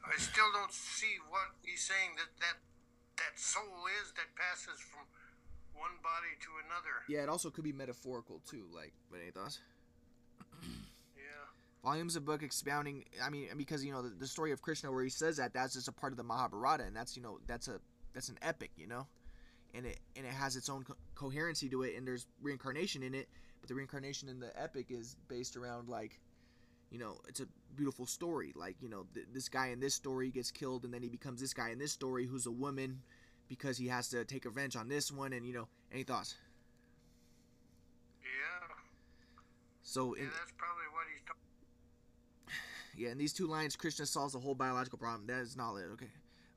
I 0.00 0.16
still 0.16 0.50
don't 0.54 0.72
see 0.72 1.20
what 1.28 1.52
he's 1.62 1.82
saying 1.82 2.16
that 2.16 2.32
that 2.40 2.56
that 3.18 3.38
soul 3.38 3.84
is 4.00 4.14
that 4.16 4.32
passes 4.34 4.80
from 4.80 5.04
one 5.74 5.92
body 6.02 6.32
to 6.40 6.48
another. 6.64 7.04
Yeah, 7.06 7.24
it 7.24 7.28
also 7.28 7.50
could 7.50 7.64
be 7.64 7.72
metaphorical 7.72 8.40
too. 8.48 8.64
Like, 8.74 8.94
but 9.10 9.20
any 9.20 9.30
thoughts? 9.30 9.60
Yeah, 11.84 11.90
volumes 11.90 12.16
of 12.16 12.24
book 12.24 12.42
expounding 12.42 13.04
i 13.22 13.30
mean 13.30 13.48
because 13.56 13.84
you 13.84 13.92
know 13.92 14.02
the, 14.02 14.10
the 14.10 14.26
story 14.26 14.52
of 14.52 14.60
krishna 14.60 14.90
where 14.90 15.02
he 15.02 15.10
says 15.10 15.36
that 15.38 15.52
that's 15.52 15.74
just 15.74 15.88
a 15.88 15.92
part 15.92 16.12
of 16.12 16.16
the 16.16 16.22
mahabharata 16.24 16.84
and 16.84 16.94
that's 16.94 17.16
you 17.16 17.22
know 17.22 17.38
that's 17.46 17.68
a 17.68 17.80
that's 18.12 18.28
an 18.28 18.38
epic 18.42 18.70
you 18.76 18.86
know 18.86 19.06
and 19.74 19.86
it 19.86 19.98
and 20.16 20.26
it 20.26 20.32
has 20.32 20.56
its 20.56 20.68
own 20.68 20.84
co- 20.84 20.96
coherency 21.14 21.68
to 21.68 21.82
it 21.82 21.96
and 21.96 22.06
there's 22.06 22.26
reincarnation 22.42 23.02
in 23.02 23.14
it 23.14 23.28
but 23.60 23.68
the 23.68 23.74
reincarnation 23.74 24.28
in 24.28 24.40
the 24.40 24.60
epic 24.60 24.86
is 24.90 25.16
based 25.28 25.56
around 25.56 25.88
like 25.88 26.20
you 26.90 26.98
know 26.98 27.16
it's 27.28 27.40
a 27.40 27.46
beautiful 27.76 28.04
story 28.04 28.52
like 28.56 28.76
you 28.82 28.88
know 28.88 29.06
th- 29.14 29.26
this 29.32 29.48
guy 29.48 29.68
in 29.68 29.80
this 29.80 29.94
story 29.94 30.30
gets 30.30 30.50
killed 30.50 30.84
and 30.84 30.92
then 30.92 31.02
he 31.02 31.08
becomes 31.08 31.40
this 31.40 31.54
guy 31.54 31.70
in 31.70 31.78
this 31.78 31.92
story 31.92 32.26
who's 32.26 32.46
a 32.46 32.50
woman 32.50 33.00
because 33.48 33.78
he 33.78 33.88
has 33.88 34.08
to 34.08 34.24
take 34.24 34.44
revenge 34.44 34.76
on 34.76 34.88
this 34.88 35.10
one 35.10 35.32
and 35.32 35.46
you 35.46 35.52
know 35.52 35.68
any 35.92 36.02
thoughts 36.02 36.34
yeah, 38.22 38.74
so 39.82 40.14
yeah. 40.16 40.22
in, 40.22 40.28
That's 40.28 40.52
probably 40.58 40.84
what 40.92 41.06
he's 41.10 41.22
talking. 41.26 41.49
Yeah, 43.00 43.12
in 43.12 43.18
these 43.18 43.32
two 43.32 43.46
lines, 43.46 43.76
Krishna 43.76 44.04
solves 44.04 44.34
the 44.34 44.40
whole 44.40 44.54
biological 44.54 44.98
problem. 44.98 45.26
That 45.26 45.40
is 45.40 45.56
not 45.56 45.74
it. 45.76 45.88
Okay. 45.94 46.10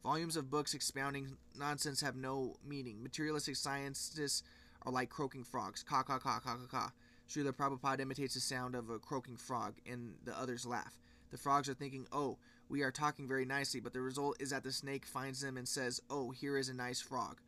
Volumes 0.04 0.36
of 0.36 0.52
books 0.52 0.74
expounding 0.74 1.38
nonsense 1.58 2.02
have 2.02 2.18
no 2.18 2.58
meaning. 2.68 3.02
Materialistic 3.02 3.56
scientists 3.56 4.44
are 4.86 4.92
like 4.92 5.10
croaking 5.10 5.46
frogs. 5.46 5.84
Ka 5.84 6.04
ka 6.04 6.20
ka 6.20 6.42
ka 6.42 6.58
ka 6.58 6.68
ka. 6.70 6.92
Srila 7.30 7.54
Prabhupada 7.54 8.02
imitates 8.02 8.34
the 8.34 8.42
sound 8.42 8.76
of 8.76 8.90
a 8.90 9.00
croaking 9.00 9.38
frog, 9.38 9.76
and 9.90 10.16
the 10.26 10.38
others 10.38 10.66
laugh. 10.66 10.98
The 11.32 11.38
frogs 11.38 11.70
are 11.70 11.74
thinking, 11.74 12.08
oh, 12.12 12.38
we 12.68 12.82
are 12.82 12.92
talking 12.92 13.26
very 13.26 13.46
nicely, 13.46 13.80
but 13.80 13.94
the 13.94 14.02
result 14.02 14.36
is 14.42 14.50
that 14.50 14.64
the 14.64 14.74
snake 14.74 15.06
finds 15.06 15.40
them 15.40 15.56
and 15.56 15.66
says, 15.66 16.02
oh, 16.10 16.32
here 16.32 16.58
is 16.58 16.68
a 16.68 16.74
nice 16.74 17.00
frog. 17.00 17.40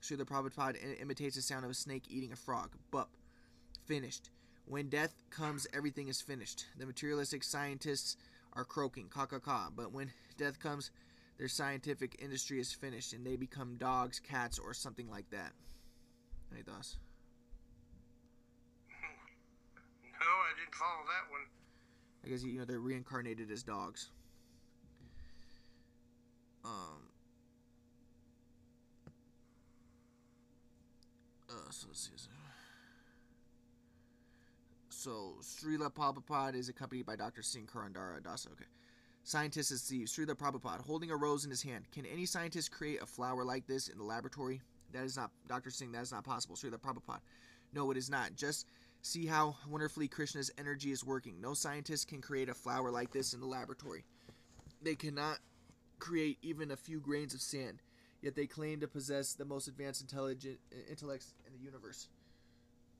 Srila 0.00 0.22
Prabhupada 0.22 1.02
imitates 1.02 1.34
the 1.34 1.42
sound 1.42 1.64
of 1.64 1.72
a 1.72 1.74
snake 1.74 2.04
eating 2.08 2.30
a 2.30 2.36
frog. 2.36 2.76
Bup. 2.92 3.10
Finished. 3.84 4.30
When 4.64 4.88
death 4.90 5.14
comes, 5.30 5.66
everything 5.72 6.08
is 6.08 6.20
finished. 6.20 6.66
The 6.78 6.86
materialistic 6.86 7.42
scientists 7.42 8.16
are 8.54 8.64
croaking, 8.64 9.08
ka 9.08 9.26
ka 9.26 9.38
ka, 9.38 9.70
but 9.74 9.92
when 9.92 10.10
death 10.36 10.58
comes, 10.58 10.90
their 11.38 11.48
scientific 11.48 12.16
industry 12.20 12.60
is 12.60 12.72
finished 12.72 13.12
and 13.12 13.24
they 13.24 13.36
become 13.36 13.76
dogs, 13.76 14.20
cats, 14.20 14.58
or 14.58 14.74
something 14.74 15.08
like 15.08 15.30
that. 15.30 15.52
Any 16.52 16.62
thoughts? 16.62 16.96
No, 18.90 20.26
I 20.26 20.58
didn't 20.58 20.74
follow 20.74 21.04
that 21.06 21.30
one. 21.30 21.42
I 22.24 22.28
guess 22.28 22.42
you 22.42 22.58
know 22.58 22.64
they're 22.64 22.80
reincarnated 22.80 23.50
as 23.50 23.62
dogs. 23.62 24.10
Um. 26.64 27.08
Uh, 31.48 31.70
so 31.70 31.86
let's 31.88 32.00
see. 32.00 32.28
So- 34.98 35.36
Srila 35.40 35.94
Prabhupada 35.94 36.56
is 36.56 36.68
accompanied 36.68 37.06
by 37.06 37.14
Dr. 37.14 37.40
Singh 37.40 37.68
Karandhara 37.68 38.20
Dasa. 38.20 38.50
Okay. 38.50 38.64
Scientist 39.22 39.70
is 39.70 39.80
Steve. 39.80 40.08
Srila 40.08 40.34
Prabhupada 40.34 40.80
holding 40.80 41.12
a 41.12 41.16
rose 41.16 41.44
in 41.44 41.50
his 41.50 41.62
hand. 41.62 41.84
Can 41.92 42.04
any 42.04 42.26
scientist 42.26 42.72
create 42.72 43.00
a 43.00 43.06
flower 43.06 43.44
like 43.44 43.64
this 43.68 43.86
in 43.86 43.96
the 43.96 44.02
laboratory? 44.02 44.60
That 44.90 45.04
is 45.04 45.16
not, 45.16 45.30
Dr. 45.46 45.70
Singh, 45.70 45.92
that 45.92 46.02
is 46.02 46.10
not 46.10 46.24
possible. 46.24 46.56
Srila 46.56 46.80
Prabhupada. 46.80 47.20
No, 47.72 47.92
it 47.92 47.96
is 47.96 48.10
not. 48.10 48.34
Just 48.34 48.66
see 49.02 49.24
how 49.24 49.54
wonderfully 49.68 50.08
Krishna's 50.08 50.50
energy 50.58 50.90
is 50.90 51.04
working. 51.04 51.40
No 51.40 51.54
scientist 51.54 52.08
can 52.08 52.20
create 52.20 52.48
a 52.48 52.54
flower 52.54 52.90
like 52.90 53.12
this 53.12 53.34
in 53.34 53.40
the 53.40 53.46
laboratory. 53.46 54.04
They 54.82 54.96
cannot 54.96 55.38
create 56.00 56.38
even 56.42 56.72
a 56.72 56.76
few 56.76 56.98
grains 56.98 57.34
of 57.34 57.40
sand, 57.40 57.82
yet 58.20 58.34
they 58.34 58.48
claim 58.48 58.80
to 58.80 58.88
possess 58.88 59.34
the 59.34 59.44
most 59.44 59.68
advanced 59.68 60.00
intelligent 60.00 60.58
intellects 60.90 61.34
in 61.46 61.52
the 61.52 61.64
universe. 61.64 62.08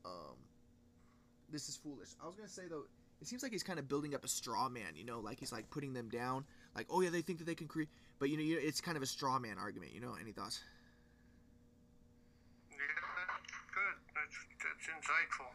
Um, 0.05 0.37
this 1.51 1.69
is 1.69 1.77
foolish. 1.77 2.09
I 2.23 2.27
was 2.27 2.37
gonna 2.37 2.49
say 2.49 2.63
though, 2.69 2.85
it 3.21 3.27
seems 3.27 3.43
like 3.43 3.53
he's 3.53 3.63
kind 3.63 3.79
of 3.79 3.89
building 3.89 4.15
up 4.15 4.25
a 4.25 4.29
straw 4.29 4.69
man. 4.69 4.95
You 4.95 5.05
know, 5.05 5.21
like 5.21 5.41
he's 5.41 5.53
like 5.53 5.69
putting 5.71 5.93
them 5.93 6.09
down. 6.09 6.45
Like, 6.77 6.87
oh 6.91 7.01
yeah, 7.01 7.11
they 7.11 7.23
think 7.23 7.39
that 7.39 7.45
they 7.45 7.55
can 7.55 7.69
create, 7.69 7.89
but 8.19 8.31
you 8.31 8.37
know, 8.37 8.43
you 8.43 8.57
know, 8.57 8.63
it's 8.63 8.81
kind 8.81 8.97
of 8.97 9.03
a 9.03 9.07
straw 9.07 9.39
man 9.39 9.57
argument. 9.59 9.93
You 9.95 10.01
know, 10.01 10.15
any 10.21 10.33
thoughts? 10.33 10.61
Yeah, 12.71 12.77
that's 12.79 13.59
good. 13.75 13.97
That's 14.15 14.37
that's 14.63 15.09
insightful. 15.09 15.51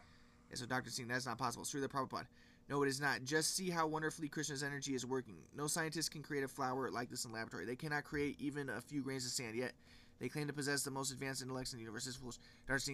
Yeah, 0.50 0.56
so 0.56 0.66
Dr. 0.66 0.90
Singh, 0.90 1.08
that's 1.08 1.26
not 1.26 1.38
possible. 1.38 1.64
Srila 1.64 1.88
Prabhupada. 1.88 2.26
No, 2.68 2.82
it 2.82 2.88
is 2.88 3.00
not. 3.00 3.24
Just 3.24 3.56
see 3.56 3.68
how 3.68 3.86
wonderfully 3.86 4.28
Krishna's 4.28 4.62
energy 4.62 4.94
is 4.94 5.04
working. 5.04 5.36
No 5.54 5.66
scientist 5.66 6.10
can 6.10 6.22
create 6.22 6.44
a 6.44 6.48
flower 6.48 6.90
like 6.90 7.10
this 7.10 7.26
in 7.26 7.32
laboratory. 7.32 7.66
They 7.66 7.76
cannot 7.76 8.04
create 8.04 8.40
even 8.40 8.70
a 8.70 8.80
few 8.80 9.02
grains 9.02 9.26
of 9.26 9.32
sand, 9.32 9.54
yet 9.54 9.72
they 10.20 10.28
claim 10.28 10.46
to 10.46 10.52
possess 10.52 10.82
the 10.82 10.90
most 10.90 11.12
advanced 11.12 11.42
intellects 11.42 11.72
in 11.72 11.78
the 11.78 11.82
universe. 11.82 12.04
This 12.04 12.14
is 12.14 12.20
foolish. 12.20 12.38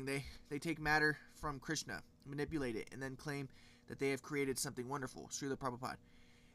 They, 0.07 0.25
they 0.49 0.59
take 0.59 0.81
matter 0.81 1.19
from 1.35 1.59
Krishna, 1.59 2.03
manipulate 2.27 2.77
it, 2.77 2.89
and 2.93 3.03
then 3.03 3.17
claim 3.17 3.49
that 3.89 3.99
they 3.99 4.11
have 4.11 4.23
created 4.23 4.59
something 4.59 4.89
wonderful. 4.89 5.29
Srila 5.33 5.57
Prabhupada. 5.57 5.97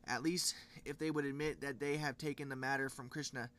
At 0.07 0.21
least 0.21 0.55
if 0.85 0.97
they 0.97 1.11
would 1.11 1.25
admit 1.25 1.61
that 1.61 1.79
they 1.79 1.97
have 1.97 2.17
taken 2.17 2.49
the 2.49 2.55
matter 2.55 2.89
from 2.89 3.09
Krishna, 3.09 3.49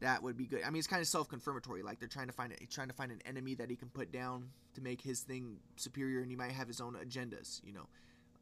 that 0.00 0.22
would 0.22 0.36
be 0.36 0.46
good. 0.46 0.62
I 0.64 0.70
mean, 0.70 0.78
it's 0.78 0.86
kind 0.86 1.00
of 1.00 1.06
self-confirmatory. 1.08 1.82
Like 1.82 1.98
they're 2.00 2.08
trying 2.08 2.26
to 2.26 2.32
find 2.32 2.52
trying 2.70 2.88
to 2.88 2.94
find 2.94 3.12
an 3.12 3.20
enemy 3.24 3.54
that 3.54 3.70
he 3.70 3.76
can 3.76 3.88
put 3.88 4.10
down 4.10 4.48
to 4.74 4.80
make 4.80 5.00
his 5.00 5.20
thing 5.20 5.58
superior, 5.76 6.20
and 6.20 6.30
he 6.30 6.36
might 6.36 6.52
have 6.52 6.66
his 6.66 6.80
own 6.80 6.94
agendas. 6.94 7.60
You 7.64 7.74
know, 7.74 7.86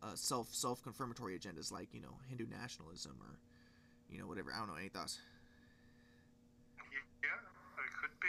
uh, 0.02 0.14
self 0.14 0.54
self-confirmatory 0.54 1.38
agendas 1.38 1.70
like 1.70 1.92
you 1.92 2.00
know 2.00 2.16
Hindu 2.28 2.46
nationalism 2.46 3.16
or 3.20 3.38
you 4.08 4.18
know 4.18 4.26
whatever. 4.26 4.52
I 4.54 4.58
don't 4.58 4.68
know. 4.68 4.74
Any 4.74 4.88
thoughts? 4.88 5.18
Yeah, 7.22 7.28
it 7.28 7.92
could 8.00 8.18
be. 8.20 8.28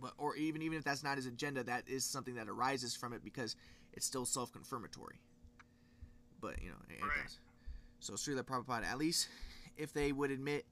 But 0.00 0.12
or 0.18 0.36
even 0.36 0.62
even 0.62 0.78
if 0.78 0.84
that's 0.84 1.02
not 1.02 1.16
his 1.16 1.26
agenda, 1.26 1.64
that 1.64 1.84
is 1.88 2.04
something 2.04 2.34
that 2.36 2.48
arises 2.48 2.94
from 2.94 3.12
it 3.12 3.22
because 3.24 3.56
it's 3.92 4.06
still 4.06 4.24
self-confirmatory. 4.24 5.16
But 6.40 6.62
you 6.62 6.70
know, 6.70 6.76
any 6.90 7.02
Right. 7.02 7.18
thoughts? 7.20 7.38
So 8.00 8.12
Srila 8.14 8.42
Prabhupada, 8.44 8.84
at 8.84 8.98
least 8.98 9.28
if 9.76 9.92
they 9.92 10.12
would 10.12 10.30
admit 10.30 10.66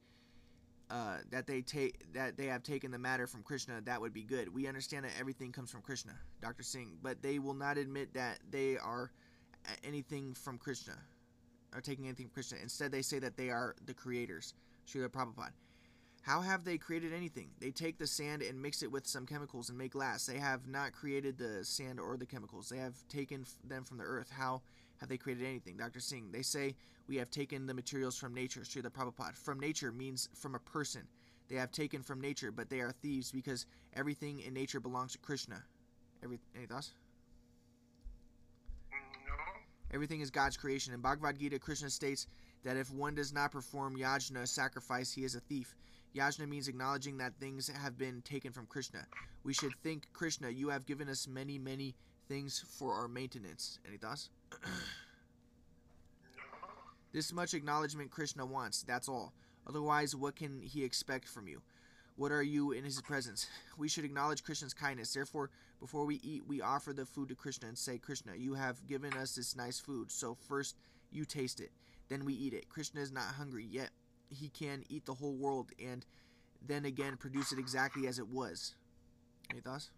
uh, 0.89 1.19
that 1.31 1.49
they 1.49 1.63
take 1.63 2.13
that 2.13 2.37
they 2.37 2.47
have 2.47 2.63
taken 2.63 2.93
the 2.93 2.99
matter 2.99 3.27
from 3.27 3.43
Krishna, 3.43 3.81
that 3.83 4.01
would 4.01 4.13
be 4.13 4.23
good. 4.23 4.53
We 4.55 4.69
understand 4.69 5.05
that 5.05 5.13
everything 5.19 5.51
comes 5.51 5.71
from 5.71 5.83
Krishna, 5.83 6.13
Dr. 6.41 6.63
Singh, 6.63 6.99
but 7.03 7.23
they 7.23 7.41
will 7.41 7.55
not 7.55 7.77
admit 7.79 8.15
that 8.15 8.39
they 8.51 8.79
are 8.79 9.11
anything 9.83 10.35
from 10.35 10.59
Krishna, 10.59 10.97
or 11.75 11.81
taking 11.81 12.05
anything 12.07 12.27
from 12.27 12.35
Krishna. 12.35 12.59
Instead, 12.63 12.93
they 12.93 13.03
say 13.03 13.19
that 13.19 13.37
they 13.37 13.51
are 13.51 13.75
the 13.87 13.95
creators, 13.95 14.55
Srila 14.87 15.09
Prabhupada. 15.09 15.51
How 16.27 16.41
have 16.41 16.65
they 16.65 16.77
created 16.77 17.13
anything? 17.13 17.51
They 17.61 17.71
take 17.71 17.99
the 17.99 18.07
sand 18.09 18.43
and 18.43 18.61
mix 18.61 18.83
it 18.83 18.91
with 18.91 19.07
some 19.07 19.27
chemicals 19.27 19.69
and 19.69 19.79
make 19.79 19.93
glass. 19.93 20.27
They 20.27 20.39
have 20.39 20.67
not 20.67 20.91
created 20.91 21.39
the 21.39 21.65
sand 21.65 22.01
or 22.01 22.17
the 22.17 22.27
chemicals. 22.27 22.69
They 22.69 22.79
have 22.79 22.97
taken 23.09 23.47
them 23.63 23.85
from 23.85 23.99
the 23.99 24.05
earth. 24.05 24.29
How 24.29 24.63
have 24.99 25.09
they 25.09 25.19
created 25.19 25.47
anything? 25.47 25.77
Dr. 25.77 26.01
Singh, 26.01 26.33
they 26.33 26.43
say 26.43 26.75
we 27.07 27.15
have 27.15 27.31
taken 27.31 27.69
the 27.69 27.75
materials 27.75 28.19
from 28.19 28.35
nature. 28.35 28.63
Srila 28.63 28.91
Prabhupada. 28.91 29.37
From 29.37 29.61
nature 29.61 29.93
means 29.93 30.29
from 30.35 30.57
a 30.57 30.59
person. 30.59 31.03
They 31.49 31.55
have 31.55 31.71
taken 31.71 32.03
from 32.03 32.21
nature, 32.21 32.51
but 32.51 32.69
they 32.69 32.81
are 32.81 32.91
thieves 32.91 33.31
because 33.31 33.67
everything 33.95 34.41
in 34.41 34.53
nature 34.53 34.81
belongs 34.81 35.13
to 35.13 35.19
Krishna. 35.19 35.63
Every, 36.25 36.41
any 36.57 36.67
thoughts? 36.67 36.91
Mm, 38.91 39.29
no. 39.29 39.95
Everything 39.95 40.23
is 40.23 40.33
God's 40.33 40.57
creation. 40.57 40.93
In 40.93 41.01
Bhagavad 41.01 41.39
Gita, 41.39 41.61
Krishna 41.61 41.89
states 41.89 42.27
that 42.65 42.77
if 42.77 42.93
one 42.93 43.15
does 43.15 43.33
not 43.33 43.53
perform 43.53 43.97
yajna, 43.97 44.49
sacrifice, 44.49 45.13
he 45.13 45.23
is 45.23 45.37
a 45.37 45.41
thief. 45.41 45.77
Yajna 46.17 46.49
means 46.49 46.69
acknowledging 46.69 47.19
that 47.19 47.35
things 47.39 47.69
have 47.69 47.99
been 47.99 48.23
taken 48.23 48.53
from 48.53 48.67
Krishna. 48.67 49.07
We 49.45 49.53
should 49.53 49.75
think, 49.83 50.07
Krishna, 50.13 50.49
you 50.49 50.71
have 50.71 50.87
given 50.87 51.09
us 51.09 51.29
many, 51.29 51.59
many 51.59 51.95
things 52.29 52.65
for 52.79 52.95
our 52.95 53.07
maintenance. 53.07 53.79
Any 53.87 53.99
thoughts? 53.99 54.31
this 57.13 57.33
much 57.33 57.55
acknowledgement 57.55 58.11
Krishna 58.11 58.47
wants, 58.47 58.83
that's 58.83 59.09
all. 59.09 59.35
Otherwise, 59.67 60.17
what 60.17 60.37
can 60.37 60.63
he 60.63 60.85
expect 60.85 61.29
from 61.29 61.49
you? 61.49 61.61
What 62.17 62.33
are 62.33 62.43
you 62.43 62.73
in 62.73 62.83
his 62.83 63.01
presence? 63.03 63.47
We 63.77 63.89
should 63.89 64.05
acknowledge 64.05 64.43
Krishna's 64.43 64.73
kindness. 64.73 65.13
Therefore, 65.13 65.51
before 65.81 66.07
we 66.07 66.17
eat, 66.23 66.47
we 66.47 66.63
offer 66.63 66.95
the 66.95 67.05
food 67.05 67.29
to 67.29 67.35
Krishna 67.35 67.69
and 67.69 67.77
say, 67.77 67.99
Krishna, 67.99 68.33
you 68.37 68.55
have 68.55 68.87
given 68.87 69.13
us 69.13 69.35
this 69.35 69.55
nice 69.55 69.79
food, 69.79 70.11
so 70.11 70.35
first 70.49 70.77
you 71.11 71.27
taste 71.27 71.61
it, 71.61 71.73
then 72.09 72.25
we 72.25 72.33
eat 72.33 72.55
it. 72.55 72.71
Krishna 72.71 73.03
is 73.03 73.13
not 73.13 73.25
hungry, 73.25 73.67
yet 73.71 73.91
he 74.31 74.49
can 74.49 74.85
eat 74.89 75.07
the 75.07 75.15
whole 75.15 75.35
world 75.35 75.71
and 75.83 76.05
then 76.67 76.85
again 76.85 77.17
produce 77.17 77.53
it 77.53 77.59
exactly 77.59 78.07
as 78.07 78.19
it 78.19 78.29
was. 78.29 78.75
Any 79.51 79.61
thoughts? 79.61 79.91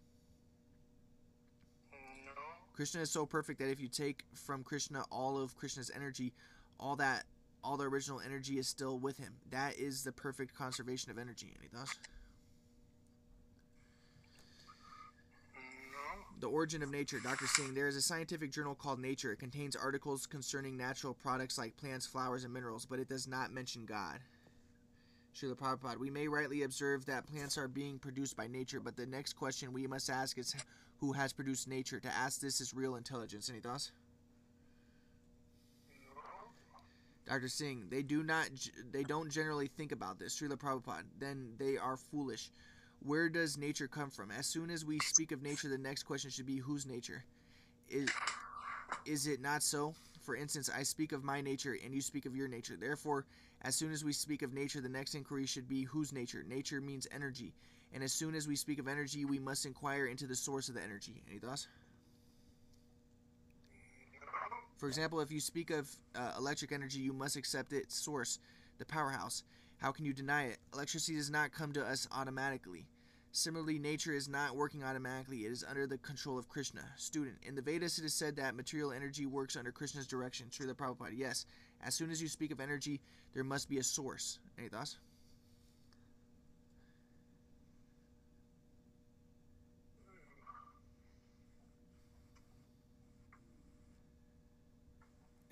Mm, 1.92 2.26
no. 2.26 2.32
Krishna 2.74 3.00
is 3.00 3.10
so 3.10 3.24
perfect 3.26 3.58
that 3.60 3.70
if 3.70 3.80
you 3.80 3.88
take 3.88 4.24
from 4.34 4.62
Krishna 4.62 5.04
all 5.10 5.38
of 5.38 5.56
Krishna's 5.56 5.90
energy, 5.94 6.32
all 6.78 6.96
that 6.96 7.24
all 7.64 7.76
the 7.76 7.84
original 7.84 8.20
energy 8.20 8.58
is 8.58 8.68
still 8.68 8.98
with 8.98 9.18
him. 9.18 9.34
That 9.50 9.76
is 9.76 10.04
the 10.04 10.12
perfect 10.12 10.54
conservation 10.54 11.10
of 11.10 11.18
energy. 11.18 11.52
Any 11.58 11.68
thoughts? 11.68 11.98
The 16.40 16.46
origin 16.48 16.84
of 16.84 16.90
nature. 16.90 17.18
Dr. 17.18 17.46
Singh, 17.48 17.74
there 17.74 17.88
is 17.88 17.96
a 17.96 18.02
scientific 18.02 18.52
journal 18.52 18.74
called 18.74 19.00
Nature. 19.00 19.32
It 19.32 19.40
contains 19.40 19.74
articles 19.74 20.24
concerning 20.24 20.76
natural 20.76 21.12
products 21.12 21.58
like 21.58 21.76
plants, 21.76 22.06
flowers, 22.06 22.44
and 22.44 22.52
minerals, 22.54 22.86
but 22.86 23.00
it 23.00 23.08
does 23.08 23.26
not 23.26 23.52
mention 23.52 23.84
God. 23.84 24.20
Srila 25.34 25.56
Prabhupada, 25.56 25.98
we 25.98 26.10
may 26.10 26.28
rightly 26.28 26.62
observe 26.62 27.06
that 27.06 27.26
plants 27.26 27.58
are 27.58 27.68
being 27.68 27.98
produced 27.98 28.36
by 28.36 28.46
nature, 28.46 28.80
but 28.80 28.96
the 28.96 29.06
next 29.06 29.34
question 29.34 29.72
we 29.72 29.86
must 29.86 30.10
ask 30.10 30.38
is 30.38 30.54
who 30.98 31.12
has 31.12 31.32
produced 31.32 31.68
nature? 31.68 32.00
To 32.00 32.08
ask 32.08 32.40
this 32.40 32.60
is 32.60 32.72
real 32.72 32.96
intelligence. 32.96 33.48
Any 33.50 33.60
thoughts? 33.60 33.90
Dr. 37.26 37.48
Singh, 37.48 37.84
they 37.90 38.02
do 38.02 38.22
not, 38.22 38.48
they 38.90 39.02
don't 39.02 39.30
generally 39.30 39.66
think 39.66 39.92
about 39.92 40.18
this. 40.18 40.40
Srila 40.40 40.56
Prabhupada, 40.56 41.02
then 41.18 41.52
they 41.58 41.76
are 41.76 41.96
foolish. 41.96 42.50
Where 43.00 43.28
does 43.28 43.56
nature 43.56 43.88
come 43.88 44.10
from? 44.10 44.30
As 44.30 44.46
soon 44.46 44.70
as 44.70 44.84
we 44.84 44.98
speak 45.00 45.32
of 45.32 45.42
nature, 45.42 45.68
the 45.68 45.78
next 45.78 46.02
question 46.02 46.30
should 46.30 46.46
be 46.46 46.58
whose 46.58 46.86
nature? 46.86 47.24
Is, 47.88 48.08
is 49.06 49.26
it 49.26 49.40
not 49.40 49.62
so? 49.62 49.94
For 50.22 50.36
instance, 50.36 50.68
I 50.74 50.82
speak 50.82 51.12
of 51.12 51.24
my 51.24 51.40
nature 51.40 51.76
and 51.82 51.94
you 51.94 52.02
speak 52.02 52.26
of 52.26 52.36
your 52.36 52.48
nature. 52.48 52.76
Therefore, 52.76 53.24
as 53.62 53.74
soon 53.74 53.92
as 53.92 54.04
we 54.04 54.12
speak 54.12 54.42
of 54.42 54.52
nature, 54.52 54.80
the 54.80 54.88
next 54.88 55.14
inquiry 55.14 55.46
should 55.46 55.68
be 55.68 55.84
whose 55.84 56.12
nature? 56.12 56.44
Nature 56.46 56.80
means 56.80 57.06
energy. 57.14 57.54
And 57.94 58.02
as 58.02 58.12
soon 58.12 58.34
as 58.34 58.46
we 58.46 58.56
speak 58.56 58.78
of 58.78 58.88
energy, 58.88 59.24
we 59.24 59.38
must 59.38 59.64
inquire 59.64 60.06
into 60.06 60.26
the 60.26 60.36
source 60.36 60.68
of 60.68 60.74
the 60.74 60.82
energy. 60.82 61.22
Any 61.30 61.38
thoughts? 61.38 61.66
For 64.76 64.86
example, 64.86 65.20
if 65.20 65.32
you 65.32 65.40
speak 65.40 65.70
of 65.70 65.90
uh, 66.14 66.32
electric 66.38 66.72
energy, 66.72 67.00
you 67.00 67.12
must 67.12 67.36
accept 67.36 67.72
its 67.72 67.96
source, 67.98 68.38
the 68.78 68.84
powerhouse. 68.84 69.42
How 69.78 69.92
can 69.92 70.04
you 70.04 70.12
deny 70.12 70.44
it? 70.44 70.58
Electricity 70.74 71.16
does 71.16 71.30
not 71.30 71.52
come 71.52 71.72
to 71.72 71.84
us 71.84 72.08
automatically. 72.12 72.86
Similarly, 73.30 73.78
nature 73.78 74.12
is 74.12 74.28
not 74.28 74.56
working 74.56 74.82
automatically, 74.82 75.44
it 75.44 75.52
is 75.52 75.64
under 75.68 75.86
the 75.86 75.98
control 75.98 76.38
of 76.38 76.48
Krishna. 76.48 76.80
Student, 76.96 77.36
in 77.46 77.54
the 77.54 77.62
Vedas 77.62 77.98
it 77.98 78.04
is 78.04 78.14
said 78.14 78.34
that 78.36 78.56
material 78.56 78.90
energy 78.90 79.26
works 79.26 79.54
under 79.54 79.70
Krishna's 79.70 80.06
direction. 80.06 80.48
Srila 80.50 80.74
Prabhupada, 80.74 81.12
yes. 81.14 81.46
As 81.84 81.94
soon 81.94 82.10
as 82.10 82.20
you 82.20 82.26
speak 82.26 82.50
of 82.50 82.60
energy, 82.60 83.00
there 83.34 83.44
must 83.44 83.68
be 83.68 83.78
a 83.78 83.82
source. 83.82 84.40
Any 84.58 84.68
thoughts? 84.68 84.96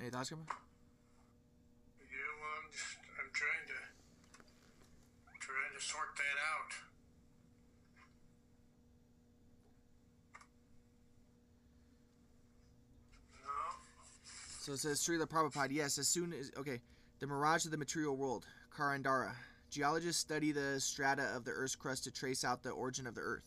Any 0.01 0.11
thoughts, 0.11 0.31
Kumar? 0.31 0.45
Yeah, 0.49 2.17
well, 2.41 2.51
I'm 2.63 2.71
just, 2.73 2.97
I'm 3.19 3.31
trying 3.33 3.67
to, 3.69 3.79
trying 5.47 5.66
to 5.77 5.85
sort 5.85 6.17
that 6.17 6.39
out. 6.55 6.73
No. 13.45 13.77
So 14.61 14.73
it 14.73 14.79
says 14.79 15.03
Srila 15.03 15.27
Prabhupada, 15.29 15.73
yes, 15.73 15.99
as 15.99 16.09
soon 16.09 16.33
as, 16.33 16.51
okay, 16.59 16.81
the 17.21 17.27
mirage 17.27 17.67
of 17.67 17.73
the 17.73 17.77
material 17.77 18.17
world, 18.17 18.47
Karandhara. 18.75 19.33
Geologists 19.69 20.21
study 20.21 20.53
the 20.53 20.81
strata 20.81 21.25
of 21.35 21.45
the 21.45 21.51
Earth's 21.51 21.75
crust 21.75 22.05
to 22.05 22.11
trace 22.11 22.45
out 22.45 22.63
the 22.63 22.71
origin 22.71 23.07
of 23.07 23.15
the 23.15 23.21
Earth, 23.21 23.43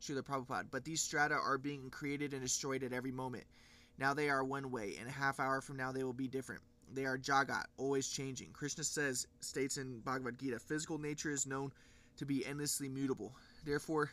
Srila 0.00 0.22
Prabhupada. 0.22 0.66
But 0.70 0.84
these 0.84 1.00
strata 1.00 1.34
are 1.34 1.58
being 1.58 1.90
created 1.90 2.32
and 2.32 2.42
destroyed 2.42 2.84
at 2.84 2.92
every 2.92 3.12
moment. 3.12 3.44
Now 3.98 4.14
they 4.14 4.28
are 4.30 4.44
one 4.44 4.70
way, 4.70 4.96
and 5.00 5.08
a 5.08 5.12
half 5.12 5.40
hour 5.40 5.60
from 5.60 5.76
now 5.76 5.90
they 5.90 6.04
will 6.04 6.12
be 6.12 6.28
different. 6.28 6.62
They 6.94 7.06
are 7.06 7.18
Jagat, 7.18 7.64
always 7.78 8.08
changing. 8.08 8.50
Krishna 8.52 8.84
says, 8.84 9.26
states 9.40 9.76
in 9.78 10.00
Bhagavad 10.00 10.38
Gita, 10.38 10.58
physical 10.58 10.98
nature 10.98 11.30
is 11.30 11.46
known 11.46 11.72
to 12.18 12.26
be 12.26 12.44
endlessly 12.44 12.88
mutable. 12.88 13.34
Therefore, 13.64 14.10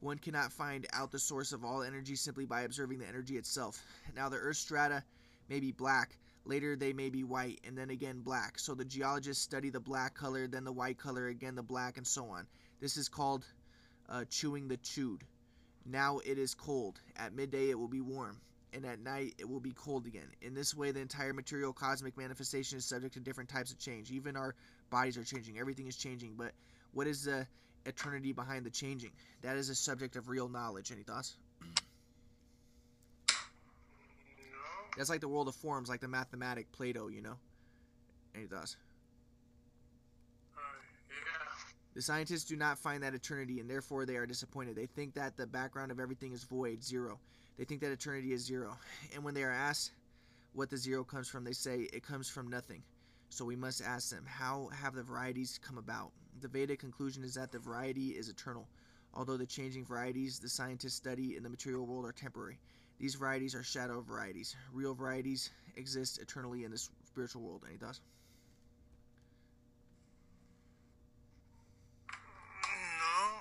one 0.00 0.18
cannot 0.18 0.52
find 0.52 0.86
out 0.92 1.12
the 1.12 1.18
source 1.18 1.52
of 1.52 1.64
all 1.64 1.82
energy 1.82 2.16
simply 2.16 2.44
by 2.44 2.62
observing 2.62 2.98
the 2.98 3.06
energy 3.06 3.36
itself. 3.36 3.80
Now 4.16 4.28
the 4.28 4.36
Earth 4.36 4.56
strata 4.56 5.04
may 5.48 5.60
be 5.60 5.70
black, 5.70 6.16
later 6.44 6.74
they 6.74 6.92
may 6.92 7.08
be 7.08 7.22
white, 7.22 7.60
and 7.64 7.78
then 7.78 7.90
again 7.90 8.20
black. 8.20 8.58
So 8.58 8.74
the 8.74 8.84
geologists 8.84 9.44
study 9.44 9.70
the 9.70 9.78
black 9.78 10.14
color, 10.14 10.48
then 10.48 10.64
the 10.64 10.72
white 10.72 10.98
color, 10.98 11.28
again 11.28 11.54
the 11.54 11.62
black, 11.62 11.98
and 11.98 12.06
so 12.06 12.24
on. 12.26 12.46
This 12.80 12.96
is 12.96 13.08
called 13.08 13.44
uh, 14.08 14.24
chewing 14.28 14.66
the 14.66 14.76
chewed. 14.78 15.22
Now 15.86 16.18
it 16.24 16.36
is 16.36 16.54
cold. 16.54 17.00
At 17.16 17.34
midday 17.34 17.70
it 17.70 17.78
will 17.78 17.88
be 17.88 18.00
warm, 18.00 18.40
and 18.72 18.84
at 18.86 19.00
night 19.00 19.34
it 19.38 19.48
will 19.48 19.60
be 19.60 19.72
cold 19.72 20.06
again. 20.06 20.28
In 20.40 20.54
this 20.54 20.74
way, 20.74 20.90
the 20.90 21.00
entire 21.00 21.32
material 21.32 21.72
cosmic 21.72 22.16
manifestation 22.16 22.78
is 22.78 22.84
subject 22.84 23.14
to 23.14 23.20
different 23.20 23.50
types 23.50 23.72
of 23.72 23.78
change. 23.78 24.10
Even 24.10 24.36
our 24.36 24.54
bodies 24.90 25.16
are 25.16 25.24
changing, 25.24 25.58
everything 25.58 25.86
is 25.86 25.96
changing. 25.96 26.34
But 26.36 26.52
what 26.92 27.06
is 27.06 27.24
the 27.24 27.46
eternity 27.86 28.32
behind 28.32 28.64
the 28.64 28.70
changing? 28.70 29.10
That 29.42 29.56
is 29.56 29.68
a 29.68 29.74
subject 29.74 30.16
of 30.16 30.28
real 30.28 30.48
knowledge. 30.48 30.92
Any 30.92 31.02
thoughts? 31.02 31.36
That's 34.96 35.08
like 35.08 35.20
the 35.20 35.28
world 35.28 35.48
of 35.48 35.54
forms, 35.54 35.88
like 35.88 36.00
the 36.00 36.08
mathematic 36.08 36.70
Plato, 36.72 37.08
you 37.08 37.22
know? 37.22 37.36
Any 38.34 38.46
thoughts? 38.46 38.76
The 41.94 42.02
scientists 42.02 42.44
do 42.44 42.56
not 42.56 42.78
find 42.78 43.02
that 43.02 43.14
eternity, 43.14 43.60
and 43.60 43.68
therefore 43.68 44.06
they 44.06 44.16
are 44.16 44.24
disappointed. 44.24 44.76
They 44.76 44.86
think 44.86 45.14
that 45.14 45.36
the 45.36 45.46
background 45.46 45.92
of 45.92 46.00
everything 46.00 46.32
is 46.32 46.44
void, 46.44 46.82
zero. 46.82 47.18
They 47.58 47.64
think 47.64 47.80
that 47.80 47.92
eternity 47.92 48.32
is 48.32 48.44
zero. 48.44 48.76
And 49.14 49.22
when 49.22 49.34
they 49.34 49.42
are 49.42 49.50
asked 49.50 49.92
what 50.54 50.70
the 50.70 50.76
zero 50.76 51.04
comes 51.04 51.28
from, 51.28 51.44
they 51.44 51.52
say 51.52 51.88
it 51.92 52.02
comes 52.02 52.28
from 52.28 52.48
nothing. 52.48 52.82
So 53.28 53.44
we 53.44 53.56
must 53.56 53.82
ask 53.82 54.10
them, 54.10 54.24
how 54.26 54.68
have 54.74 54.94
the 54.94 55.02
varieties 55.02 55.58
come 55.62 55.78
about? 55.78 56.10
The 56.40 56.48
Vedic 56.48 56.80
conclusion 56.80 57.24
is 57.24 57.34
that 57.34 57.52
the 57.52 57.58
variety 57.58 58.10
is 58.10 58.28
eternal. 58.28 58.68
Although 59.14 59.36
the 59.36 59.46
changing 59.46 59.84
varieties 59.84 60.38
the 60.38 60.48
scientists 60.48 60.94
study 60.94 61.36
in 61.36 61.42
the 61.42 61.48
material 61.50 61.86
world 61.86 62.04
are 62.06 62.12
temporary, 62.12 62.58
these 62.98 63.14
varieties 63.14 63.54
are 63.54 63.62
shadow 63.62 64.00
varieties. 64.00 64.56
Real 64.72 64.94
varieties 64.94 65.50
exist 65.76 66.20
eternally 66.20 66.64
in 66.64 66.70
the 66.70 66.78
spiritual 67.04 67.42
world. 67.42 67.64
Any 67.68 67.76
thoughts? 67.76 68.00
No. 72.98 73.40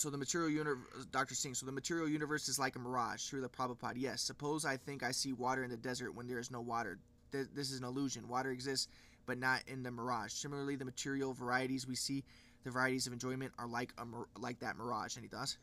So 0.00 0.08
the 0.08 0.16
material 0.16 0.48
universe, 0.48 1.04
Dr. 1.12 1.34
Singh, 1.34 1.54
so 1.54 1.66
the 1.66 1.72
material 1.72 2.08
universe 2.08 2.48
is 2.48 2.58
like 2.58 2.74
a 2.74 2.78
mirage. 2.78 3.22
through 3.24 3.42
Srila 3.42 3.50
Prabhupada, 3.50 3.94
yes. 3.96 4.22
Suppose 4.22 4.64
I 4.64 4.78
think 4.78 5.02
I 5.02 5.10
see 5.10 5.34
water 5.34 5.62
in 5.62 5.70
the 5.70 5.76
desert 5.76 6.14
when 6.14 6.26
there 6.26 6.38
is 6.38 6.50
no 6.50 6.62
water. 6.62 6.98
Th- 7.32 7.48
this 7.54 7.70
is 7.70 7.78
an 7.78 7.84
illusion. 7.84 8.26
Water 8.26 8.50
exists, 8.50 8.88
but 9.26 9.36
not 9.38 9.62
in 9.66 9.82
the 9.82 9.90
mirage. 9.90 10.32
Similarly, 10.32 10.76
the 10.76 10.86
material 10.86 11.34
varieties 11.34 11.86
we 11.86 11.94
see, 11.94 12.24
the 12.64 12.70
varieties 12.70 13.06
of 13.06 13.12
enjoyment, 13.12 13.52
are 13.58 13.66
like 13.66 13.92
a 13.98 14.06
mir- 14.06 14.28
like 14.38 14.58
that 14.60 14.78
mirage. 14.78 15.18
Any 15.18 15.28
thoughts? 15.28 15.58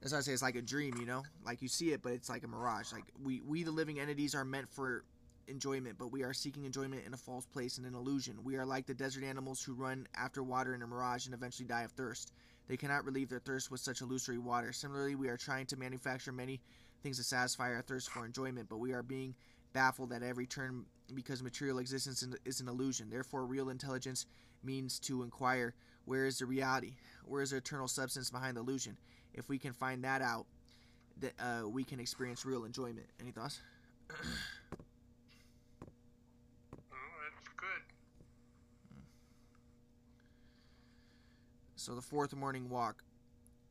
That's 0.00 0.12
why 0.12 0.18
I 0.18 0.22
say 0.22 0.32
it's 0.32 0.42
like 0.42 0.56
a 0.56 0.62
dream, 0.62 0.96
you 0.98 1.06
know. 1.06 1.22
Like 1.46 1.62
you 1.62 1.68
see 1.68 1.92
it, 1.92 2.02
but 2.02 2.12
it's 2.12 2.28
like 2.28 2.42
a 2.42 2.48
mirage. 2.48 2.92
Like 2.92 3.04
we, 3.22 3.40
we 3.40 3.62
the 3.62 3.70
living 3.70 4.00
entities 4.00 4.34
are 4.34 4.44
meant 4.44 4.68
for 4.68 5.04
enjoyment, 5.48 5.96
but 5.98 6.12
we 6.12 6.22
are 6.22 6.32
seeking 6.32 6.64
enjoyment 6.64 7.06
in 7.06 7.14
a 7.14 7.18
false 7.18 7.46
place 7.46 7.78
and 7.78 7.86
an 7.86 7.94
illusion. 7.94 8.42
We 8.42 8.56
are 8.56 8.66
like 8.66 8.86
the 8.86 8.94
desert 8.94 9.24
animals 9.24 9.62
who 9.62 9.74
run 9.74 10.06
after 10.16 10.42
water 10.42 10.74
in 10.74 10.82
a 10.82 10.86
mirage 10.86 11.26
and 11.26 11.34
eventually 11.34 11.66
die 11.66 11.82
of 11.82 11.92
thirst. 11.92 12.32
They 12.68 12.76
cannot 12.76 13.04
relieve 13.04 13.28
their 13.28 13.40
thirst 13.40 13.70
with 13.70 13.80
such 13.80 14.00
illusory 14.00 14.38
water. 14.38 14.72
Similarly, 14.72 15.14
we 15.14 15.28
are 15.28 15.36
trying 15.36 15.66
to 15.66 15.76
manufacture 15.76 16.32
many 16.32 16.60
things 17.02 17.18
to 17.18 17.24
satisfy 17.24 17.72
our 17.72 17.82
thirst 17.82 18.10
for 18.10 18.24
enjoyment, 18.24 18.68
but 18.68 18.78
we 18.78 18.92
are 18.92 19.02
being 19.02 19.34
baffled 19.72 20.12
at 20.12 20.22
every 20.22 20.46
turn 20.46 20.84
because 21.14 21.42
material 21.42 21.78
existence 21.78 22.26
is 22.44 22.60
an 22.60 22.68
illusion. 22.68 23.10
Therefore, 23.10 23.44
real 23.44 23.68
intelligence 23.68 24.26
means 24.62 24.98
to 25.00 25.22
inquire 25.22 25.74
where 26.06 26.26
is 26.26 26.38
the 26.38 26.46
reality? 26.46 26.94
Where 27.26 27.42
is 27.42 27.50
the 27.50 27.58
eternal 27.58 27.88
substance 27.88 28.30
behind 28.30 28.56
the 28.56 28.60
illusion? 28.60 28.96
If 29.34 29.48
we 29.48 29.58
can 29.58 29.72
find 29.72 30.04
that 30.04 30.22
out, 30.22 30.46
that 31.20 31.32
uh, 31.38 31.68
we 31.68 31.84
can 31.84 32.00
experience 32.00 32.44
real 32.44 32.64
enjoyment. 32.64 33.06
Any 33.20 33.30
thoughts? 33.30 33.60
Oh, 36.70 37.06
that's 37.22 37.48
good. 37.56 37.82
So 41.84 41.94
the 41.94 42.00
fourth 42.00 42.34
morning 42.34 42.70
walk, 42.70 43.04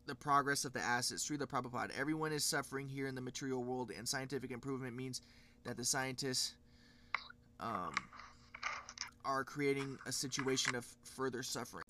the 0.06 0.14
progress 0.14 0.66
of 0.66 0.74
the 0.74 0.80
assets, 0.80 1.28
Srila 1.28 1.48
Prabhupada. 1.48 1.90
Everyone 2.00 2.32
is 2.32 2.46
suffering 2.46 2.88
here 2.88 3.08
in 3.08 3.16
the 3.16 3.22
material 3.22 3.64
world, 3.64 3.90
and 3.98 4.08
scientific 4.08 4.52
improvement 4.52 4.96
means 4.96 5.22
that 5.64 5.78
the 5.78 5.84
scientists 5.84 6.54
um, 7.60 7.96
are 9.26 9.44
creating 9.44 9.98
a 10.06 10.12
situation 10.12 10.76
of 10.76 10.86
further 11.02 11.42
suffering. 11.42 11.86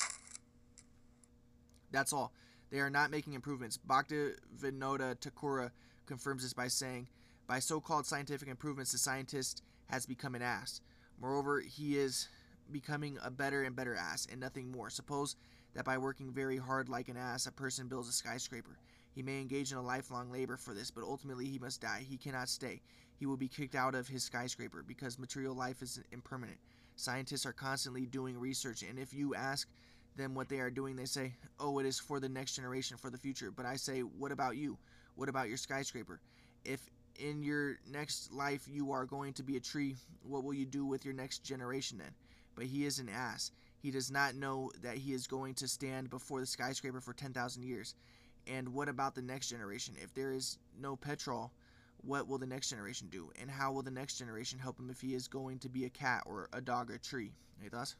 That's 1.92 2.14
all. 2.14 2.32
They 2.72 2.80
are 2.80 2.90
not 2.90 3.12
making 3.12 3.34
improvements. 3.34 3.76
Bhakti 3.76 4.30
Vinoda 4.62 5.18
Takura 5.18 5.72
confirms 6.06 6.44
this 6.44 6.54
by 6.54 6.70
saying, 6.70 7.10
by 7.48 7.60
so-called 7.60 8.06
scientific 8.06 8.48
improvements, 8.48 8.94
the 8.94 8.98
scientist 8.98 9.62
has 9.88 10.06
become 10.06 10.36
an 10.36 10.42
ass. 10.42 10.80
Moreover, 11.20 11.60
he 11.60 11.98
is 11.98 12.30
becoming 12.72 13.18
a 13.22 13.30
better 13.30 13.64
and 13.64 13.76
better 13.76 13.94
ass, 13.94 14.26
and 14.32 14.40
nothing 14.40 14.72
more. 14.72 14.90
Suppose 14.90 15.36
that 15.74 15.86
by 15.86 15.98
working 15.98 16.32
very 16.32 16.58
hard 16.58 16.90
like 16.90 17.10
an 17.10 17.18
ass, 17.18 17.46
a 17.46 17.52
person 17.52 17.88
builds 17.88 18.10
a 18.10 18.14
skyscraper. 18.14 18.78
He 19.14 19.22
may 19.22 19.40
engage 19.40 19.72
in 19.72 19.78
a 19.78 19.82
lifelong 19.82 20.32
labor 20.32 20.58
for 20.58 20.74
this, 20.74 20.92
but 20.92 21.04
ultimately 21.04 21.46
he 21.46 21.60
must 21.60 21.82
die. 21.82 22.04
He 22.08 22.18
cannot 22.18 22.50
stay. 22.50 22.82
He 23.16 23.26
will 23.26 23.38
be 23.38 23.48
kicked 23.48 23.76
out 23.76 23.96
of 23.96 24.08
his 24.08 24.24
skyscraper 24.24 24.84
because 24.88 25.20
material 25.20 25.56
life 25.56 25.82
is 25.82 26.00
impermanent. 26.12 26.58
Scientists 26.96 27.46
are 27.46 27.54
constantly 27.54 28.06
doing 28.06 28.38
research, 28.38 28.84
and 28.84 29.00
if 29.00 29.14
you 29.14 29.36
ask 29.36 29.68
them 30.16 30.36
what 30.36 30.50
they 30.50 30.60
are 30.60 30.70
doing, 30.70 30.96
they 30.96 31.06
say, 31.06 31.34
oh, 31.60 31.80
it 31.80 31.86
is 31.86 32.00
for 32.00 32.20
the 32.20 32.30
next 32.30 32.56
generation, 32.56 32.98
for 32.98 33.10
the 33.10 33.18
future. 33.18 33.52
But 33.52 33.66
I 33.66 33.76
say, 33.76 34.02
what 34.02 34.32
about 34.32 34.58
you? 34.58 34.78
What 35.16 35.30
about 35.30 35.48
your 35.48 35.58
skyscraper? 35.58 36.20
If 36.66 36.82
in 37.20 37.44
your 37.44 37.78
next 37.92 38.32
life 38.32 38.68
you 38.68 38.92
are 38.92 39.06
going 39.06 39.34
to 39.34 39.44
be 39.44 39.58
a 39.58 39.60
tree, 39.60 39.96
what 40.24 40.44
will 40.44 40.54
you 40.54 40.66
do 40.66 40.86
with 40.86 41.06
your 41.06 41.14
next 41.14 41.44
generation 41.44 41.98
then? 41.98 42.14
But 42.56 42.66
he 42.66 42.86
is 42.86 43.00
an 43.00 43.10
ass. 43.10 43.52
He 43.84 43.92
does 43.92 44.10
not 44.10 44.36
know 44.36 44.72
that 44.82 44.96
he 44.96 45.12
is 45.12 45.28
going 45.28 45.56
to 45.56 45.68
stand 45.68 46.10
before 46.10 46.40
the 46.40 46.46
skyscraper 46.46 47.02
for 47.02 47.14
10,000 47.14 47.64
years. 47.64 47.96
And 48.48 48.70
what 48.70 48.88
about 48.88 49.14
the 49.14 49.22
next 49.22 49.50
generation? 49.50 49.96
If 50.02 50.14
there 50.14 50.32
is 50.32 50.58
no 50.80 50.96
petrol, 50.96 51.52
what 51.98 52.30
will 52.30 52.38
the 52.38 52.48
next 52.48 52.70
generation 52.70 53.10
do? 53.12 53.30
And 53.42 53.52
how 53.52 53.74
will 53.74 53.82
the 53.82 53.92
next 53.92 54.18
generation 54.18 54.58
help 54.58 54.80
him 54.80 54.90
if 54.90 55.02
he 55.02 55.14
is 55.14 55.28
going 55.28 55.60
to 55.60 55.70
be 55.70 55.84
a 55.84 55.90
cat 55.90 56.24
or 56.26 56.48
a 56.54 56.62
dog 56.62 56.92
or 56.92 56.94
a 56.94 57.00
tree? 57.00 57.34
Any 57.60 57.70
thoughts? 57.70 57.98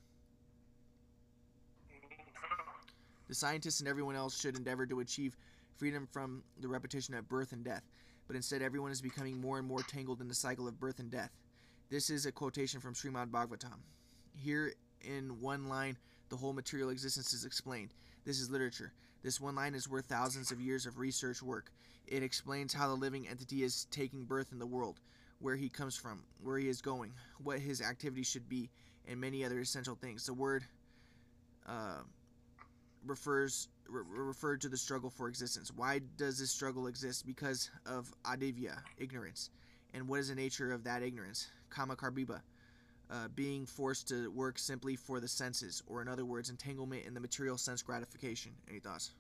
The 3.28 3.36
scientists 3.36 3.82
and 3.82 3.90
everyone 3.90 4.16
else 4.16 4.40
should 4.40 4.56
endeavor 4.56 4.86
to 4.86 5.02
achieve 5.02 5.36
freedom 5.76 6.08
from 6.10 6.44
the 6.62 6.70
repetition 6.70 7.14
of 7.14 7.28
birth 7.28 7.52
and 7.52 7.64
death, 7.64 7.84
but 8.28 8.38
instead 8.38 8.62
everyone 8.62 8.92
is 8.92 9.02
becoming 9.02 9.42
more 9.42 9.58
and 9.58 9.68
more 9.68 9.82
tangled 9.82 10.22
in 10.22 10.30
the 10.30 10.36
cycle 10.36 10.66
of 10.66 10.80
birth 10.80 11.00
and 11.00 11.12
death. 11.12 11.32
This 11.90 12.10
is 12.10 12.26
a 12.26 12.32
quotation 12.32 12.80
from 12.80 12.94
Srimad 12.94 13.32
Bhagavatam. 13.32 13.80
Here 14.34 14.74
in 15.04 15.40
one 15.42 15.68
line, 15.68 15.98
the 16.30 16.36
whole 16.36 16.54
material 16.54 16.90
existence 16.90 17.34
is 17.34 17.46
explained. 17.46 17.94
This 18.26 18.40
is 18.40 18.50
literature. 18.50 18.94
This 19.24 19.40
one 19.40 19.56
line 19.56 19.76
is 19.76 19.90
worth 19.90 20.06
thousands 20.06 20.52
of 20.52 20.60
years 20.60 20.86
of 20.86 20.98
research 20.98 21.42
work. 21.42 21.72
It 22.08 22.24
explains 22.24 22.74
how 22.74 22.88
the 22.88 22.96
living 22.96 23.28
entity 23.28 23.64
is 23.64 23.86
taking 23.92 24.26
birth 24.26 24.52
in 24.52 24.60
the 24.60 24.66
world, 24.66 25.00
where 25.40 25.56
he 25.56 25.70
comes 25.70 25.96
from, 25.96 26.24
where 26.42 26.58
he 26.58 26.68
is 26.68 26.82
going, 26.82 27.14
what 27.42 27.60
his 27.60 27.82
activities 27.82 28.28
should 28.28 28.50
be, 28.50 28.70
and 29.08 29.20
many 29.20 29.46
other 29.46 29.60
essential 29.60 29.96
things. 29.96 30.26
The 30.26 30.34
word 30.34 30.64
uh, 31.68 32.02
refers 33.06 33.70
re- 33.88 34.04
referred 34.06 34.62
to 34.62 34.70
the 34.70 34.78
struggle 34.78 35.10
for 35.10 35.28
existence. 35.28 35.72
Why 35.74 36.00
does 36.18 36.40
this 36.40 36.52
struggle 36.52 36.88
exist? 36.88 37.26
Because 37.26 37.70
of 37.86 38.14
avidya, 38.26 38.82
ignorance. 38.98 39.50
And 39.94 40.08
what 40.08 40.20
is 40.20 40.30
the 40.30 40.36
nature 40.36 40.72
of 40.72 40.84
that 40.86 41.04
ignorance? 41.04 41.48
Kama 41.70 41.96
karmiba, 41.96 42.42
uh, 43.12 43.28
being 43.36 43.66
forced 43.66 44.08
to 44.10 44.32
work 44.32 44.58
simply 44.58 44.96
for 44.96 45.20
the 45.20 45.28
senses, 45.28 45.84
or 45.88 46.02
in 46.02 46.08
other 46.08 46.26
words, 46.26 46.50
entanglement 46.50 47.06
in 47.06 47.14
the 47.14 47.20
material 47.20 47.58
sense 47.58 47.82
gratification. 47.82 48.52
Any 48.70 48.80
thoughts? 48.80 49.12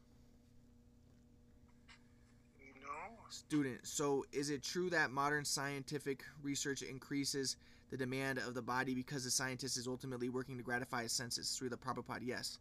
No. 2.82 2.90
Student, 3.30 3.80
so 3.84 4.26
is 4.32 4.50
it 4.50 4.64
true 4.64 4.90
that 4.90 5.12
modern 5.12 5.46
scientific 5.46 6.24
research 6.42 6.82
increases 6.82 7.56
the 7.92 7.98
demand 7.98 8.40
of 8.40 8.54
the 8.54 8.62
body 8.62 8.96
because 8.96 9.24
the 9.24 9.32
scientist 9.32 9.78
is 9.78 9.88
ultimately 9.88 10.30
working 10.30 10.58
to 10.58 10.64
gratify 10.64 11.04
his 11.04 11.12
senses? 11.12 11.48
Srila 11.48 11.78
Prabhupada, 11.78 12.22
yes 12.24 12.58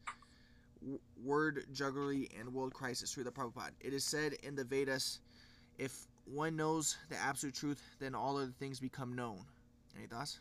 word 1.22 1.64
jugglery 1.72 2.28
and 2.38 2.52
world 2.52 2.74
crisis 2.74 3.14
Srila 3.14 3.30
Prabhupada. 3.30 3.72
It 3.80 3.92
is 3.92 4.04
said 4.04 4.34
in 4.42 4.54
the 4.54 4.64
Vedas, 4.64 5.20
if 5.78 6.06
one 6.24 6.56
knows 6.56 6.96
the 7.08 7.16
absolute 7.16 7.54
truth, 7.54 7.82
then 7.98 8.14
all 8.14 8.36
other 8.36 8.52
things 8.58 8.80
become 8.80 9.14
known. 9.14 9.40
Any 9.96 10.06
thoughts? 10.06 10.40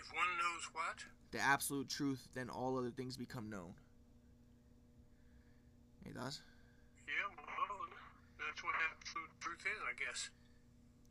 If 0.00 0.10
one 0.16 0.26
knows 0.38 0.68
what? 0.72 1.04
The 1.30 1.38
absolute 1.38 1.88
truth, 1.88 2.28
then 2.34 2.48
all 2.48 2.78
other 2.78 2.90
things 2.90 3.16
become 3.16 3.50
known. 3.50 3.74
Any 6.04 6.14
thoughts? 6.14 6.40
Yeah, 7.06 7.28
well, 7.36 7.46
that's 8.38 8.64
what 8.64 8.74
absolute 8.90 9.30
truth 9.40 9.60
is, 9.60 9.80
I 9.84 9.92
guess. 10.02 10.30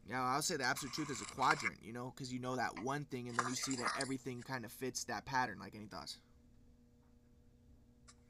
Yeah, 0.09 0.23
I'll 0.23 0.41
say 0.41 0.57
the 0.57 0.63
absolute 0.63 0.93
truth 0.93 1.11
is 1.11 1.21
a 1.21 1.25
quadrant, 1.25 1.77
you 1.83 1.93
know, 1.93 2.11
because 2.15 2.33
you 2.33 2.39
know 2.39 2.55
that 2.55 2.79
one 2.81 3.05
thing 3.05 3.27
and 3.29 3.37
then 3.37 3.45
you 3.47 3.55
see 3.55 3.75
that 3.75 3.91
everything 4.01 4.41
kind 4.41 4.65
of 4.65 4.71
fits 4.71 5.03
that 5.03 5.23
pattern. 5.25 5.59
Like, 5.59 5.75
any 5.75 5.85
thoughts? 5.85 6.17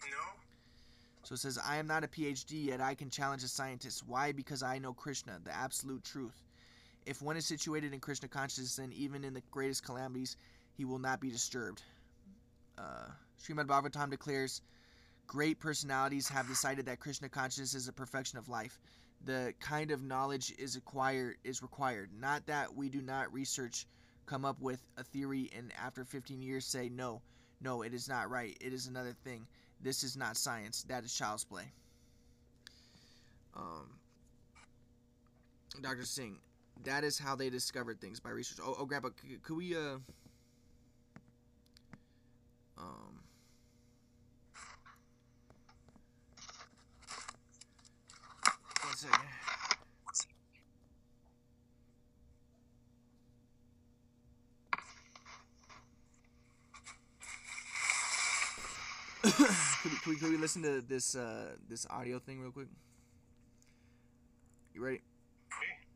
No. 0.01 0.41
So 1.23 1.35
it 1.35 1.39
says, 1.39 1.57
I 1.65 1.77
am 1.77 1.87
not 1.87 2.03
a 2.03 2.07
PhD, 2.07 2.65
yet 2.65 2.81
I 2.81 2.95
can 2.95 3.09
challenge 3.09 3.43
a 3.43 3.47
scientist. 3.47 4.03
Why? 4.05 4.33
Because 4.33 4.61
I 4.61 4.77
know 4.77 4.91
Krishna, 4.91 5.39
the 5.41 5.55
absolute 5.55 6.03
truth. 6.03 6.48
If 7.05 7.21
one 7.21 7.37
is 7.37 7.45
situated 7.45 7.93
in 7.93 7.99
Krishna 7.99 8.27
consciousness, 8.27 8.75
then 8.75 8.91
even 8.93 9.23
in 9.23 9.33
the 9.33 9.41
greatest 9.51 9.83
calamities, 9.83 10.37
he 10.77 10.85
will 10.85 10.99
not 10.99 11.19
be 11.19 11.29
disturbed. 11.29 11.81
Uh, 12.77 13.07
Srimad 13.41 13.67
Bhagavatam 13.67 14.09
declares, 14.09 14.61
Great 15.27 15.59
personalities 15.59 16.27
have 16.27 16.47
decided 16.47 16.87
that 16.87 16.99
Krishna 16.99 17.29
consciousness 17.29 17.75
is 17.75 17.87
a 17.87 17.93
perfection 17.93 18.39
of 18.39 18.49
life. 18.49 18.79
The 19.25 19.53
kind 19.59 19.91
of 19.91 20.01
knowledge 20.01 20.53
is 20.57 20.75
acquired 20.75 21.35
is 21.43 21.61
required. 21.61 22.09
Not 22.19 22.47
that 22.47 22.73
we 22.73 22.89
do 22.89 23.01
not 23.01 23.31
research, 23.31 23.85
come 24.25 24.45
up 24.45 24.59
with 24.59 24.81
a 24.97 25.03
theory, 25.03 25.51
and 25.55 25.71
after 25.79 26.05
15 26.05 26.41
years 26.41 26.65
say, 26.65 26.89
no, 26.89 27.21
no, 27.61 27.81
it 27.81 27.93
is 27.93 28.07
not 28.07 28.29
right. 28.29 28.57
It 28.61 28.73
is 28.73 28.87
another 28.87 29.13
thing. 29.23 29.45
This 29.81 30.03
is 30.03 30.15
not 30.15 30.37
science. 30.37 30.83
That 30.83 31.03
is 31.03 31.13
child's 31.13 31.43
play. 31.43 31.65
Um, 33.55 33.89
Dr. 35.81 36.05
Singh, 36.05 36.37
that 36.83 37.03
is 37.03 37.19
how 37.19 37.35
they 37.35 37.49
discovered 37.49 37.99
things 37.99 38.19
by 38.19 38.29
research. 38.29 38.59
Oh, 38.63 38.75
oh 38.79 38.85
Grandpa, 38.85 39.09
could, 39.09 39.43
could 39.43 39.57
we, 39.57 39.75
uh, 39.75 39.97
um, 42.77 43.19
one 48.83 48.95
second. 48.95 49.19
could, 59.21 59.91
we, 59.91 59.97
could, 59.97 60.07
we, 60.07 60.15
could 60.15 60.29
we 60.31 60.37
listen 60.37 60.61
to 60.63 60.81
this 60.81 61.15
uh, 61.15 61.55
this 61.67 61.85
audio 61.89 62.19
thing 62.19 62.39
real 62.39 62.51
quick? 62.51 62.67
You 64.73 64.81
ready? 64.83 65.01
Okay. 65.53 65.87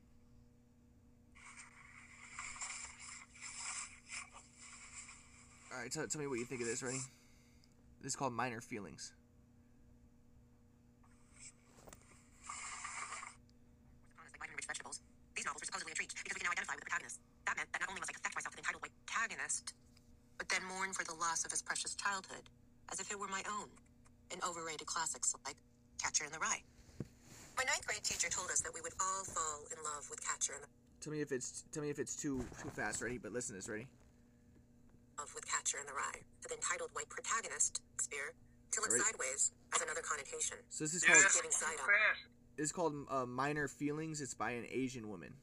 All 5.74 5.82
right, 5.82 5.90
tell, 5.90 6.06
tell 6.06 6.22
me 6.22 6.28
what 6.28 6.38
you 6.38 6.46
think 6.46 6.62
of 6.62 6.68
this. 6.68 6.84
Ready? 6.86 7.02
This 8.02 8.14
is 8.14 8.16
called 8.16 8.34
Minor 8.34 8.62
Feelings. 8.62 9.12
like 14.22 14.38
vitamin-rich 14.38 14.70
vegetables. 14.70 15.02
These 15.34 15.50
novels 15.50 15.66
were 15.66 15.74
supposedly 15.74 15.94
a 15.94 15.96
treat 15.98 16.14
because 16.14 16.38
we 16.38 16.46
can 16.46 16.46
now 16.46 16.54
identify 16.54 16.78
with 16.78 16.86
the 16.86 16.90
protagonist. 16.94 17.18
That 17.50 17.58
meant 17.58 17.74
that 17.74 17.82
not 17.82 17.90
only 17.90 18.06
must 18.06 18.14
I 18.14 18.22
cathect 18.22 18.38
myself 18.38 18.54
with 18.54 18.62
the 18.62 18.70
entitled 18.70 18.86
protagonist, 18.86 19.74
but 20.38 20.46
then 20.46 20.62
mourn 20.70 20.94
for 20.94 21.02
the 21.10 21.18
loss 21.18 21.42
of 21.42 21.50
his 21.50 21.66
precious 21.66 21.98
childhood, 21.98 22.46
as 22.94 23.02
if 23.02 23.10
it 23.10 23.18
were 23.18 23.32
my 23.34 23.42
own, 23.50 23.66
in 24.30 24.38
overrated 24.46 24.86
classics 24.86 25.34
like 25.42 25.58
Catcher 25.98 26.30
in 26.30 26.32
the 26.32 26.38
Rye. 26.38 26.62
My 27.58 27.66
ninth 27.66 27.82
grade 27.90 28.06
teacher 28.06 28.30
told 28.30 28.54
us 28.54 28.62
that 28.62 28.78
we 28.78 28.82
would 28.86 28.94
all 29.02 29.26
fall 29.26 29.66
in 29.74 29.82
love 29.82 30.06
with 30.14 30.22
Catcher 30.22 30.54
in 30.54 30.62
the 30.62 30.70
Tell 31.02 31.12
me 31.12 31.22
if 31.22 31.34
it's 31.34 31.66
tell 31.74 31.82
me 31.82 31.90
if 31.90 31.98
it's 31.98 32.16
too 32.16 32.46
too 32.62 32.70
fast. 32.70 33.02
Ready? 33.02 33.18
But 33.18 33.34
listen 33.34 33.56
to 33.56 33.60
this. 33.60 33.68
Ready? 33.68 33.90
Of 35.20 35.30
with 35.36 35.46
Catcher 35.48 35.78
in 35.80 35.86
the 35.86 35.94
Rye, 35.94 36.22
the 36.42 36.56
entitled 36.56 36.90
white 36.94 37.08
protagonist, 37.10 37.82
Spear, 38.02 38.34
to 38.72 38.82
look 38.82 38.90
Alright. 38.90 39.06
sideways 39.06 39.52
as 39.76 39.82
another 39.82 40.02
connotation. 40.02 40.58
So 40.70 40.84
this 40.84 40.94
is 40.96 41.04
called 41.04 41.22
Getting 41.36 41.52
too 41.52 41.58
side 41.58 41.78
fast. 41.78 42.20
it's 42.58 42.72
called 42.72 42.96
uh, 43.10 43.26
Minor 43.26 43.68
Feelings. 43.68 44.22
It's 44.22 44.34
by 44.34 44.52
an 44.52 44.66
Asian 44.72 45.08
woman, 45.10 45.34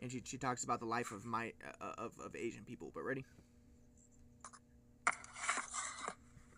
and 0.00 0.10
she 0.10 0.22
she 0.24 0.38
talks 0.38 0.62
about 0.62 0.78
the 0.78 0.86
life 0.86 1.10
of 1.10 1.24
my 1.24 1.52
uh, 1.80 1.94
of 1.98 2.12
of 2.24 2.36
Asian 2.36 2.62
people. 2.64 2.92
But 2.94 3.02
ready? 3.02 3.24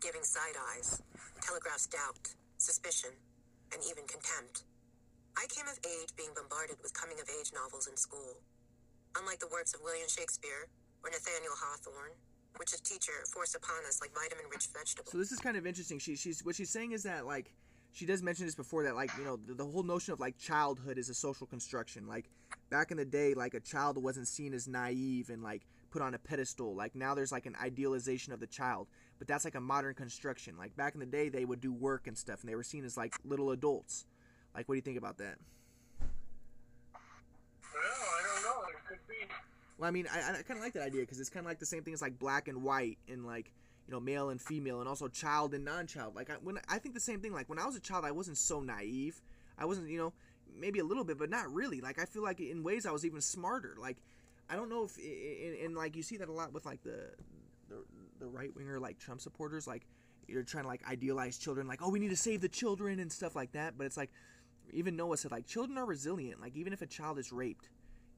Giving 0.01 0.23
side 0.23 0.55
eyes, 0.77 1.03
telegraphs 1.41 1.87
doubt, 1.87 2.35
suspicion, 2.59 3.11
and 3.73 3.83
even 3.91 4.05
contempt. 4.07 4.65
I 5.37 5.47
came 5.49 5.67
of 5.67 5.79
age 5.85 6.15
being 6.17 6.31
bombarded 6.37 6.77
with 6.83 6.93
coming 6.95 7.19
of 7.21 7.29
age 7.41 7.53
novels 7.55 7.89
in 7.89 7.97
school. 7.97 8.37
Unlike 9.17 9.41
the 9.41 9.49
works 9.49 9.73
of 9.75 9.81
William 9.83 10.09
Shakespeare 10.09 10.69
or 11.03 11.11
Nathaniel 11.11 11.53
Hawthorne, 11.57 12.13
which 12.57 12.73
a 12.73 12.83
teacher 12.83 13.13
forced 13.33 13.55
upon 13.55 13.85
us 13.87 14.01
like 14.01 14.13
vitamin 14.15 14.45
rich 14.51 14.69
vegetables. 14.73 15.11
So 15.11 15.19
this 15.19 15.33
is 15.33 15.39
kind 15.39 15.57
of 15.57 15.67
interesting. 15.67 15.99
She 15.99 16.17
she's 16.17 16.45
what 16.45 16.57
she's 16.57 16.71
saying 16.71 16.93
is 16.93 17.03
that 17.05 17.27
like 17.27 17.53
she 17.93 18.07
does 18.07 18.23
mention 18.23 18.47
this 18.47 18.55
before 18.55 18.85
that 18.85 18.95
like 18.95 19.11
you 19.19 19.25
know 19.25 19.37
the, 19.37 19.55
the 19.55 19.65
whole 19.65 19.83
notion 19.83 20.13
of 20.13 20.21
like 20.21 20.39
childhood 20.39 20.99
is 20.99 21.09
a 21.09 21.15
social 21.15 21.47
construction. 21.47 22.07
Like 22.07 22.29
back 22.71 22.91
in 22.91 22.97
the 22.97 23.05
day, 23.05 23.35
like 23.35 23.55
a 23.55 23.61
child 23.61 24.03
wasn't 24.03 24.29
seen 24.29 24.55
as 24.55 24.69
naive 24.69 25.31
and 25.31 25.43
like 25.43 25.67
put 25.91 26.03
on 26.03 26.15
a 26.15 26.19
pedestal. 26.19 26.75
Like 26.75 26.95
now 26.95 27.15
there's 27.15 27.33
like 27.33 27.47
an 27.47 27.57
idealization 27.63 28.33
of 28.33 28.41
the 28.41 28.47
child, 28.47 28.89
but 29.19 29.27
that's 29.27 29.45
like 29.45 29.55
a 29.55 29.61
modern 29.61 29.95
construction. 29.95 30.57
Like 30.59 30.77
back 30.77 30.95
in 30.95 31.01
the 31.01 31.07
day, 31.07 31.29
they 31.29 31.45
would 31.45 31.61
do 31.61 31.73
work 31.73 32.07
and 32.07 32.17
stuff, 32.17 32.41
and 32.41 32.51
they 32.51 32.55
were 32.55 32.63
seen 32.63 32.85
as 32.85 32.97
like 32.97 33.15
little 33.25 33.51
adults. 33.51 34.07
Like 34.55 34.69
what 34.69 34.75
do 34.75 34.77
you 34.77 34.83
think 34.83 34.99
about 34.99 35.19
that? 35.19 35.37
Well, 36.01 37.83
I 37.83 38.23
don't 38.23 38.43
know. 38.45 38.63
It 38.69 38.77
could 38.89 38.99
be. 39.09 39.15
Well, 39.79 39.87
I 39.87 39.93
mean, 39.93 40.09
I, 40.13 40.19
I 40.19 40.43
kind 40.43 40.59
of 40.59 40.61
like 40.61 40.73
that 40.73 40.83
idea 40.83 41.03
because 41.03 41.21
it's 41.21 41.31
kind 41.31 41.47
of 41.47 41.49
like 41.49 41.61
the 41.61 41.67
same 41.67 41.83
thing 41.85 41.95
as 41.95 42.03
like 42.03 42.19
black 42.19 42.49
and 42.49 42.63
white 42.63 42.99
and 43.09 43.25
like 43.25 43.53
you 43.87 43.93
know 43.95 44.01
male 44.01 44.29
and 44.31 44.41
female 44.41 44.81
and 44.81 44.89
also 44.89 45.07
child 45.09 45.55
and 45.55 45.65
non-child. 45.65 46.17
Like 46.17 46.31
I, 46.31 46.35
when 46.43 46.59
I 46.69 46.79
think 46.79 46.95
the 46.95 47.01
same 47.01 47.21
thing. 47.21 47.33
Like 47.33 47.49
when 47.49 47.61
I 47.61 47.65
was 47.65 47.77
a 47.77 47.81
child, 47.81 48.05
I 48.05 48.11
wasn't 48.11 48.39
so 48.39 48.61
naive. 48.61 49.21
I 49.57 49.65
wasn't, 49.65 49.89
you 49.89 49.99
know, 49.99 50.13
maybe 50.57 50.81
a 50.81 50.85
little 50.85 51.05
bit, 51.05 51.19
but 51.19 51.31
not 51.31 51.53
really. 51.53 51.81
Like 51.81 52.01
I 52.01 52.05
feel 52.07 52.23
like 52.23 52.41
in 52.41 52.65
ways 52.65 52.87
I 52.87 52.91
was 52.91 53.07
even 53.07 53.21
smarter. 53.21 53.77
Like 53.81 53.99
I 54.51 54.57
don't 54.57 54.69
know 54.69 54.85
if 54.85 54.99
and, 55.65 55.77
like 55.77 55.95
you 55.95 56.03
see 56.03 56.17
that 56.17 56.29
a 56.29 56.33
lot 56.33 56.53
with 56.53 56.67
like 56.67 56.83
the 56.83 57.11
the, 57.69 57.85
the 58.19 58.27
right 58.27 58.55
winger 58.57 58.81
like 58.81 58.99
Trump 58.99 59.21
supporters. 59.21 59.69
Like 59.69 59.87
you're 60.27 60.43
trying 60.43 60.65
to 60.65 60.69
like 60.69 60.83
idealize 60.91 61.39
children. 61.39 61.69
Like 61.69 61.83
oh, 61.83 61.89
we 61.89 62.01
need 62.01 62.11
to 62.11 62.17
save 62.17 62.41
the 62.41 62.49
children 62.49 62.99
and 62.99 63.13
stuff 63.13 63.37
like 63.37 63.53
that. 63.53 63.79
But 63.79 63.87
it's 63.87 63.97
like 63.97 64.11
even 64.73 64.97
Noah 64.97 65.17
said 65.17 65.31
like 65.31 65.47
children 65.47 65.79
are 65.79 65.87
resilient. 65.87 66.41
Like 66.41 66.57
even 66.57 66.73
if 66.73 66.83
a 66.83 66.87
child 66.87 67.21
is 67.21 67.31
raped 67.33 67.69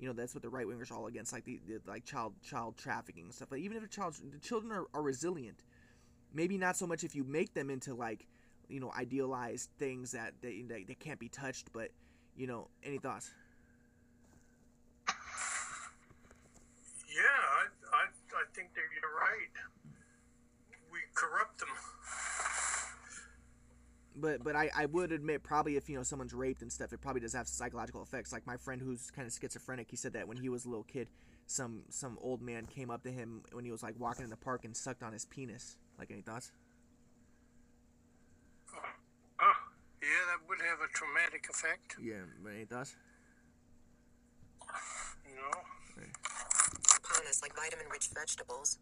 you 0.00 0.06
know 0.06 0.14
that's 0.14 0.34
what 0.34 0.42
the 0.42 0.48
right 0.48 0.66
wingers 0.66 0.90
all 0.90 1.06
against, 1.06 1.32
like 1.32 1.44
the, 1.44 1.60
the 1.68 1.80
like 1.86 2.04
child 2.04 2.32
child 2.42 2.76
trafficking 2.78 3.24
and 3.24 3.34
stuff. 3.34 3.48
But 3.50 3.58
even 3.58 3.76
if 3.76 3.84
a 3.84 3.88
child, 3.88 4.16
the 4.32 4.38
children 4.38 4.72
are, 4.72 4.86
are 4.94 5.02
resilient. 5.02 5.62
Maybe 6.32 6.56
not 6.56 6.76
so 6.76 6.86
much 6.86 7.04
if 7.04 7.14
you 7.14 7.24
make 7.24 7.52
them 7.54 7.70
into 7.70 7.94
like 7.94 8.26
you 8.68 8.80
know 8.80 8.90
idealized 8.96 9.68
things 9.78 10.12
that 10.12 10.32
they 10.40 10.62
they, 10.66 10.84
they 10.84 10.94
can't 10.94 11.20
be 11.20 11.28
touched. 11.28 11.70
But 11.72 11.90
you 12.34 12.46
know, 12.46 12.68
any 12.82 12.98
thoughts? 12.98 13.30
Yeah, 17.10 17.24
I, 17.26 17.66
I, 17.92 18.04
I 18.06 18.44
think 18.54 18.72
that 18.72 18.86
you're 18.94 19.14
right. 19.20 19.50
We 20.90 21.00
corrupt 21.14 21.58
them. 21.58 21.68
But 24.16 24.42
but 24.42 24.56
I, 24.56 24.70
I 24.76 24.86
would 24.86 25.12
admit 25.12 25.42
probably 25.42 25.76
if 25.76 25.88
you 25.88 25.96
know 25.96 26.02
someone's 26.02 26.34
raped 26.34 26.62
and 26.62 26.72
stuff, 26.72 26.92
it 26.92 27.00
probably 27.00 27.20
does 27.20 27.32
have 27.34 27.46
psychological 27.46 28.02
effects. 28.02 28.32
Like 28.32 28.46
my 28.46 28.56
friend 28.56 28.80
who's 28.80 29.10
kind 29.10 29.26
of 29.26 29.32
schizophrenic, 29.32 29.88
he 29.90 29.96
said 29.96 30.12
that 30.14 30.26
when 30.26 30.36
he 30.36 30.48
was 30.48 30.64
a 30.64 30.68
little 30.68 30.84
kid, 30.84 31.08
some 31.46 31.82
some 31.90 32.18
old 32.20 32.42
man 32.42 32.66
came 32.66 32.90
up 32.90 33.02
to 33.04 33.10
him 33.10 33.42
when 33.52 33.64
he 33.64 33.70
was 33.70 33.82
like 33.82 33.94
walking 33.98 34.24
in 34.24 34.30
the 34.30 34.36
park 34.36 34.64
and 34.64 34.76
sucked 34.76 35.02
on 35.02 35.12
his 35.12 35.24
penis. 35.26 35.76
Like 35.98 36.10
any 36.10 36.22
thoughts? 36.22 36.50
Oh, 38.74 38.78
oh 39.42 39.52
yeah, 40.02 40.08
that 40.30 40.48
would 40.48 40.58
have 40.60 40.78
a 40.80 40.90
traumatic 40.92 41.46
effect. 41.48 41.96
Yeah, 42.02 42.26
but 42.42 42.52
any 42.54 42.64
thoughts? 42.64 42.96
You 45.28 45.36
know. 45.36 45.50
upon 46.96 47.22
like 47.42 47.54
vitamin 47.54 47.86
rich 47.90 48.08
vegetables. 48.14 48.78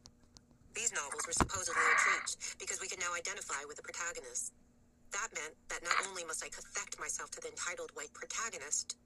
These 0.74 0.92
novels 0.92 1.26
were 1.26 1.32
supposedly 1.32 1.82
a 1.82 1.96
treat 1.98 2.56
because 2.58 2.80
we 2.80 2.88
could 2.88 3.00
now 3.00 3.12
identify 3.16 3.64
with 3.66 3.76
the 3.76 3.82
protagonists. 3.82 4.52
That 5.12 5.28
meant 5.34 5.54
that 5.68 5.84
not 5.84 5.96
only 6.08 6.24
must 6.24 6.44
I 6.44 6.48
cathect 6.48 7.00
myself 7.00 7.30
to 7.32 7.40
the 7.40 7.48
entitled 7.48 7.90
white 7.94 8.12
protagonist, 8.12 8.96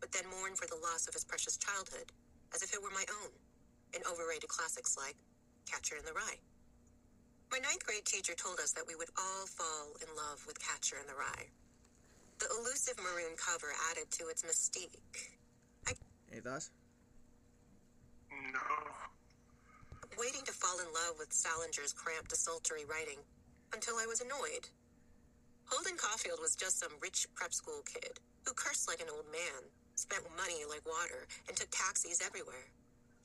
but 0.00 0.12
then 0.12 0.28
mourn 0.30 0.54
for 0.54 0.66
the 0.66 0.78
loss 0.82 1.08
of 1.08 1.14
his 1.14 1.24
precious 1.24 1.56
childhood, 1.56 2.12
as 2.54 2.62
if 2.62 2.72
it 2.74 2.82
were 2.82 2.92
my 2.92 3.04
own, 3.22 3.32
in 3.94 4.02
overrated 4.10 4.48
classics 4.48 4.96
like 4.96 5.16
Catcher 5.70 5.96
in 5.96 6.04
the 6.04 6.12
Rye. 6.12 6.38
My 7.50 7.58
ninth 7.58 7.84
grade 7.84 8.04
teacher 8.04 8.34
told 8.34 8.60
us 8.60 8.72
that 8.72 8.86
we 8.86 8.94
would 8.94 9.08
all 9.16 9.46
fall 9.46 9.96
in 10.00 10.08
love 10.16 10.44
with 10.46 10.60
Catcher 10.60 10.96
in 11.00 11.06
the 11.06 11.16
Rye. 11.16 11.48
The 12.38 12.46
elusive 12.60 13.00
maroon 13.00 13.34
cover 13.36 13.72
added 13.90 14.10
to 14.20 14.28
its 14.28 14.42
mystique. 14.44 15.00
I... 15.88 15.92
Any 16.30 16.40
thoughts? 16.40 16.70
No. 18.30 18.60
waiting 20.18 20.44
to 20.44 20.52
fall 20.52 20.78
in 20.78 20.86
love 20.92 21.16
with 21.18 21.32
Salinger's 21.32 21.92
cramped, 21.92 22.30
desultory 22.30 22.84
writing 22.84 23.18
until 23.72 23.96
I 23.96 24.06
was 24.06 24.20
annoyed. 24.20 24.68
Holden 25.68 26.00
Caulfield 26.00 26.40
was 26.40 26.56
just 26.56 26.80
some 26.80 26.96
rich 27.00 27.28
prep 27.34 27.52
school 27.52 27.84
kid 27.84 28.16
who 28.46 28.56
cursed 28.56 28.88
like 28.88 29.04
an 29.04 29.12
old 29.12 29.28
man, 29.28 29.68
spent 29.96 30.24
money 30.32 30.64
like 30.64 30.80
water, 30.88 31.28
and 31.46 31.54
took 31.56 31.68
taxis 31.70 32.24
everywhere. 32.24 32.72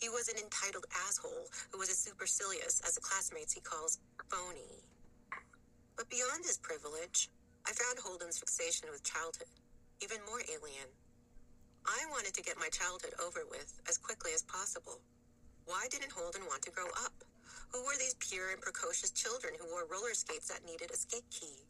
He 0.03 0.09
was 0.09 0.27
an 0.27 0.35
entitled 0.35 0.83
asshole 1.07 1.47
who 1.71 1.79
was 1.79 1.89
as 1.89 2.03
supercilious 2.03 2.83
as 2.83 2.95
the 2.95 3.01
classmates 3.01 3.53
he 3.53 3.61
calls 3.61 3.99
phony. 4.27 4.83
But 5.95 6.09
beyond 6.09 6.43
his 6.43 6.59
privilege, 6.59 7.29
I 7.63 7.71
found 7.71 7.99
Holden's 8.03 8.39
fixation 8.39 8.91
with 8.91 9.07
childhood 9.07 9.47
even 10.03 10.19
more 10.27 10.43
alien. 10.51 10.91
I 11.87 12.03
wanted 12.11 12.33
to 12.35 12.43
get 12.43 12.59
my 12.59 12.67
childhood 12.67 13.15
over 13.23 13.47
with 13.49 13.71
as 13.87 13.97
quickly 13.97 14.31
as 14.35 14.43
possible. 14.43 14.99
Why 15.63 15.87
didn't 15.89 16.11
Holden 16.11 16.43
want 16.51 16.61
to 16.63 16.75
grow 16.75 16.91
up? 17.05 17.15
Who 17.71 17.85
were 17.85 17.95
these 17.95 18.19
pure 18.19 18.51
and 18.51 18.59
precocious 18.59 19.11
children 19.11 19.53
who 19.55 19.71
wore 19.71 19.87
roller 19.87 20.13
skates 20.13 20.51
that 20.51 20.67
needed 20.67 20.91
a 20.91 20.97
skate 20.97 21.29
key? 21.31 21.63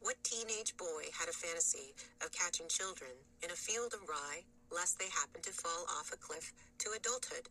What 0.00 0.16
teenage 0.24 0.76
boy 0.76 1.12
had 1.12 1.28
a 1.28 1.32
fantasy 1.32 1.92
of 2.24 2.32
catching 2.32 2.66
children 2.68 3.10
in 3.44 3.50
a 3.50 3.54
field 3.54 3.92
of 3.92 4.08
rye 4.08 4.42
lest 4.72 4.98
they 4.98 5.08
happen 5.12 5.42
to 5.42 5.52
fall 5.52 5.84
off 5.98 6.10
a 6.12 6.16
cliff 6.16 6.52
to 6.78 6.90
adulthood? 6.96 7.48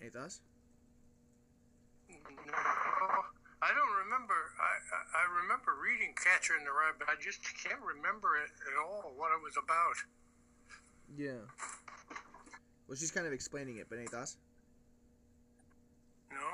Any 0.00 0.10
thoughts? 0.10 0.40
No. 2.10 2.54
I 3.62 3.70
don't 3.72 3.94
remember. 4.04 4.34
I, 4.60 4.72
I, 4.92 5.00
I 5.22 5.42
remember 5.42 5.78
reading 5.82 6.12
Catcher 6.14 6.58
in 6.58 6.64
the 6.64 6.70
Rye, 6.70 6.92
but 6.98 7.08
I 7.08 7.14
just 7.22 7.40
can't 7.56 7.80
remember 7.80 8.36
it 8.36 8.50
at 8.66 8.74
all 8.78 9.14
what 9.16 9.32
it 9.32 9.40
was 9.42 9.56
about. 9.56 9.96
Yeah. 11.16 11.42
Well, 12.86 12.96
she's 12.96 13.10
kind 13.10 13.26
of 13.26 13.32
explaining 13.32 13.78
it, 13.78 13.86
but 13.88 13.98
any 13.98 14.06
thoughts? 14.06 14.36
No. 16.30 16.50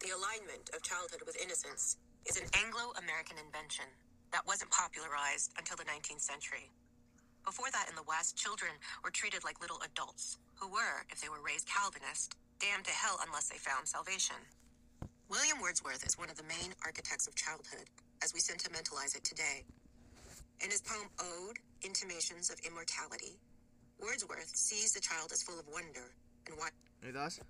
The 0.00 0.10
alignment 0.10 0.70
of 0.74 0.82
childhood 0.82 1.22
with 1.24 1.40
innocence 1.40 1.96
is 2.26 2.40
an 2.40 2.48
Anglo 2.56 2.96
American 2.96 3.36
invention 3.36 3.84
that 4.32 4.46
wasn't 4.46 4.70
popularized 4.72 5.52
until 5.58 5.76
the 5.76 5.84
19th 5.84 6.24
century. 6.24 6.72
Before 7.44 7.68
that, 7.72 7.88
in 7.88 7.96
the 7.96 8.08
West, 8.08 8.36
children 8.36 8.72
were 9.04 9.12
treated 9.12 9.44
like 9.44 9.60
little 9.60 9.80
adults, 9.84 10.38
who 10.56 10.68
were, 10.68 11.04
if 11.12 11.20
they 11.20 11.28
were 11.28 11.44
raised 11.44 11.68
Calvinist, 11.68 12.36
damned 12.58 12.88
to 12.88 12.96
hell 12.96 13.20
unless 13.20 13.48
they 13.48 13.60
found 13.60 13.86
salvation. 13.86 14.40
William 15.28 15.60
Wordsworth 15.60 16.06
is 16.06 16.16
one 16.16 16.30
of 16.30 16.36
the 16.36 16.48
main 16.48 16.72
architects 16.84 17.28
of 17.28 17.34
childhood, 17.36 17.92
as 18.22 18.32
we 18.32 18.40
sentimentalize 18.40 19.14
it 19.14 19.24
today. 19.24 19.64
In 20.64 20.70
his 20.70 20.80
poem 20.80 21.12
Ode, 21.20 21.58
Intimations 21.84 22.48
of 22.48 22.56
Immortality, 22.64 23.36
Wordsworth 24.00 24.56
sees 24.56 24.92
the 24.92 25.00
child 25.00 25.30
as 25.32 25.42
full 25.42 25.60
of 25.60 25.68
wonder 25.68 26.16
and 26.48 26.56
what 26.56 26.72
thoughts? 27.12 27.40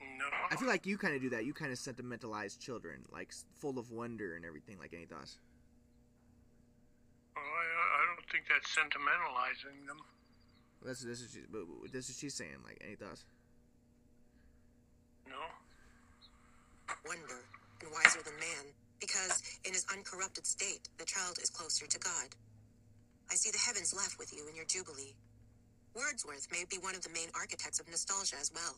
No. 0.00 0.26
I 0.50 0.56
feel 0.56 0.68
like 0.68 0.86
you 0.86 0.96
kind 0.98 1.14
of 1.14 1.22
do 1.22 1.30
that. 1.30 1.44
You 1.44 1.52
kind 1.52 1.72
of 1.72 1.78
sentimentalize 1.78 2.56
children, 2.56 3.04
like 3.12 3.32
full 3.56 3.78
of 3.78 3.90
wonder 3.90 4.36
and 4.36 4.44
everything. 4.44 4.78
Like 4.78 4.92
any 4.94 5.06
thoughts? 5.06 5.38
Well, 7.34 7.44
I, 7.44 8.02
I 8.02 8.14
don't 8.14 8.26
think 8.30 8.44
that's 8.48 8.68
sentimentalizing 8.74 9.86
them. 9.86 9.98
That's 10.84 11.02
this 11.02 11.20
is 11.20 11.32
she, 11.32 11.40
but 11.50 11.62
but 11.82 11.92
this 11.92 12.08
is 12.08 12.18
she's 12.18 12.34
saying. 12.34 12.62
Like 12.64 12.82
any 12.84 12.94
thoughts? 12.94 13.24
No. 15.26 15.42
wonder 17.06 17.44
and 17.82 17.90
wiser 17.92 18.22
than 18.22 18.34
man, 18.38 18.66
because 19.00 19.42
in 19.64 19.72
his 19.72 19.86
uncorrupted 19.92 20.46
state, 20.46 20.88
the 20.98 21.04
child 21.04 21.38
is 21.42 21.50
closer 21.50 21.86
to 21.86 21.98
God. 21.98 22.34
I 23.30 23.34
see 23.34 23.50
the 23.50 23.58
heavens 23.58 23.94
laugh 23.94 24.16
with 24.18 24.32
you 24.34 24.48
in 24.48 24.56
your 24.56 24.64
jubilee. 24.64 25.14
Wordsworth 25.94 26.46
may 26.50 26.64
be 26.70 26.78
one 26.78 26.94
of 26.94 27.02
the 27.02 27.10
main 27.10 27.28
architects 27.34 27.80
of 27.80 27.88
nostalgia 27.88 28.36
as 28.40 28.50
well. 28.54 28.76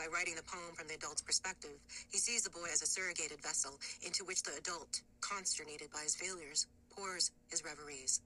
By 0.00 0.08
writing 0.08 0.32
the 0.32 0.48
poem 0.48 0.72
from 0.72 0.88
the 0.88 0.96
adult's 0.96 1.20
perspective, 1.20 1.76
he 2.08 2.16
sees 2.16 2.40
the 2.40 2.48
boy 2.48 2.72
as 2.72 2.80
a 2.80 2.88
surrogated 2.88 3.44
vessel 3.44 3.76
into 4.00 4.24
which 4.24 4.40
the 4.42 4.56
adult, 4.56 5.04
consternated 5.20 5.92
by 5.92 6.00
his 6.08 6.16
failures, 6.16 6.64
pours 6.88 7.30
his 7.52 7.60
reveries. 7.68 8.24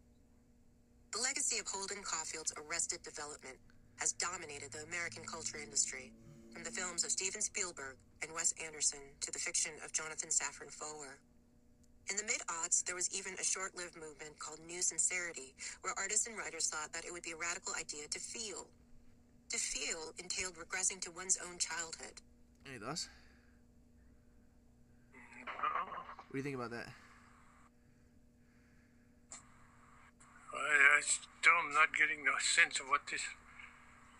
The 1.11 1.18
legacy 1.18 1.59
of 1.59 1.66
Holden 1.66 2.07
Caulfield's 2.07 2.55
Arrested 2.55 3.03
Development 3.03 3.59
has 3.99 4.14
dominated 4.14 4.70
the 4.70 4.87
American 4.87 5.27
culture 5.27 5.59
industry, 5.59 6.14
from 6.55 6.62
the 6.62 6.70
films 6.70 7.03
of 7.03 7.11
Steven 7.11 7.43
Spielberg 7.43 7.99
and 8.22 8.31
Wes 8.31 8.55
Anderson 8.62 9.03
to 9.27 9.33
the 9.33 9.43
fiction 9.43 9.72
of 9.85 9.91
Jonathan 9.91 10.31
Safran 10.31 10.70
Foer. 10.70 11.18
In 12.09 12.14
the 12.14 12.22
mid 12.22 12.39
aughts, 12.47 12.85
there 12.85 12.95
was 12.95 13.11
even 13.11 13.35
a 13.35 13.43
short 13.43 13.75
lived 13.75 13.99
movement 13.99 14.39
called 14.39 14.61
New 14.62 14.81
Sincerity, 14.81 15.57
where 15.83 15.99
artists 15.99 16.29
and 16.29 16.39
writers 16.39 16.70
thought 16.70 16.93
that 16.93 17.05
it 17.05 17.11
would 17.11 17.27
be 17.27 17.35
a 17.35 17.37
radical 17.37 17.75
idea 17.75 18.07
to 18.07 18.20
feel. 18.20 18.70
To 19.55 19.61
feel 19.61 20.11
entailed 20.18 20.59
regressing 20.59 20.98
to 21.07 21.12
one's 21.14 21.38
own 21.38 21.62
childhood. 21.62 22.18
Any 22.66 22.82
thoughts? 22.82 23.07
No. 25.14 25.62
What 26.26 26.32
do 26.32 26.38
you 26.38 26.42
think 26.42 26.57
about 26.57 26.74
that? 26.74 26.90
I, 30.50 30.98
I 30.98 31.00
still 31.07 31.55
am 31.55 31.70
not 31.70 31.94
getting 31.94 32.26
the 32.26 32.34
sense 32.42 32.80
of 32.80 32.90
what 32.90 33.07
this 33.07 33.22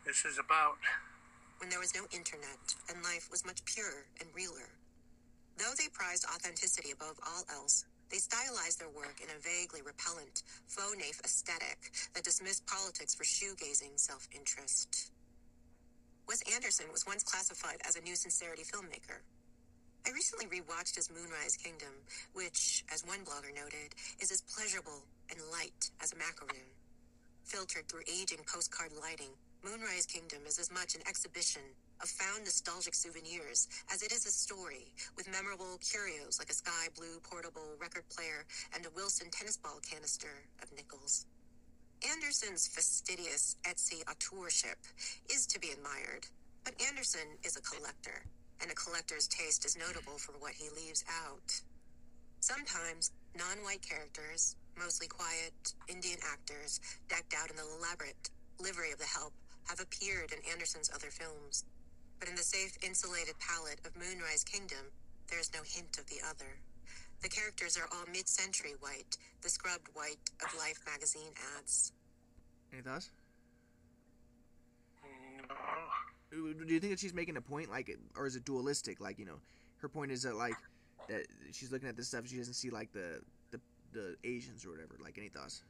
this 0.07 0.23
is 0.25 0.39
about. 0.39 0.79
when 1.59 1.69
there 1.69 1.83
was 1.83 1.97
no 1.99 2.07
internet 2.15 2.63
and 2.87 3.03
life 3.03 3.27
was 3.29 3.45
much 3.45 3.65
purer 3.65 4.07
and 4.21 4.31
realer. 4.39 4.71
Though 5.59 5.75
they 5.77 5.91
prized 5.91 6.27
authenticity 6.31 6.93
above 6.93 7.19
all 7.27 7.43
else, 7.51 7.87
they 8.09 8.19
stylized 8.19 8.79
their 8.79 8.95
work 8.95 9.19
in 9.19 9.35
a 9.35 9.43
vaguely 9.43 9.83
repellent, 9.83 10.45
faux 10.69 10.95
naif 10.95 11.19
aesthetic 11.25 11.91
that 12.15 12.23
dismissed 12.23 12.65
politics 12.71 13.17
for 13.17 13.25
shoegazing 13.25 13.99
self 13.99 14.29
interest. 14.31 15.11
Wes 16.27 16.41
Anderson 16.55 16.87
was 16.91 17.07
once 17.07 17.23
classified 17.23 17.81
as 17.87 17.97
a 17.97 18.01
new 18.01 18.17
sincerity 18.17 18.63
filmmaker. 18.65 19.21
I 20.07 20.11
recently 20.13 20.47
rewatched 20.47 20.97
his 20.97 21.11
Moonrise 21.11 21.57
Kingdom, 21.57 21.93
which, 22.33 22.85
as 22.93 23.05
one 23.05 23.25
blogger 23.25 23.53
noted, 23.55 23.93
is 24.21 24.33
as 24.33 24.41
pleasurable 24.43 25.05
and 25.31 25.39
light 25.53 25.91
as 26.03 26.13
a 26.13 26.17
macaroon. 26.17 26.69
Filtered 27.45 27.89
through 27.89 28.09
aging 28.09 28.41
postcard 28.49 28.93
lighting, 29.01 29.37
Moonrise 29.63 30.07
Kingdom 30.07 30.41
is 30.47 30.59
as 30.59 30.73
much 30.73 30.95
an 30.95 31.01
exhibition 31.09 31.63
of 32.01 32.09
found 32.09 32.45
nostalgic 32.45 32.95
souvenirs 32.95 33.69
as 33.93 34.03
it 34.03 34.13
is 34.13 34.25
a 34.25 34.33
story, 34.33 34.93
with 35.17 35.31
memorable 35.31 35.79
curios 35.81 36.39
like 36.39 36.51
a 36.51 36.55
sky 36.55 36.89
blue 36.97 37.21
portable 37.23 37.77
record 37.81 38.09
player 38.09 38.45
and 38.75 38.85
a 38.85 38.91
Wilson 38.97 39.29
tennis 39.31 39.57
ball 39.57 39.81
canister 39.85 40.45
of 40.63 40.73
nickels. 40.73 41.27
Anderson's 42.13 42.69
fastidious 42.69 43.57
Etsy 43.65 44.05
auteurship 44.05 44.77
is 45.33 45.47
to 45.47 45.59
be 45.59 45.71
admired, 45.71 46.27
but 46.63 46.75
Anderson 46.87 47.41
is 47.43 47.57
a 47.57 47.63
collector, 47.63 48.27
and 48.61 48.71
a 48.71 48.75
collector's 48.75 49.27
taste 49.27 49.65
is 49.65 49.79
notable 49.79 50.19
for 50.19 50.33
what 50.33 50.53
he 50.53 50.69
leaves 50.77 51.03
out. 51.09 51.61
Sometimes 52.41 53.11
non 53.33 53.65
white 53.65 53.81
characters, 53.81 54.57
mostly 54.77 55.07
quiet 55.09 55.55
Indian 55.89 56.19
actors 56.31 56.79
decked 57.09 57.33
out 57.33 57.49
in 57.49 57.57
the 57.57 57.65
elaborate 57.81 58.29
livery 58.61 58.93
of 58.93 58.99
the 58.99 59.09
help, 59.09 59.33
have 59.69 59.81
appeared 59.81 60.33
in 60.33 60.53
Anderson's 60.53 60.91
other 60.95 61.11
films. 61.11 61.65
But 62.21 62.29
in 62.29 62.37
the 62.37 62.45
safe, 62.45 62.77
insulated 62.85 63.39
palette 63.41 63.81
of 63.87 63.97
Moonrise 63.97 64.45
Kingdom, 64.45 64.93
there 65.31 65.41
is 65.41 65.55
no 65.55 65.61
hint 65.65 65.97
of 65.97 66.07
the 66.07 66.21
other. 66.29 66.61
The 67.23 67.31
characters 67.33 67.79
are 67.79 67.89
all 67.91 68.05
mid 68.13 68.29
century 68.29 68.75
white, 68.81 69.17
the 69.41 69.49
scrubbed 69.49 69.89
white 69.95 70.29
of 70.45 70.53
Life 70.59 70.85
magazine 70.85 71.33
ads. 71.57 71.94
Any 72.75 72.83
thoughts? 72.83 73.11
No. 75.49 76.57
Do 76.67 76.73
you 76.75 76.81
think 76.81 76.93
that 76.93 76.99
she's 76.99 77.15
making 77.15 77.37
a 77.37 77.41
point, 77.41 77.71
like, 77.71 77.97
or 78.17 78.27
is 78.27 78.35
it 78.35 78.45
dualistic? 78.45 79.01
Like, 79.01 79.19
you 79.21 79.25
know, 79.25 79.39
her 79.79 79.89
point 79.89 80.11
is 80.11 80.23
that 80.23 80.35
like 80.35 80.57
that 81.09 81.27
she's 81.53 81.71
looking 81.71 81.89
at 81.89 81.97
this 81.97 82.09
stuff, 82.09 82.27
she 82.27 82.37
doesn't 82.37 82.55
see 82.55 82.71
like 82.71 82.93
the 82.93 83.21
the 83.53 83.61
the 83.93 84.17
Asians 84.25 84.65
or 84.67 84.71
whatever. 84.71 84.97
Like, 85.01 85.17
any 85.19 85.29
thoughts? 85.29 85.63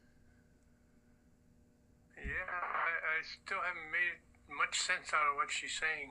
Yeah, 2.16 2.22
I, 2.48 2.56
I 2.56 3.16
still 3.44 3.58
haven't 3.58 3.90
made 3.92 4.56
much 4.56 4.80
sense 4.80 5.12
out 5.12 5.28
of 5.30 5.36
what 5.36 5.50
she's 5.50 5.78
saying. 5.78 6.10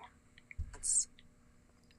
That's- 0.73 1.07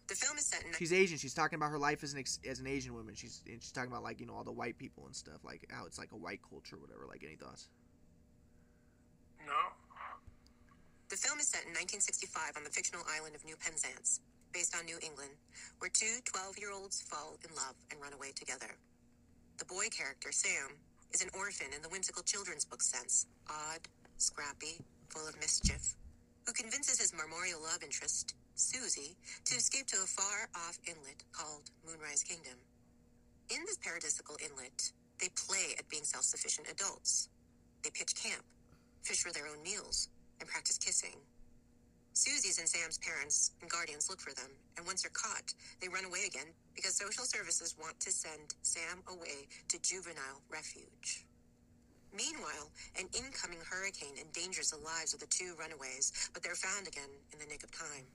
The 0.07 0.15
film 0.15 0.39
is 0.39 0.47
set 0.47 0.63
in 0.65 0.73
She's 0.79 0.93
Asian. 0.93 1.19
She's 1.19 1.35
talking 1.35 1.57
about 1.57 1.71
her 1.71 1.79
life 1.79 2.05
as 2.05 2.13
an 2.13 2.21
ex- 2.21 2.39
as 2.49 2.61
an 2.61 2.69
Asian 2.69 2.95
woman. 2.95 3.17
She's 3.17 3.43
and 3.49 3.61
she's 3.61 3.73
talking 3.73 3.91
about 3.91 4.05
like 4.05 4.21
you 4.21 4.27
know 4.27 4.35
all 4.35 4.45
the 4.45 4.53
white 4.53 4.79
people 4.79 5.07
and 5.07 5.17
stuff, 5.17 5.43
like 5.43 5.67
how 5.71 5.87
it's 5.87 5.99
like 5.99 6.13
a 6.13 6.17
white 6.17 6.41
culture, 6.49 6.77
or 6.77 6.81
whatever. 6.81 7.07
Like, 7.09 7.25
any 7.25 7.35
thoughts? 7.35 7.69
No. 9.47 9.77
The 11.13 11.21
film 11.21 11.39
is 11.39 11.49
set 11.49 11.69
in 11.69 11.77
1965 11.77 12.57
on 12.57 12.65
the 12.65 12.73
fictional 12.73 13.05
island 13.07 13.37
of 13.37 13.45
New 13.45 13.57
Penzance, 13.61 14.21
based 14.53 14.75
on 14.75 14.89
New 14.89 14.99
England, 15.05 15.37
where 15.79 15.93
two 15.93 16.25
12 16.25 16.59
year 16.59 16.73
olds 16.73 17.03
fall 17.03 17.37
in 17.45 17.55
love 17.55 17.77
and 17.93 18.01
run 18.01 18.17
away 18.17 18.33
together. 18.33 18.75
The 19.59 19.69
boy 19.69 19.93
character, 19.93 20.33
Sam, 20.33 20.75
is 21.13 21.23
an 21.23 21.31
orphan 21.37 21.71
in 21.77 21.83
the 21.83 21.93
whimsical 21.93 22.25
children's 22.25 22.65
book 22.65 22.83
sense, 22.83 23.27
odd, 23.47 23.87
scrappy, 24.17 24.81
full 25.09 25.29
of 25.29 25.39
mischief, 25.39 25.95
who 26.47 26.53
convinces 26.53 26.99
his 26.99 27.15
memorial 27.15 27.61
love 27.63 27.85
interest, 27.85 28.35
Susie, 28.57 29.15
to 29.45 29.55
escape 29.55 29.87
to 29.89 30.03
a 30.03 30.11
far 30.11 30.49
off 30.57 30.79
inlet 30.87 31.23
called 31.33 31.71
Moonrise 31.87 32.25
Kingdom. 32.25 32.59
In 33.51 33.63
this 33.67 33.79
paradisical 33.79 34.41
inlet, 34.43 34.91
they 35.21 35.29
play 35.37 35.77
at 35.79 35.89
being 35.89 36.05
self 36.05 36.25
sufficient 36.25 36.67
adults. 36.71 37.29
They 37.83 37.91
pitch 37.91 38.15
camp, 38.17 38.43
fish 39.05 39.23
for 39.23 39.33
their 39.33 39.47
own 39.47 39.63
meals, 39.63 40.09
and 40.41 40.49
practice 40.49 40.79
kissing. 40.79 41.21
Susie's 42.15 42.59
and 42.59 42.69
Sam's 42.69 42.99
parents 42.99 43.51
and 43.61 43.69
guardians 43.69 44.09
look 44.09 44.21
for 44.21 44.33
them, 44.33 44.51
and 44.77 44.87
once 44.87 45.03
they're 45.03 45.13
caught, 45.13 45.53
they 45.81 45.89
run 45.89 46.05
away 46.05 46.25
again 46.27 46.47
because 46.75 46.97
social 46.97 47.25
services 47.25 47.75
want 47.79 47.99
to 48.01 48.11
send 48.11 48.55
Sam 48.63 49.03
away 49.11 49.51
to 49.69 49.83
juvenile 49.83 50.41
refuge. 50.49 51.27
Meanwhile, 52.15 52.71
an 52.95 53.11
incoming 53.13 53.59
hurricane 53.67 54.15
endangers 54.15 54.71
the 54.71 54.79
lives 54.79 55.13
of 55.13 55.19
the 55.19 55.27
two 55.27 55.59
runaways, 55.59 56.31
but 56.33 56.43
they're 56.43 56.55
found 56.55 56.87
again 56.87 57.11
in 57.33 57.39
the 57.43 57.51
nick 57.51 57.65
of 57.65 57.75
time. 57.75 58.07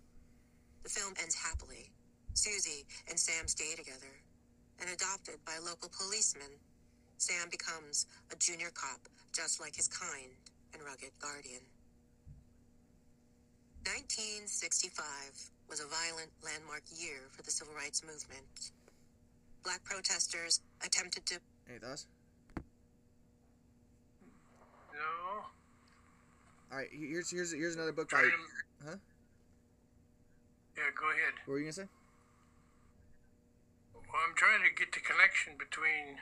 The 0.84 0.90
film 0.90 1.14
ends 1.20 1.36
happily. 1.36 1.92
Susie 2.34 2.88
and 3.10 3.20
Sam 3.20 3.48
stay 3.48 3.76
together, 3.76 4.16
and 4.80 4.90
adopted 4.90 5.44
by 5.46 5.60
a 5.60 5.66
local 5.68 5.92
policeman, 5.92 6.56
Sam 7.18 7.52
becomes 7.52 8.08
a 8.32 8.38
junior 8.38 8.72
cop 8.74 9.12
just 9.36 9.60
like 9.60 9.76
his 9.76 9.90
kind 9.92 10.32
and 10.74 10.84
rugged 10.84 11.12
guardian. 11.20 11.62
1965 13.86 14.98
was 15.70 15.80
a 15.80 15.88
violent 15.88 16.30
landmark 16.44 16.84
year 16.94 17.30
for 17.32 17.42
the 17.44 17.52
civil 17.52 17.74
rights 17.74 18.04
movement. 18.04 18.72
Black 19.64 19.84
protesters 19.84 20.62
attempted 20.86 21.26
to 21.26 21.40
Hey, 21.70 21.78
thoughts? 21.78 22.08
No. 24.94 25.46
All 26.72 26.78
right, 26.78 26.88
here's 26.92 27.30
here's 27.30 27.54
here's 27.54 27.76
another 27.76 27.92
book 27.92 28.10
by. 28.10 28.22
Trying. 28.22 28.32
Huh? 28.84 28.96
Yeah, 30.76 30.90
go 30.98 31.06
ahead. 31.12 31.34
What 31.46 31.54
were 31.54 31.60
you 31.60 31.66
gonna 31.66 31.74
say? 31.74 31.90
Well, 33.94 34.22
I'm 34.28 34.36
trying 34.36 34.66
to 34.66 34.74
get 34.74 34.92
the 34.92 35.00
connection 35.02 35.54
between 35.60 36.18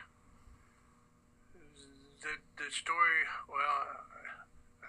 the 2.20 2.36
the 2.60 2.72
story. 2.72 3.24
Well, 3.48 4.04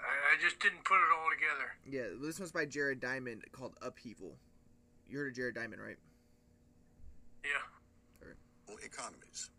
I, 0.08 0.32
I 0.32 0.34
just 0.40 0.58
didn't 0.60 0.84
put 0.84 0.96
it 0.96 1.10
all 1.12 1.28
together. 1.28 1.68
Yeah, 1.84 2.16
this 2.24 2.38
one's 2.40 2.52
by 2.52 2.64
Jared 2.64 3.00
Diamond 3.00 3.44
called 3.52 3.76
Upheaval. 3.82 4.32
You 5.08 5.18
heard 5.18 5.28
of 5.28 5.36
Jared 5.36 5.54
Diamond, 5.54 5.82
right? 5.82 5.98
Yeah. 7.44 7.64
economies, 8.84 9.50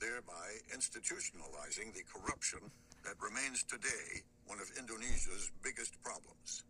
thereby 0.00 0.48
institutionalizing 0.74 1.92
the 1.94 2.02
corruption 2.08 2.58
that 3.04 3.14
remains 3.20 3.62
today 3.62 4.22
one 4.46 4.58
of 4.58 4.70
Indonesia's 4.78 5.50
biggest 5.62 6.00
problems. 6.02 6.64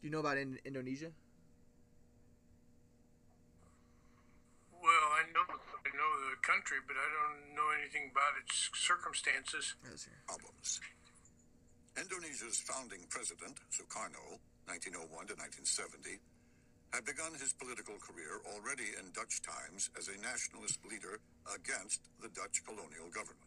Do 0.00 0.06
you 0.08 0.12
know 0.12 0.20
about 0.20 0.38
in- 0.38 0.58
Indonesia? 0.64 1.10
Well, 4.72 5.08
I 5.14 5.22
know 5.32 5.44
I 5.46 5.90
know 5.94 6.10
the 6.30 6.40
country, 6.42 6.78
but 6.86 6.96
I 6.96 7.06
don't 7.06 7.54
know 7.54 7.68
anything 7.78 8.10
about 8.10 8.34
its 8.42 8.70
circumstances. 8.74 9.74
Yes, 9.84 10.06
sir. 10.06 10.10
Problems. 10.26 10.80
Indonesia's 12.00 12.56
founding 12.56 13.04
president, 13.12 13.60
Sukarno, 13.68 14.40
1901 14.64 15.28
to 15.28 15.36
1970, 15.36 16.16
had 16.88 17.04
begun 17.04 17.36
his 17.36 17.52
political 17.52 18.00
career 18.00 18.40
already 18.48 18.96
in 18.96 19.12
Dutch 19.12 19.44
times 19.44 19.92
as 19.96 20.08
a 20.08 20.16
nationalist 20.24 20.80
leader 20.88 21.20
against 21.52 22.00
the 22.24 22.32
Dutch 22.32 22.64
colonial 22.64 23.12
government. 23.12 23.44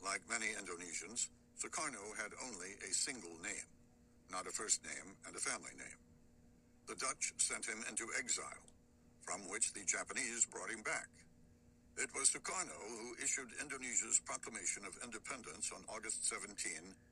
Like 0.00 0.24
many 0.32 0.56
Indonesians, 0.56 1.28
Sukarno 1.60 2.16
had 2.16 2.32
only 2.40 2.80
a 2.80 2.92
single 2.92 3.36
name, 3.44 3.68
not 4.32 4.48
a 4.48 4.52
first 4.52 4.80
name 4.84 5.16
and 5.28 5.36
a 5.36 5.40
family 5.40 5.76
name. 5.76 6.00
The 6.88 6.96
Dutch 6.96 7.36
sent 7.36 7.68
him 7.68 7.84
into 7.88 8.08
exile, 8.16 8.64
from 9.20 9.44
which 9.52 9.72
the 9.76 9.84
Japanese 9.84 10.48
brought 10.48 10.72
him 10.72 10.80
back. 10.80 11.08
It 11.96 12.12
was 12.12 12.28
Sukarno 12.28 12.76
who 12.76 13.16
issued 13.24 13.48
Indonesia's 13.56 14.20
Proclamation 14.20 14.84
of 14.84 14.92
Independence 15.00 15.72
on 15.72 15.80
August 15.88 16.28
17, 16.28 16.52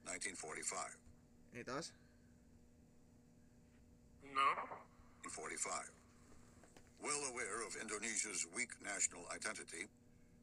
1945. 0.05 0.77
Any 1.57 1.65
thoughts? 1.65 1.89
No. 4.29 4.45
1945. 5.25 5.89
Well 7.01 7.17
aware 7.33 7.65
of 7.65 7.81
Indonesia's 7.81 8.45
weak 8.53 8.77
national 8.85 9.25
identity, 9.33 9.89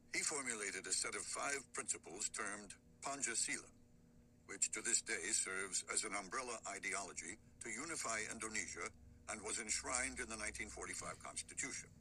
he 0.10 0.26
formulated 0.26 0.90
a 0.90 0.94
set 0.94 1.14
of 1.14 1.22
five 1.22 1.62
principles 1.78 2.30
termed 2.34 2.74
Pancasila, 3.06 3.70
which 4.50 4.74
to 4.74 4.82
this 4.82 5.06
day 5.06 5.22
serves 5.38 5.86
as 5.94 6.02
an 6.04 6.18
umbrella 6.18 6.58
ideology 6.66 7.38
to 7.62 7.70
unify 7.70 8.26
Indonesia 8.34 8.90
and 9.30 9.38
was 9.46 9.62
enshrined 9.62 10.18
in 10.18 10.28
the 10.34 10.38
1945 10.38 11.22
Constitution. 11.22 11.94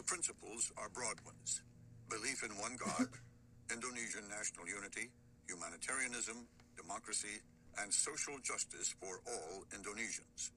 The 0.00 0.08
principles 0.08 0.72
are 0.80 0.88
broad 0.88 1.20
ones 1.28 1.60
belief 2.08 2.40
in 2.42 2.48
one 2.56 2.72
God, 2.80 3.04
Indonesian 3.70 4.24
national 4.32 4.64
unity, 4.64 5.12
humanitarianism, 5.46 6.48
democracy, 6.74 7.36
and 7.76 7.92
social 7.92 8.40
justice 8.42 8.96
for 8.98 9.20
all 9.28 9.60
Indonesians. 9.76 10.56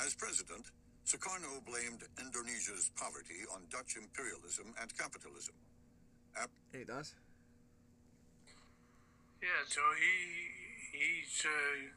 As 0.00 0.14
president, 0.16 0.64
Sukarno 1.04 1.60
blamed 1.68 2.08
Indonesia's 2.18 2.88
poverty 2.96 3.44
on 3.54 3.68
Dutch 3.68 4.00
imperialism 4.00 4.72
and 4.80 4.88
capitalism. 4.96 5.54
Ap- 6.40 6.48
He 6.72 6.84
does. 6.88 7.12
Yeah, 9.44 9.60
so 9.68 9.82
he 10.00 10.16
he's 10.96 11.44
uh, 11.44 11.92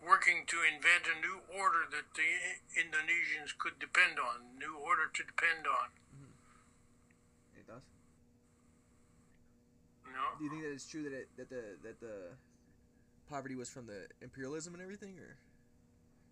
working 0.00 0.48
to 0.48 0.56
invent 0.64 1.04
a 1.06 1.16
new 1.20 1.44
order 1.52 1.84
that 1.92 2.16
the 2.16 2.32
Indonesians 2.72 3.52
could 3.56 3.78
depend 3.78 4.18
on, 4.18 4.56
new 4.56 4.76
order 4.80 5.12
to 5.12 5.22
depend 5.22 5.68
on. 5.68 5.92
Mm-hmm. 6.16 7.60
It 7.60 7.66
does. 7.68 7.84
Know? 10.10 10.36
Do 10.38 10.44
you 10.44 10.50
think 10.50 10.62
that 10.62 10.72
it's 10.72 10.88
true 10.88 11.04
that 11.04 11.12
it, 11.12 11.28
that 11.36 11.48
the 11.48 11.78
that 11.84 12.00
the 12.00 12.34
poverty 13.30 13.54
was 13.54 13.70
from 13.70 13.86
the 13.86 14.08
imperialism 14.20 14.74
and 14.74 14.82
everything, 14.82 15.16
or 15.18 15.38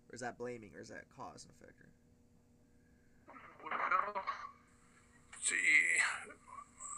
or 0.09 0.15
is 0.15 0.21
that 0.21 0.37
blaming, 0.37 0.71
or 0.75 0.81
is 0.81 0.89
that 0.89 1.05
cause 1.15 1.45
and 1.47 1.53
effect? 1.55 1.79
Well, 3.63 4.23
see, 5.39 5.55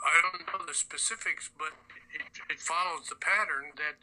I 0.02 0.22
don't 0.26 0.48
know 0.48 0.66
the 0.66 0.74
specifics, 0.74 1.50
but 1.58 1.74
it, 2.16 2.22
it 2.50 2.60
follows 2.60 3.10
the 3.10 3.16
pattern 3.16 3.78
that 3.78 4.02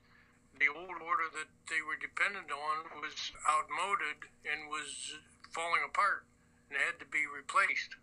the 0.59 0.71
old 0.75 0.99
order 1.03 1.27
that 1.39 1.51
they 1.71 1.81
were 1.87 1.99
dependent 1.99 2.51
on 2.51 3.01
was 3.01 3.15
outmoded 3.47 4.27
and 4.47 4.69
was 4.69 5.15
falling 5.55 5.83
apart 5.87 6.27
and 6.71 6.79
had 6.79 6.99
to 6.99 7.07
be 7.07 7.23
replaced. 7.31 7.95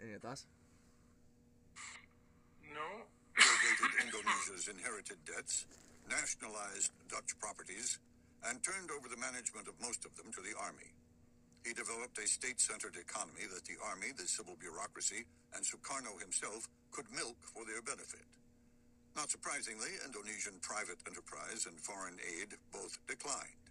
Any 0.00 0.16
thoughts? 0.18 0.48
No? 2.72 3.04
irrigated 3.40 3.92
Indonesia's 4.04 4.68
inherited 4.68 5.18
debts, 5.24 5.66
nationalized 6.08 6.92
Dutch 7.08 7.32
properties, 7.40 7.98
and 8.48 8.62
turned 8.62 8.90
over 8.90 9.08
the 9.08 9.20
management 9.20 9.68
of 9.68 9.76
most 9.80 10.04
of 10.04 10.16
them 10.16 10.32
to 10.32 10.40
the 10.40 10.56
army. 10.56 10.92
He 11.64 11.76
developed 11.76 12.16
a 12.16 12.26
state-centered 12.26 12.96
economy 12.96 13.44
that 13.52 13.68
the 13.68 13.76
army, 13.84 14.16
the 14.16 14.24
civil 14.24 14.56
bureaucracy, 14.56 15.28
and 15.52 15.60
Sukarno 15.60 16.16
himself 16.16 16.68
could 16.90 17.04
milk 17.12 17.36
for 17.52 17.68
their 17.68 17.84
benefit. 17.84 18.24
Not 19.20 19.28
surprisingly, 19.28 19.92
Indonesian 20.00 20.56
private 20.64 20.96
enterprise 21.04 21.68
and 21.68 21.76
foreign 21.76 22.16
aid 22.24 22.56
both 22.72 22.96
declined. 23.04 23.68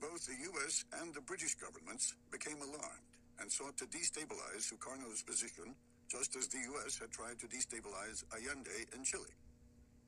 Both 0.00 0.24
the 0.24 0.40
U.S. 0.48 0.88
and 0.96 1.12
the 1.12 1.20
British 1.20 1.60
governments 1.60 2.16
became 2.32 2.56
alarmed 2.56 3.12
and 3.36 3.52
sought 3.52 3.76
to 3.76 3.92
destabilize 3.92 4.64
Sukarno's 4.64 5.20
position, 5.20 5.76
just 6.08 6.40
as 6.40 6.48
the 6.48 6.64
U.S. 6.72 6.96
had 6.96 7.12
tried 7.12 7.36
to 7.44 7.52
destabilize 7.52 8.24
Allende 8.32 8.88
in 8.96 9.04
Chile. 9.04 9.36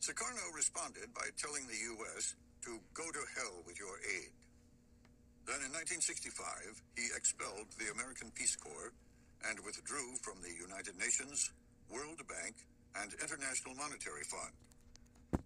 Sukarno 0.01 0.49
responded 0.57 1.13
by 1.13 1.29
telling 1.37 1.69
the 1.69 2.01
U.S. 2.01 2.33
to 2.65 2.81
go 2.97 3.05
to 3.05 3.23
hell 3.37 3.61
with 3.69 3.77
your 3.77 4.01
aid. 4.17 4.33
Then 5.45 5.61
in 5.61 5.77
1965, 5.77 6.41
he 6.97 7.13
expelled 7.13 7.69
the 7.77 7.93
American 7.93 8.33
Peace 8.33 8.57
Corps 8.57 8.97
and 9.45 9.61
withdrew 9.61 10.17
from 10.25 10.41
the 10.41 10.57
United 10.57 10.97
Nations, 10.97 11.53
World 11.93 12.25
Bank, 12.25 12.57
and 13.03 13.11
International 13.21 13.75
Monetary 13.75 14.23
Fund. 14.27 14.55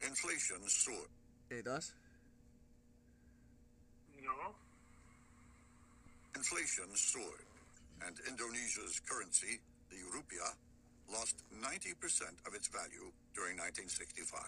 Inflation 0.05 0.61
soared. 0.69 1.13
Any 1.51 1.63
thoughts? 1.63 1.93
No? 4.21 4.53
Inflation 6.37 6.93
soared, 6.95 7.49
and 8.05 8.15
Indonesia's 8.29 9.01
currency, 9.09 9.59
the 9.89 10.05
rupiah, 10.13 10.53
lost 11.09 11.41
90% 11.57 11.97
of 12.45 12.53
its 12.53 12.69
value 12.69 13.09
during 13.33 13.57
1965. 13.57 14.39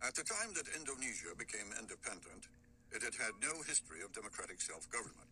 At 0.00 0.14
the 0.16 0.24
time 0.24 0.56
that 0.56 0.64
Indonesia 0.72 1.36
became 1.36 1.68
independent, 1.76 2.48
it 2.88 3.04
had 3.04 3.12
had 3.20 3.36
no 3.44 3.52
history 3.68 4.00
of 4.00 4.16
democratic 4.16 4.62
self-government. 4.64 5.28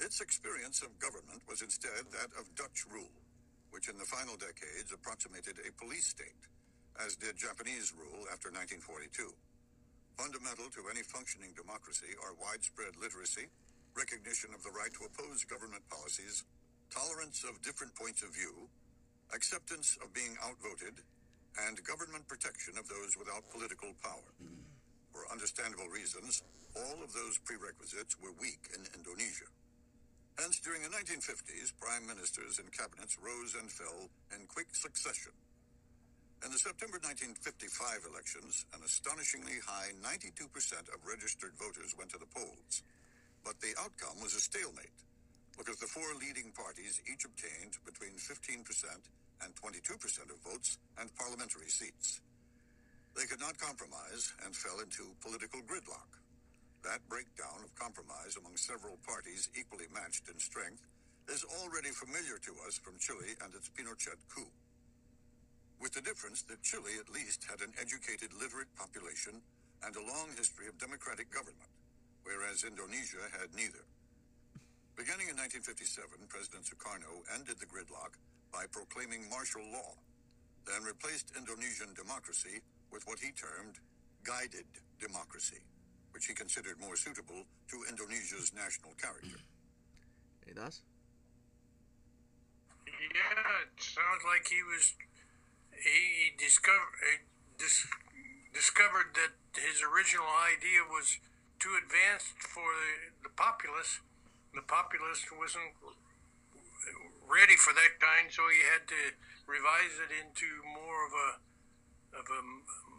Its 0.00 0.20
experience 0.20 0.80
of 0.80 0.96
government 0.98 1.44
was 1.44 1.60
instead 1.60 2.08
that 2.16 2.32
of 2.40 2.48
Dutch 2.56 2.88
rule, 2.88 3.12
which 3.76 3.92
in 3.92 4.00
the 4.00 4.08
final 4.08 4.40
decades 4.40 4.88
approximated 4.88 5.60
a 5.60 5.76
police 5.76 6.08
state, 6.08 6.48
as 7.04 7.12
did 7.20 7.36
Japanese 7.36 7.92
rule 7.92 8.24
after 8.32 8.48
1942. 8.48 9.28
Fundamental 10.16 10.72
to 10.72 10.88
any 10.88 11.04
functioning 11.04 11.52
democracy 11.52 12.16
are 12.24 12.32
widespread 12.40 12.96
literacy, 12.96 13.52
recognition 13.92 14.48
of 14.56 14.64
the 14.64 14.72
right 14.72 14.88
to 14.96 15.04
oppose 15.04 15.44
government 15.44 15.84
policies, 15.92 16.40
tolerance 16.88 17.44
of 17.44 17.60
different 17.60 17.92
points 17.92 18.24
of 18.24 18.32
view, 18.32 18.64
acceptance 19.36 20.00
of 20.00 20.08
being 20.16 20.32
outvoted, 20.40 20.96
and 21.68 21.76
government 21.84 22.24
protection 22.24 22.80
of 22.80 22.88
those 22.88 23.12
without 23.20 23.44
political 23.52 23.92
power. 24.00 24.32
Hmm. 24.40 24.64
For 25.12 25.28
understandable 25.28 25.92
reasons, 25.92 26.40
all 26.72 26.96
of 27.04 27.12
those 27.12 27.36
prerequisites 27.44 28.16
were 28.24 28.32
weak 28.40 28.72
in 28.72 28.88
Indonesia. 28.96 29.52
Hence, 30.36 30.60
during 30.60 30.84
the 30.84 30.92
1950s, 30.92 31.72
prime 31.80 32.04
ministers 32.04 32.60
and 32.60 32.68
cabinets 32.68 33.16
rose 33.16 33.56
and 33.56 33.72
fell 33.72 34.12
in 34.36 34.44
quick 34.46 34.68
succession. 34.76 35.32
In 36.44 36.52
the 36.52 36.60
September 36.60 37.00
1955 37.00 38.04
elections, 38.04 38.68
an 38.76 38.84
astonishingly 38.84 39.56
high 39.64 39.96
92% 40.04 40.44
of 40.92 41.00
registered 41.08 41.56
voters 41.56 41.96
went 41.96 42.12
to 42.12 42.20
the 42.20 42.28
polls. 42.28 42.84
But 43.40 43.56
the 43.64 43.72
outcome 43.80 44.20
was 44.20 44.36
a 44.36 44.44
stalemate, 44.44 45.00
because 45.56 45.80
the 45.80 45.88
four 45.88 46.04
leading 46.20 46.52
parties 46.52 47.00
each 47.08 47.24
obtained 47.24 47.80
between 47.88 48.20
15% 48.20 48.60
and 49.40 49.56
22% 49.56 49.88
of 50.28 50.36
votes 50.44 50.76
and 51.00 51.08
parliamentary 51.16 51.72
seats. 51.72 52.20
They 53.16 53.24
could 53.24 53.40
not 53.40 53.56
compromise 53.56 54.36
and 54.44 54.52
fell 54.52 54.84
into 54.84 55.16
political 55.24 55.64
gridlock. 55.64 56.20
That 56.84 57.06
breakdown 57.08 57.64
of 57.64 57.74
compromise 57.74 58.36
among 58.38 58.56
several 58.56 58.98
parties 59.06 59.48
equally 59.58 59.86
matched 59.92 60.28
in 60.28 60.38
strength 60.38 60.82
is 61.28 61.44
already 61.60 61.90
familiar 61.90 62.38
to 62.38 62.52
us 62.66 62.78
from 62.78 62.98
Chile 62.98 63.34
and 63.42 63.54
its 63.54 63.68
Pinochet 63.70 64.18
coup. 64.28 64.46
With 65.80 65.92
the 65.92 66.00
difference 66.00 66.42
that 66.48 66.62
Chile 66.62 66.96
at 66.98 67.12
least 67.12 67.44
had 67.44 67.60
an 67.60 67.74
educated, 67.80 68.32
literate 68.32 68.70
population 68.76 69.42
and 69.84 69.94
a 69.96 70.06
long 70.08 70.30
history 70.36 70.68
of 70.68 70.78
democratic 70.78 71.28
government, 71.28 71.68
whereas 72.24 72.64
Indonesia 72.64 73.28
had 73.34 73.52
neither. 73.52 73.84
Beginning 74.96 75.28
in 75.28 75.36
1957, 75.36 76.08
President 76.32 76.64
Sukarno 76.64 77.20
ended 77.36 77.60
the 77.60 77.68
gridlock 77.68 78.16
by 78.48 78.64
proclaiming 78.72 79.28
martial 79.28 79.60
law, 79.68 79.92
then 80.64 80.80
replaced 80.82 81.36
Indonesian 81.36 81.92
democracy 81.92 82.64
with 82.88 83.04
what 83.04 83.20
he 83.20 83.30
termed 83.36 83.76
guided 84.24 84.66
democracy, 84.98 85.60
which 86.16 86.24
he 86.24 86.32
considered 86.32 86.80
more 86.80 86.96
suitable 86.96 87.44
to 87.68 87.84
Indonesia's 87.92 88.56
national 88.56 88.96
character. 88.96 89.36
He 90.48 90.56
does? 90.56 90.80
Yeah, 92.88 93.68
it 93.68 93.76
sounds 93.76 94.24
like 94.24 94.48
he 94.48 94.64
was. 94.64 94.96
He, 95.76 95.92
he 96.16 96.26
discovered 96.40 96.96
uh, 97.04 97.20
dis, 97.60 97.84
discovered 98.56 99.12
that 99.12 99.36
his 99.60 99.84
original 99.84 100.24
idea 100.40 100.88
was 100.88 101.20
too 101.60 101.76
advanced 101.76 102.40
for 102.40 102.64
the, 102.64 103.28
the 103.28 103.32
populace. 103.36 104.00
The 104.56 104.64
populace 104.64 105.20
wasn't 105.36 105.76
ready 107.28 107.60
for 107.60 107.76
that 107.76 108.00
kind, 108.00 108.32
so 108.32 108.48
he 108.48 108.64
had 108.64 108.88
to 108.88 109.12
revise 109.44 110.00
it 110.00 110.16
into 110.16 110.48
more 110.64 111.04
of 111.04 111.12
a 111.12 111.30
of 112.16 112.24
a 112.24 112.40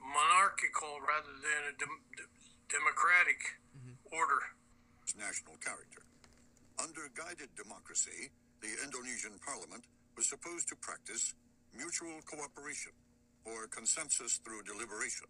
monarchical 0.05 1.01
rather 1.01 1.33
than 1.41 1.61
a 1.65 1.73
dem, 1.81 1.97
democratic 2.67 3.39
mm-hmm. 3.73 3.95
order. 4.11 4.41
national 5.15 5.55
character. 5.63 6.03
Under 6.77 7.09
guided 7.15 7.49
democracy, 7.55 8.29
the 8.61 8.69
Indonesian 8.83 9.39
parliament 9.41 9.87
was 10.13 10.29
supposed 10.29 10.67
to 10.69 10.75
practice 10.77 11.33
mutual 11.73 12.21
cooperation 12.27 12.93
or 13.47 13.65
consensus 13.71 14.37
through 14.43 14.61
deliberation, 14.67 15.25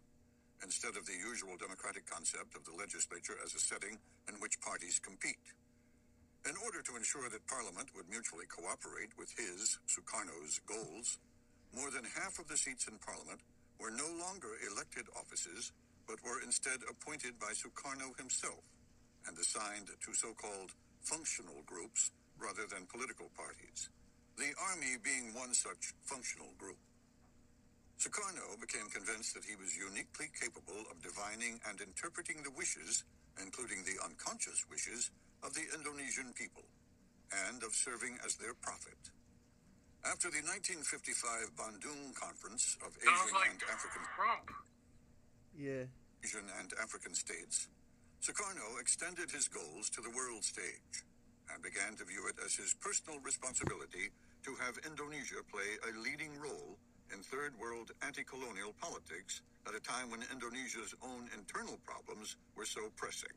instead 0.60 0.98
of 0.98 1.06
the 1.06 1.14
usual 1.14 1.54
democratic 1.56 2.04
concept 2.10 2.58
of 2.58 2.66
the 2.66 2.74
legislature 2.74 3.38
as 3.40 3.54
a 3.54 3.62
setting 3.62 3.96
in 4.26 4.34
which 4.42 4.60
parties 4.60 4.98
compete. 4.98 5.40
In 6.44 6.58
order 6.66 6.82
to 6.82 6.96
ensure 6.98 7.30
that 7.30 7.46
Parliament 7.46 7.94
would 7.94 8.10
mutually 8.10 8.46
cooperate 8.50 9.14
with 9.16 9.30
his, 9.38 9.78
Sukarno's, 9.86 10.58
goals, 10.66 11.18
more 11.74 11.90
than 11.90 12.04
half 12.18 12.38
of 12.38 12.48
the 12.48 12.56
seats 12.56 12.88
in 12.88 12.98
Parliament 12.98 13.40
were 13.78 13.94
no 13.94 14.08
longer 14.18 14.58
elected 14.66 15.06
offices, 15.14 15.70
but 16.08 16.24
were 16.24 16.40
instead 16.40 16.80
appointed 16.88 17.38
by 17.38 17.52
Sukarno 17.52 18.16
himself 18.16 18.64
and 19.28 19.36
assigned 19.36 19.92
to 19.92 20.10
so-called 20.16 20.72
functional 21.04 21.60
groups 21.68 22.10
rather 22.40 22.64
than 22.64 22.88
political 22.88 23.28
parties, 23.36 23.92
the 24.40 24.56
army 24.72 24.96
being 25.04 25.36
one 25.36 25.52
such 25.52 25.92
functional 26.08 26.56
group. 26.56 26.80
Sukarno 28.00 28.56
became 28.56 28.88
convinced 28.88 29.34
that 29.34 29.44
he 29.44 29.58
was 29.58 29.74
uniquely 29.76 30.30
capable 30.32 30.86
of 30.88 31.02
divining 31.02 31.60
and 31.68 31.82
interpreting 31.82 32.40
the 32.46 32.54
wishes, 32.56 33.04
including 33.42 33.82
the 33.84 33.98
unconscious 34.00 34.64
wishes, 34.70 35.10
of 35.42 35.54
the 35.54 35.66
Indonesian 35.74 36.32
people, 36.34 36.66
and 37.46 37.62
of 37.62 37.74
serving 37.74 38.18
as 38.24 38.34
their 38.36 38.54
prophet. 38.54 38.98
After 40.06 40.30
the 40.30 40.42
1955 40.46 41.58
Bandung 41.58 42.14
Conference 42.14 42.78
of 42.86 42.94
Asian 43.02 43.34
like 43.34 43.50
and 43.50 43.62
African 43.66 44.06
Trump. 44.14 44.46
Yeah. 45.58 45.90
Asian 46.24 46.50
and 46.58 46.72
African 46.82 47.14
states, 47.14 47.68
Sukarno 48.20 48.80
extended 48.80 49.30
his 49.30 49.46
goals 49.46 49.88
to 49.90 50.00
the 50.00 50.10
world 50.10 50.42
stage 50.42 51.06
and 51.52 51.62
began 51.62 51.94
to 51.96 52.04
view 52.04 52.26
it 52.28 52.34
as 52.44 52.54
his 52.54 52.74
personal 52.74 53.20
responsibility 53.20 54.10
to 54.42 54.54
have 54.58 54.82
Indonesia 54.84 55.46
play 55.46 55.78
a 55.86 55.94
leading 56.02 56.34
role 56.42 56.76
in 57.14 57.22
third 57.22 57.54
world 57.58 57.92
anti-colonial 58.02 58.74
politics 58.82 59.40
at 59.66 59.78
a 59.78 59.80
time 59.80 60.10
when 60.10 60.26
Indonesia's 60.32 60.94
own 61.02 61.30
internal 61.32 61.78
problems 61.86 62.36
were 62.56 62.66
so 62.66 62.90
pressing. 62.96 63.32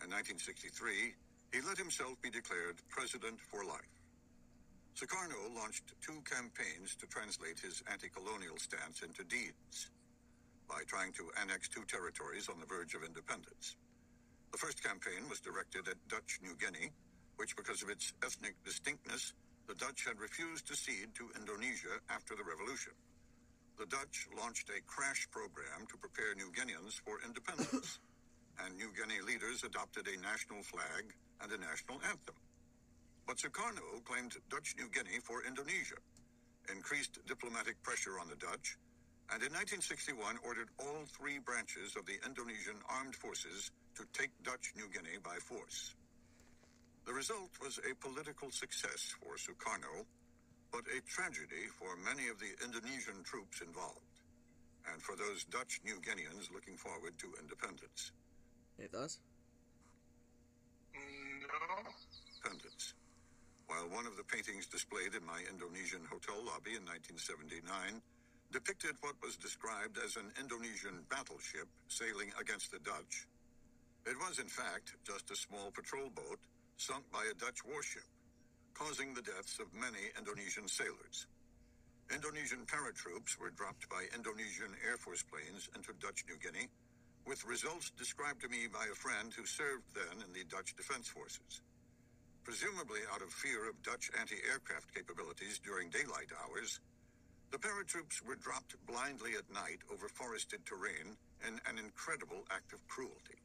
In 0.00 0.08
1963, 0.10 1.12
he 1.52 1.60
let 1.68 1.76
himself 1.76 2.16
be 2.24 2.30
declared 2.30 2.80
president 2.88 3.38
for 3.44 3.62
life. 3.62 3.92
Sukarno 4.96 5.54
launched 5.54 5.94
two 6.00 6.18
campaigns 6.24 6.96
to 6.96 7.06
translate 7.06 7.60
his 7.60 7.84
anti-colonial 7.92 8.56
stance 8.56 9.02
into 9.04 9.22
deeds 9.22 9.92
by 10.68 10.84
trying 10.86 11.12
to 11.16 11.32
annex 11.40 11.68
two 11.68 11.84
territories 11.88 12.48
on 12.48 12.60
the 12.60 12.68
verge 12.68 12.94
of 12.94 13.02
independence. 13.02 13.76
The 14.52 14.58
first 14.58 14.84
campaign 14.84 15.28
was 15.28 15.40
directed 15.40 15.88
at 15.88 15.96
Dutch 16.08 16.38
New 16.42 16.56
Guinea, 16.60 16.92
which, 17.36 17.56
because 17.56 17.82
of 17.82 17.88
its 17.88 18.12
ethnic 18.24 18.54
distinctness, 18.64 19.32
the 19.66 19.74
Dutch 19.74 20.04
had 20.04 20.20
refused 20.20 20.68
to 20.68 20.76
cede 20.76 21.14
to 21.16 21.28
Indonesia 21.36 22.00
after 22.08 22.36
the 22.36 22.44
revolution. 22.44 22.92
The 23.78 23.86
Dutch 23.86 24.26
launched 24.36 24.68
a 24.70 24.80
crash 24.88 25.28
program 25.30 25.86
to 25.88 25.96
prepare 25.96 26.34
New 26.34 26.50
Guineans 26.52 27.00
for 27.04 27.20
independence, 27.24 28.00
and 28.64 28.76
New 28.76 28.90
Guinea 28.96 29.20
leaders 29.24 29.62
adopted 29.64 30.08
a 30.08 30.20
national 30.20 30.62
flag 30.62 31.14
and 31.40 31.52
a 31.52 31.60
national 31.60 32.00
anthem. 32.08 32.34
But 33.26 33.38
Sukarno 33.38 34.02
claimed 34.04 34.34
Dutch 34.48 34.74
New 34.78 34.88
Guinea 34.88 35.20
for 35.20 35.44
Indonesia, 35.46 36.00
increased 36.72 37.20
diplomatic 37.26 37.80
pressure 37.82 38.18
on 38.18 38.28
the 38.28 38.40
Dutch, 38.40 38.76
and 39.28 39.44
in 39.44 39.52
1961 39.52 40.40
ordered 40.40 40.72
all 40.80 41.04
three 41.04 41.38
branches 41.38 41.96
of 41.96 42.08
the 42.08 42.16
Indonesian 42.24 42.80
armed 42.88 43.14
forces 43.14 43.70
to 43.94 44.08
take 44.16 44.32
Dutch 44.42 44.72
New 44.72 44.88
Guinea 44.88 45.20
by 45.20 45.36
force. 45.36 45.92
The 47.04 47.12
result 47.12 47.52
was 47.60 47.76
a 47.84 47.92
political 48.00 48.50
success 48.50 49.12
for 49.20 49.36
Sukarno, 49.36 50.04
but 50.72 50.84
a 50.88 51.04
tragedy 51.04 51.68
for 51.76 51.96
many 52.04 52.28
of 52.28 52.40
the 52.40 52.52
Indonesian 52.64 53.20
troops 53.24 53.60
involved, 53.60 54.16
and 54.92 55.00
for 55.00 55.16
those 55.16 55.44
Dutch 55.44 55.80
New 55.84 56.00
Guineans 56.00 56.52
looking 56.52 56.76
forward 56.76 57.12
to 57.20 57.32
independence. 57.40 58.12
It 58.78 58.92
does. 58.92 59.20
No. 60.94 61.00
Independence. 62.44 62.94
While 63.68 63.88
one 63.92 64.06
of 64.06 64.16
the 64.16 64.24
paintings 64.24 64.64
displayed 64.66 65.12
in 65.12 65.24
my 65.24 65.44
Indonesian 65.44 66.04
hotel 66.08 66.40
lobby 66.40 66.80
in 66.80 66.84
1979 66.88 68.00
depicted 68.52 68.96
what 69.00 69.20
was 69.22 69.36
described 69.36 69.98
as 70.04 70.16
an 70.16 70.32
Indonesian 70.40 71.04
battleship 71.10 71.68
sailing 71.88 72.32
against 72.40 72.72
the 72.72 72.80
Dutch, 72.80 73.28
it 74.08 74.16
was 74.24 74.38
in 74.38 74.48
fact 74.48 74.96
just 75.04 75.30
a 75.30 75.36
small 75.36 75.70
patrol 75.70 76.08
boat 76.08 76.40
sunk 76.80 77.04
by 77.12 77.20
a 77.28 77.36
Dutch 77.36 77.60
warship, 77.64 78.08
causing 78.72 79.12
the 79.12 79.20
deaths 79.20 79.58
of 79.60 79.68
many 79.74 80.08
Indonesian 80.16 80.64
sailors. 80.64 81.26
Indonesian 82.08 82.64
paratroops 82.64 83.36
were 83.36 83.52
dropped 83.52 83.84
by 83.92 84.08
Indonesian 84.16 84.72
Air 84.80 84.96
Force 84.96 85.20
planes 85.20 85.68
into 85.76 85.92
Dutch 86.00 86.24
New 86.24 86.40
Guinea, 86.40 86.72
with 87.26 87.44
results 87.44 87.92
described 88.00 88.40
to 88.40 88.48
me 88.48 88.64
by 88.64 88.88
a 88.88 88.96
friend 88.96 89.28
who 89.36 89.44
served 89.44 89.84
then 89.92 90.24
in 90.24 90.32
the 90.32 90.48
Dutch 90.48 90.72
Defense 90.72 91.08
Forces. 91.08 91.60
Presumably 92.44 93.04
out 93.12 93.20
of 93.20 93.28
fear 93.28 93.68
of 93.68 93.76
Dutch 93.82 94.08
anti 94.18 94.40
aircraft 94.48 94.88
capabilities 94.94 95.60
during 95.60 95.90
daylight 95.92 96.32
hours, 96.32 96.80
the 97.50 97.58
paratroops 97.58 98.20
were 98.26 98.36
dropped 98.36 98.76
blindly 98.86 99.32
at 99.32 99.48
night 99.52 99.80
over 99.92 100.08
forested 100.08 100.60
terrain 100.66 101.16
in 101.46 101.54
an 101.64 101.78
incredible 101.80 102.44
act 102.50 102.72
of 102.72 102.86
cruelty. 102.88 103.40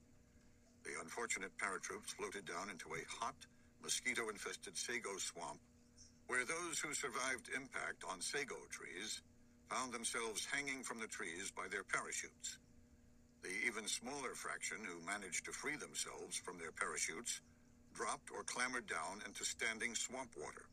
The 0.84 1.00
unfortunate 1.00 1.56
paratroops 1.58 2.12
floated 2.12 2.46
down 2.46 2.70
into 2.70 2.92
a 2.92 3.08
hot, 3.08 3.40
mosquito 3.82 4.28
infested 4.28 4.76
sago 4.76 5.16
swamp, 5.18 5.60
where 6.28 6.44
those 6.44 6.80
who 6.80 6.94
survived 6.94 7.48
impact 7.56 8.04
on 8.10 8.20
sago 8.20 8.60
trees 8.70 9.22
found 9.70 9.94
themselves 9.94 10.48
hanging 10.52 10.84
from 10.84 11.00
the 11.00 11.08
trees 11.08 11.52
by 11.56 11.68
their 11.72 11.84
parachutes. 11.84 12.60
The 13.42 13.56
even 13.68 13.88
smaller 13.88 14.36
fraction 14.36 14.78
who 14.84 15.06
managed 15.06 15.46
to 15.46 15.52
free 15.52 15.76
themselves 15.76 16.36
from 16.36 16.60
their 16.60 16.72
parachutes 16.72 17.42
dropped 17.94 18.32
or 18.32 18.44
clambered 18.44 18.88
down 18.88 19.24
into 19.26 19.46
standing 19.46 19.96
swamp 19.96 20.32
water. 20.36 20.68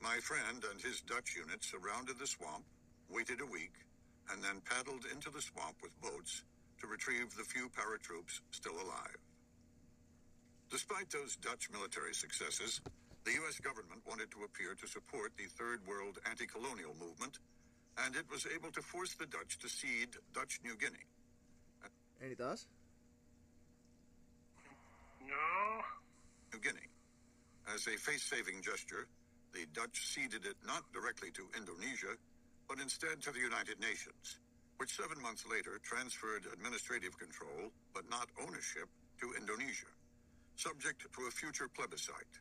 My 0.00 0.18
friend 0.22 0.62
and 0.70 0.80
his 0.80 1.00
Dutch 1.02 1.34
unit 1.36 1.62
surrounded 1.64 2.18
the 2.18 2.26
swamp, 2.26 2.64
waited 3.10 3.40
a 3.40 3.46
week, 3.46 3.74
and 4.30 4.42
then 4.42 4.62
paddled 4.64 5.06
into 5.12 5.30
the 5.30 5.42
swamp 5.42 5.76
with 5.82 6.00
boats 6.00 6.42
to 6.80 6.86
retrieve 6.86 7.34
the 7.34 7.42
few 7.42 7.68
paratroops 7.68 8.40
still 8.50 8.74
alive. 8.74 9.18
Despite 10.70 11.10
those 11.10 11.36
Dutch 11.36 11.68
military 11.72 12.14
successes, 12.14 12.80
the 13.24 13.32
U.S. 13.32 13.58
government 13.58 14.02
wanted 14.06 14.30
to 14.30 14.44
appear 14.44 14.74
to 14.74 14.86
support 14.86 15.32
the 15.36 15.44
Third 15.44 15.80
World 15.86 16.18
anti 16.28 16.46
colonial 16.46 16.94
movement, 17.00 17.38
and 18.04 18.14
it 18.14 18.24
was 18.30 18.46
able 18.54 18.70
to 18.72 18.82
force 18.82 19.14
the 19.14 19.26
Dutch 19.26 19.58
to 19.58 19.68
cede 19.68 20.14
Dutch 20.32 20.60
New 20.62 20.76
Guinea. 20.76 21.08
And 22.20 22.32
it 22.32 22.38
does. 22.38 22.66
No. 25.20 25.82
New 26.52 26.60
Guinea. 26.60 26.88
As 27.74 27.86
a 27.86 27.96
face 27.98 28.22
saving 28.22 28.62
gesture, 28.62 29.08
the 29.52 29.66
Dutch 29.72 30.06
ceded 30.14 30.44
it 30.44 30.56
not 30.66 30.84
directly 30.92 31.30
to 31.32 31.48
Indonesia, 31.56 32.16
but 32.68 32.80
instead 32.80 33.22
to 33.22 33.32
the 33.32 33.40
United 33.40 33.80
Nations, 33.80 34.38
which 34.76 34.96
seven 34.96 35.20
months 35.22 35.44
later 35.48 35.80
transferred 35.82 36.44
administrative 36.52 37.18
control, 37.18 37.72
but 37.94 38.08
not 38.10 38.28
ownership, 38.40 38.88
to 39.18 39.34
Indonesia, 39.34 39.90
subject 40.54 41.02
to 41.10 41.26
a 41.26 41.30
future 41.30 41.66
plebiscite. 41.66 42.38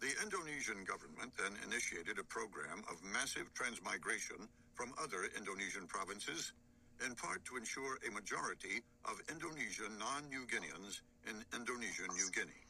The 0.00 0.12
Indonesian 0.22 0.84
government 0.84 1.32
then 1.40 1.56
initiated 1.64 2.18
a 2.18 2.28
program 2.28 2.84
of 2.90 3.00
massive 3.00 3.48
transmigration 3.54 4.44
from 4.74 4.92
other 5.00 5.32
Indonesian 5.36 5.86
provinces, 5.88 6.52
in 7.04 7.14
part 7.14 7.44
to 7.46 7.56
ensure 7.56 7.96
a 8.04 8.12
majority 8.12 8.84
of 9.08 9.16
Indonesian 9.32 9.96
non 9.96 10.28
New 10.28 10.44
Guineans 10.44 11.00
in 11.24 11.40
Indonesian 11.56 12.12
New 12.12 12.28
Guinea. 12.28 12.65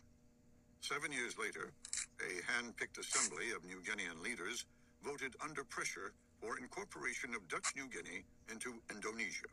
Seven 0.80 1.12
years 1.12 1.36
later, 1.38 1.72
a 2.20 2.52
hand 2.52 2.76
picked 2.76 2.98
assembly 2.98 3.50
of 3.56 3.64
New 3.64 3.82
Guinean 3.82 4.22
leaders 4.22 4.64
voted 5.02 5.34
under 5.42 5.64
pressure 5.64 6.12
for 6.40 6.58
incorporation 6.58 7.34
of 7.34 7.48
Dutch 7.48 7.72
New 7.76 7.88
Guinea 7.88 8.24
into 8.50 8.80
Indonesia. 8.90 9.50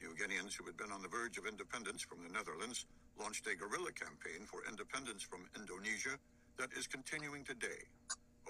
New 0.00 0.14
Guineans 0.14 0.54
who 0.54 0.64
had 0.64 0.76
been 0.76 0.92
on 0.92 1.02
the 1.02 1.08
verge 1.08 1.38
of 1.38 1.46
independence 1.46 2.02
from 2.02 2.22
the 2.22 2.32
Netherlands 2.32 2.86
launched 3.18 3.46
a 3.46 3.54
guerrilla 3.54 3.92
campaign 3.92 4.46
for 4.46 4.62
independence 4.68 5.22
from 5.22 5.46
Indonesia 5.58 6.18
that 6.58 6.72
is 6.76 6.86
continuing 6.86 7.44
today, 7.44 7.86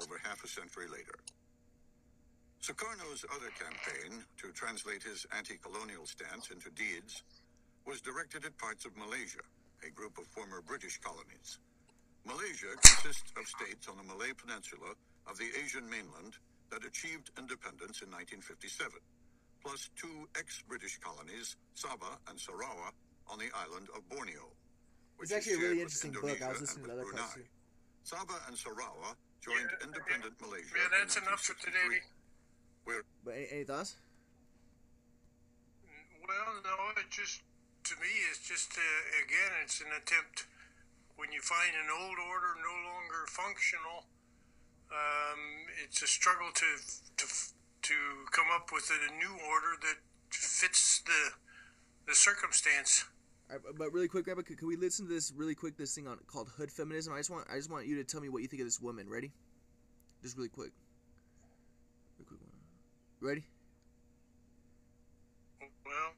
over 0.00 0.20
half 0.22 0.44
a 0.44 0.48
century 0.48 0.88
later. 0.88 1.16
Sukarno's 2.60 3.24
other 3.32 3.52
campaign 3.56 4.24
to 4.36 4.52
translate 4.52 5.02
his 5.02 5.26
anti 5.36 5.56
colonial 5.56 6.06
stance 6.06 6.50
into 6.50 6.70
deeds 6.70 7.22
was 7.86 8.00
directed 8.00 8.44
at 8.44 8.56
parts 8.58 8.84
of 8.84 8.96
Malaysia, 8.96 9.44
a 9.86 9.90
group 9.90 10.18
of 10.18 10.26
former 10.26 10.60
British 10.60 10.98
colonies. 10.98 11.58
Malaysia 12.26 12.72
consists 12.80 13.32
of 13.36 13.46
states 13.46 13.88
on 13.88 13.96
the 13.96 14.06
Malay 14.06 14.32
Peninsula 14.34 14.94
of 15.26 15.38
the 15.38 15.48
Asian 15.62 15.88
mainland 15.88 16.36
that 16.70 16.84
achieved 16.84 17.30
independence 17.38 18.02
in 18.02 18.10
1957, 18.12 18.98
plus 19.64 19.90
two 19.96 20.28
ex 20.36 20.62
British 20.68 20.98
colonies, 20.98 21.56
Sabah 21.76 22.18
and 22.28 22.38
Sarawak, 22.38 22.94
on 23.28 23.38
the 23.38 23.48
island 23.54 23.88
of 23.96 24.04
Borneo. 24.08 24.48
It's 25.20 25.30
which 25.30 25.30
is 25.30 25.36
actually 25.36 25.54
a 25.54 25.58
really 25.58 25.68
shared 25.68 25.76
with 25.76 25.82
interesting 25.82 26.12
book. 26.12 26.24
I 26.24 26.28
was 26.28 26.34
Indonesia 26.34 26.60
listening 26.60 26.84
and 26.84 26.88
to 26.88 26.92
other 26.92 27.04
with 27.04 27.16
parts 27.16 27.34
too. 27.34 27.46
Sabah 28.08 28.40
and 28.48 28.56
Sarawak 28.56 29.16
joined 29.40 29.68
Yeah, 29.68 29.86
independent 29.86 30.34
Malaysia. 30.40 30.72
Yeah, 30.72 30.88
in 30.88 30.92
that's 30.96 31.16
enough 31.18 31.42
for 31.44 31.56
today. 31.60 32.00
Where 32.84 33.02
But 33.24 33.34
any, 33.36 33.48
any 33.52 33.64
thoughts? 33.64 34.00
Well, 36.24 36.52
no, 36.64 36.76
it 36.96 37.08
just, 37.12 37.40
to 37.88 37.94
me, 38.00 38.12
it's 38.32 38.44
just, 38.44 38.72
uh, 38.76 39.24
again, 39.24 39.52
it's 39.64 39.80
an 39.80 39.92
attempt 39.96 40.48
when 41.18 41.34
you 41.34 41.42
find 41.42 41.74
an 41.74 41.90
old 41.90 42.16
order 42.16 42.54
no 42.62 42.74
longer 42.86 43.26
functional. 43.26 44.06
Um, 44.88 45.66
it's 45.84 46.00
a 46.00 46.06
struggle 46.06 46.48
to, 46.54 46.66
to, 47.18 47.26
to 47.82 47.94
come 48.30 48.46
up 48.54 48.70
with 48.72 48.88
a 48.88 49.12
new 49.18 49.34
order 49.34 49.74
that 49.82 49.98
fits 50.30 51.02
the, 51.04 51.34
the 52.06 52.14
circumstance. 52.14 53.04
Right, 53.50 53.58
but- 53.76 53.92
really 53.92 54.08
quick, 54.08 54.26
could, 54.26 54.46
could 54.46 54.66
we 54.66 54.76
listen 54.76 55.08
to 55.08 55.12
this 55.12 55.32
really 55.34 55.54
quick? 55.54 55.76
This 55.76 55.94
thing 55.94 56.06
on 56.06 56.18
called 56.26 56.48
Hood 56.56 56.70
Feminism. 56.70 57.12
I 57.12 57.18
just 57.18 57.30
want 57.30 57.46
I 57.50 57.56
just 57.56 57.70
want 57.70 57.86
you 57.86 57.96
to 57.96 58.04
tell 58.04 58.20
me 58.20 58.28
what 58.28 58.42
you 58.42 58.48
think 58.48 58.60
of 58.60 58.66
this 58.66 58.80
woman. 58.80 59.08
Ready? 59.08 59.32
Just 60.22 60.36
really 60.36 60.50
quick. 60.50 60.72
Real 62.18 62.28
quick. 62.28 62.40
Ready? 63.20 63.44
Well, 65.60 66.12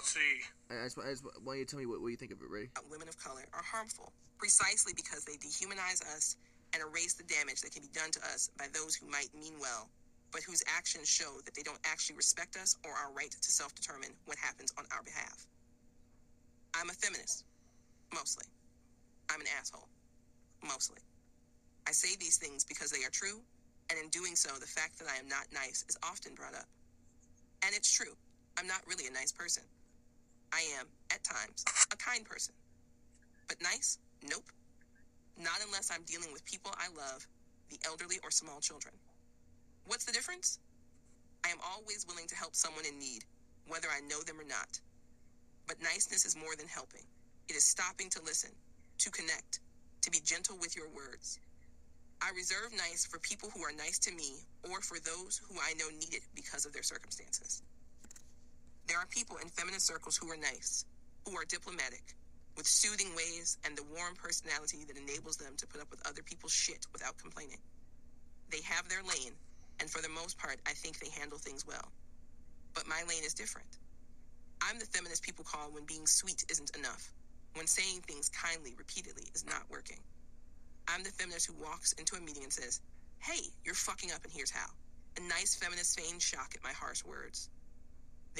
I'll 0.00 0.08
see. 0.08 0.40
I 0.72 0.88
just, 0.88 0.96
I 0.96 1.12
just 1.12 1.24
want 1.44 1.58
you 1.58 1.64
to 1.66 1.70
tell 1.70 1.78
me 1.78 1.84
what, 1.84 2.00
what 2.00 2.08
you 2.08 2.16
think 2.16 2.32
of 2.32 2.40
it, 2.40 2.48
Ray. 2.48 2.72
women 2.88 3.04
of 3.04 3.20
color 3.20 3.44
are 3.52 3.60
harmful 3.60 4.14
precisely 4.40 4.96
because 4.96 5.28
they 5.28 5.36
dehumanize 5.36 6.00
us 6.16 6.40
and 6.72 6.80
erase 6.80 7.12
the 7.12 7.28
damage 7.28 7.60
that 7.60 7.76
can 7.76 7.82
be 7.82 7.92
done 7.92 8.10
to 8.16 8.20
us 8.32 8.48
by 8.56 8.64
those 8.72 8.96
who 8.96 9.04
might 9.12 9.28
mean 9.36 9.60
well, 9.60 9.90
but 10.32 10.40
whose 10.40 10.64
actions 10.64 11.04
show 11.06 11.44
that 11.44 11.52
they 11.52 11.60
don't 11.60 11.84
actually 11.84 12.16
respect 12.16 12.56
us 12.56 12.80
or 12.88 12.92
our 12.92 13.12
right 13.12 13.30
to 13.30 13.52
self 13.52 13.74
determine 13.74 14.16
what 14.24 14.38
happens 14.40 14.72
on 14.78 14.86
our 14.96 15.02
behalf. 15.02 15.44
I'm 16.72 16.88
a 16.88 16.94
feminist, 16.96 17.44
mostly. 18.14 18.46
I'm 19.28 19.42
an 19.42 19.52
asshole, 19.60 19.88
mostly. 20.64 21.04
I 21.86 21.92
say 21.92 22.16
these 22.18 22.38
things 22.38 22.64
because 22.64 22.90
they 22.90 23.04
are 23.04 23.12
true, 23.12 23.42
and 23.90 23.98
in 24.00 24.08
doing 24.08 24.34
so, 24.34 24.48
the 24.56 24.66
fact 24.66 24.98
that 24.98 25.12
I 25.12 25.20
am 25.20 25.28
not 25.28 25.44
nice 25.52 25.84
is 25.90 25.98
often 26.02 26.32
brought 26.32 26.54
up. 26.54 26.72
And 27.66 27.76
it's 27.76 27.92
true, 27.92 28.16
I'm 28.56 28.66
not 28.66 28.80
really 28.86 29.06
a 29.06 29.12
nice 29.12 29.32
person. 29.32 29.64
I 30.52 30.60
am, 30.78 30.86
at 31.12 31.22
times, 31.24 31.64
a 31.92 31.96
kind 31.96 32.24
person. 32.24 32.54
But 33.48 33.62
nice? 33.62 33.98
Nope. 34.22 34.50
Not 35.38 35.62
unless 35.66 35.90
I'm 35.90 36.04
dealing 36.04 36.32
with 36.32 36.44
people 36.44 36.72
I 36.76 36.88
love, 36.96 37.26
the 37.70 37.78
elderly 37.86 38.18
or 38.22 38.30
small 38.30 38.60
children. 38.60 38.94
What's 39.86 40.04
the 40.04 40.12
difference? 40.12 40.58
I 41.44 41.48
am 41.48 41.58
always 41.64 42.06
willing 42.06 42.26
to 42.28 42.36
help 42.36 42.54
someone 42.54 42.84
in 42.84 42.98
need, 42.98 43.24
whether 43.66 43.88
I 43.88 44.00
know 44.06 44.20
them 44.22 44.38
or 44.38 44.44
not. 44.44 44.80
But 45.66 45.82
niceness 45.82 46.26
is 46.26 46.36
more 46.36 46.56
than 46.56 46.68
helping. 46.68 47.06
It 47.48 47.56
is 47.56 47.64
stopping 47.64 48.10
to 48.10 48.22
listen, 48.22 48.50
to 48.98 49.10
connect, 49.10 49.60
to 50.02 50.10
be 50.10 50.20
gentle 50.20 50.56
with 50.60 50.76
your 50.76 50.88
words. 50.90 51.40
I 52.22 52.30
reserve 52.36 52.72
nice 52.76 53.06
for 53.06 53.18
people 53.18 53.50
who 53.50 53.62
are 53.62 53.72
nice 53.72 53.98
to 54.00 54.12
me 54.12 54.44
or 54.70 54.80
for 54.82 54.98
those 55.00 55.40
who 55.48 55.56
I 55.56 55.72
know 55.74 55.88
need 55.88 56.12
it 56.12 56.22
because 56.34 56.66
of 56.66 56.72
their 56.72 56.82
circumstances. 56.82 57.62
There 58.90 58.98
are 58.98 59.06
people 59.06 59.36
in 59.36 59.46
feminist 59.46 59.86
circles 59.86 60.16
who 60.16 60.26
are 60.32 60.36
nice, 60.36 60.84
who 61.24 61.38
are 61.38 61.44
diplomatic, 61.44 62.02
with 62.56 62.66
soothing 62.66 63.14
ways 63.14 63.56
and 63.64 63.78
the 63.78 63.84
warm 63.84 64.16
personality 64.16 64.82
that 64.88 64.98
enables 64.98 65.36
them 65.36 65.54
to 65.58 65.66
put 65.68 65.80
up 65.80 65.88
with 65.92 66.04
other 66.08 66.22
people's 66.22 66.50
shit 66.50 66.88
without 66.92 67.16
complaining. 67.16 67.62
They 68.50 68.62
have 68.62 68.88
their 68.88 69.04
lane, 69.04 69.38
and 69.78 69.88
for 69.88 70.02
the 70.02 70.08
most 70.08 70.38
part, 70.38 70.58
I 70.66 70.72
think 70.72 70.98
they 70.98 71.08
handle 71.08 71.38
things 71.38 71.64
well. 71.64 71.92
But 72.74 72.88
my 72.88 73.04
lane 73.08 73.22
is 73.22 73.32
different. 73.32 73.78
I'm 74.60 74.80
the 74.80 74.86
feminist 74.86 75.22
people 75.22 75.44
call 75.44 75.70
when 75.70 75.84
being 75.84 76.08
sweet 76.08 76.44
isn't 76.50 76.74
enough, 76.76 77.12
when 77.54 77.68
saying 77.68 78.00
things 78.00 78.28
kindly 78.30 78.74
repeatedly 78.76 79.30
is 79.36 79.46
not 79.46 79.70
working. 79.70 80.02
I'm 80.88 81.04
the 81.04 81.14
feminist 81.14 81.46
who 81.46 81.54
walks 81.62 81.92
into 81.92 82.16
a 82.16 82.20
meeting 82.20 82.42
and 82.42 82.52
says, 82.52 82.80
Hey, 83.20 83.54
you're 83.64 83.76
fucking 83.76 84.10
up 84.10 84.24
and 84.24 84.32
here's 84.32 84.50
how. 84.50 84.66
A 85.16 85.20
nice 85.28 85.54
feminist 85.54 85.96
feigns 85.96 86.24
shock 86.24 86.54
at 86.56 86.64
my 86.64 86.72
harsh 86.72 87.04
words. 87.04 87.50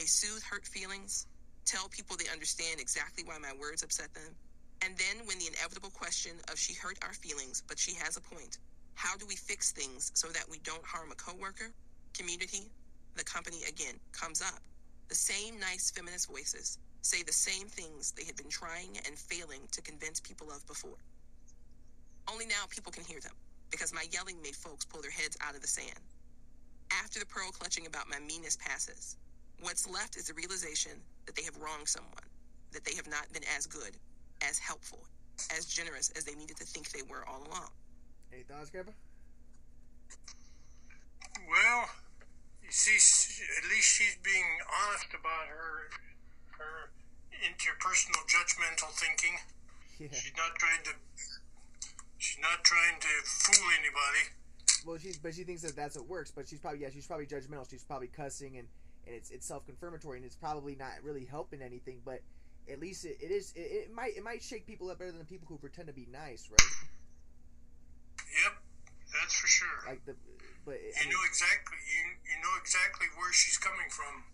They 0.01 0.07
soothe 0.07 0.43
hurt 0.43 0.67
feelings, 0.67 1.27
tell 1.67 1.91
people 1.91 2.17
they 2.17 2.33
understand 2.33 2.81
exactly 2.81 3.23
why 3.23 3.37
my 3.37 3.53
words 3.61 3.83
upset 3.83 4.09
them, 4.15 4.33
and 4.81 4.97
then 4.97 5.27
when 5.27 5.39
the 5.39 5.49
inevitable 5.49 5.91
question 5.91 6.33
of 6.51 6.59
she 6.59 6.73
hurt 6.73 6.97
our 7.03 7.13
feelings, 7.13 7.63
but 7.69 7.79
she 7.79 7.93
has 7.97 8.17
a 8.17 8.23
point, 8.23 8.57
how 8.95 9.19
do 9.19 9.27
we 9.27 9.37
fix 9.37 9.73
things 9.73 10.11
so 10.15 10.29
that 10.29 10.49
we 10.49 10.59
don't 10.65 10.83
harm 10.87 11.13
a 11.13 11.15
coworker, 11.17 11.69
community, 12.15 12.73
the 13.15 13.25
company 13.25 13.59
again 13.69 14.01
comes 14.13 14.41
up? 14.41 14.63
The 15.11 15.15
same 15.15 15.61
nice 15.61 15.91
feminist 15.91 16.31
voices 16.31 16.79
say 17.03 17.23
the 17.23 17.35
same 17.35 17.67
things 17.69 18.13
they 18.13 18.25
had 18.25 18.37
been 18.37 18.49
trying 18.49 18.97
and 19.05 19.19
failing 19.19 19.69
to 19.73 19.83
convince 19.83 20.19
people 20.19 20.51
of 20.51 20.67
before. 20.67 21.05
Only 22.27 22.47
now 22.47 22.65
people 22.71 22.91
can 22.91 23.05
hear 23.05 23.21
them 23.21 23.37
because 23.71 23.93
my 23.93 24.07
yelling 24.11 24.41
made 24.41 24.57
folks 24.57 24.87
pull 24.87 25.03
their 25.03 25.11
heads 25.11 25.37
out 25.43 25.55
of 25.55 25.61
the 25.61 25.69
sand. 25.69 26.01
After 26.91 27.21
the 27.21 27.27
pearl 27.27 27.53
clutching 27.53 27.87
about 27.87 28.09
my 28.09 28.19
meanness 28.19 28.57
passes, 28.57 29.19
what's 29.61 29.89
left 29.89 30.17
is 30.17 30.27
the 30.27 30.35
realization 30.35 30.93
that 31.27 31.35
they 31.35 31.43
have 31.43 31.57
wronged 31.57 31.89
someone, 31.89 32.29
that 32.73 32.85
they 32.85 32.95
have 32.95 33.09
not 33.09 33.31
been 33.33 33.45
as 33.57 33.67
good, 33.67 33.97
as 34.43 34.59
helpful, 34.59 35.01
as 35.57 35.67
generous 35.67 36.11
as 36.17 36.25
they 36.25 36.35
needed 36.35 36.57
to 36.57 36.65
think 36.65 36.91
they 36.91 37.03
were 37.03 37.25
all 37.29 37.43
along. 37.49 37.71
Any 38.33 38.43
thoughts, 38.43 38.71
Grandpa? 38.71 38.93
Well, 41.49 41.89
you 42.63 42.71
see, 42.71 42.95
at 43.59 43.65
least 43.71 43.89
she's 43.89 44.17
being 44.23 44.47
honest 44.87 45.11
about 45.15 45.49
her 45.49 45.91
her 46.59 46.93
interpersonal 47.41 48.21
judgmental 48.29 48.93
thinking. 48.95 49.37
Yeah. 49.99 50.09
She's 50.13 50.33
not 50.37 50.55
trying 50.57 50.83
to. 50.85 50.91
She's 52.19 52.39
not 52.41 52.63
trying 52.65 53.01
to 53.01 53.09
fool 53.25 53.67
anybody. 53.79 54.25
Well, 54.87 54.99
she's 54.99 55.19
but 55.19 55.35
she 55.35 55.45
thinks 55.45 55.63
that 55.63 55.75
that's 55.75 55.97
what 55.97 56.07
works. 56.07 56.31
But 56.31 56.49
she's 56.49 56.61
probably 56.61 56.81
yeah, 56.81 56.91
she's 56.93 57.07
probably 57.07 57.27
judgmental. 57.27 57.69
She's 57.69 57.85
probably 57.85 58.09
cussing 58.09 58.59
and 58.59 58.69
and 59.11 59.19
it's 59.19 59.31
it's 59.31 59.47
self 59.47 59.67
confirmatory 59.67 60.19
and 60.19 60.25
it's 60.27 60.37
probably 60.37 60.77
not 60.77 60.93
really 61.03 61.25
helping 61.25 61.63
anything. 61.63 62.01
But 62.05 62.21
at 62.71 62.81
least 62.81 63.05
it, 63.05 63.19
it 63.21 63.31
is 63.31 63.53
it, 63.57 63.61
it 63.61 63.93
might 63.93 64.17
it 64.17 64.23
might 64.23 64.43
shake 64.43 64.67
people 64.67 64.91
up 64.91 64.99
better 64.99 65.11
than 65.11 65.19
the 65.19 65.25
people 65.27 65.49
who 65.49 65.59
pretend 65.59 65.89
to 65.89 65.95
be 65.95 66.07
nice, 66.11 66.49
right? 66.51 66.71
Yep, 68.19 68.55
that's 69.13 69.35
for 69.35 69.47
sure. 69.47 69.83
Like 69.87 70.05
the 70.05 70.15
but 70.65 70.75
I 70.75 71.05
you 71.05 71.09
mean, 71.09 71.11
know 71.11 71.25
exactly. 71.29 71.79
You 71.83 72.03
you 72.25 72.39
know 72.43 72.55
exactly 72.61 73.07
where 73.17 73.33
she's 73.33 73.59
coming 73.59 73.91
from. 73.91 74.25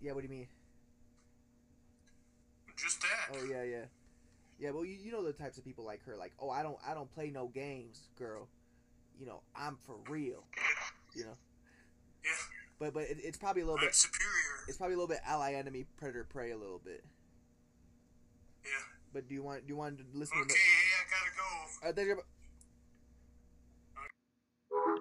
yeah. 0.00 0.12
What 0.12 0.22
do 0.22 0.26
you 0.28 0.30
mean? 0.34 0.48
Just 2.76 3.00
that. 3.02 3.36
Oh 3.36 3.44
yeah, 3.44 3.62
yeah, 3.62 3.84
yeah. 4.58 4.70
Well, 4.70 4.84
you, 4.84 4.96
you 4.96 5.12
know 5.12 5.24
the 5.24 5.32
types 5.32 5.58
of 5.58 5.64
people 5.64 5.84
like 5.84 6.04
her, 6.04 6.16
like 6.16 6.32
oh 6.40 6.50
I 6.50 6.62
don't 6.62 6.78
I 6.86 6.94
don't 6.94 7.10
play 7.12 7.30
no 7.30 7.48
games, 7.48 8.08
girl. 8.16 8.48
You 9.18 9.26
know 9.26 9.42
I'm 9.56 9.78
for 9.86 9.96
real. 10.08 10.44
You 11.14 11.24
know, 11.24 11.38
Yeah, 12.24 12.59
but 12.80 12.94
but 12.94 13.04
it, 13.04 13.18
it's 13.22 13.38
probably 13.38 13.62
a 13.62 13.64
little 13.66 13.78
bit 13.78 13.94
superior. 13.94 14.66
it's 14.66 14.76
probably 14.76 14.94
a 14.94 14.96
little 14.96 15.08
bit 15.08 15.20
ally 15.24 15.52
enemy 15.52 15.86
predator 15.96 16.24
prey 16.24 16.50
a 16.50 16.56
little 16.56 16.80
bit. 16.84 17.04
Yeah. 18.64 18.70
But 19.12 19.28
do 19.28 19.34
you 19.34 19.42
want 19.42 19.66
do 19.66 19.68
you 19.68 19.76
want 19.76 19.98
to 19.98 20.04
listen? 20.12 20.38
Okay, 20.40 20.48
to 20.48 20.54
hey, 20.54 20.60
I 20.98 21.04
gotta 21.10 21.36
go. 21.36 21.44
All 21.44 21.86
right, 21.86 21.94
thank 21.94 22.08
you. 22.08 22.22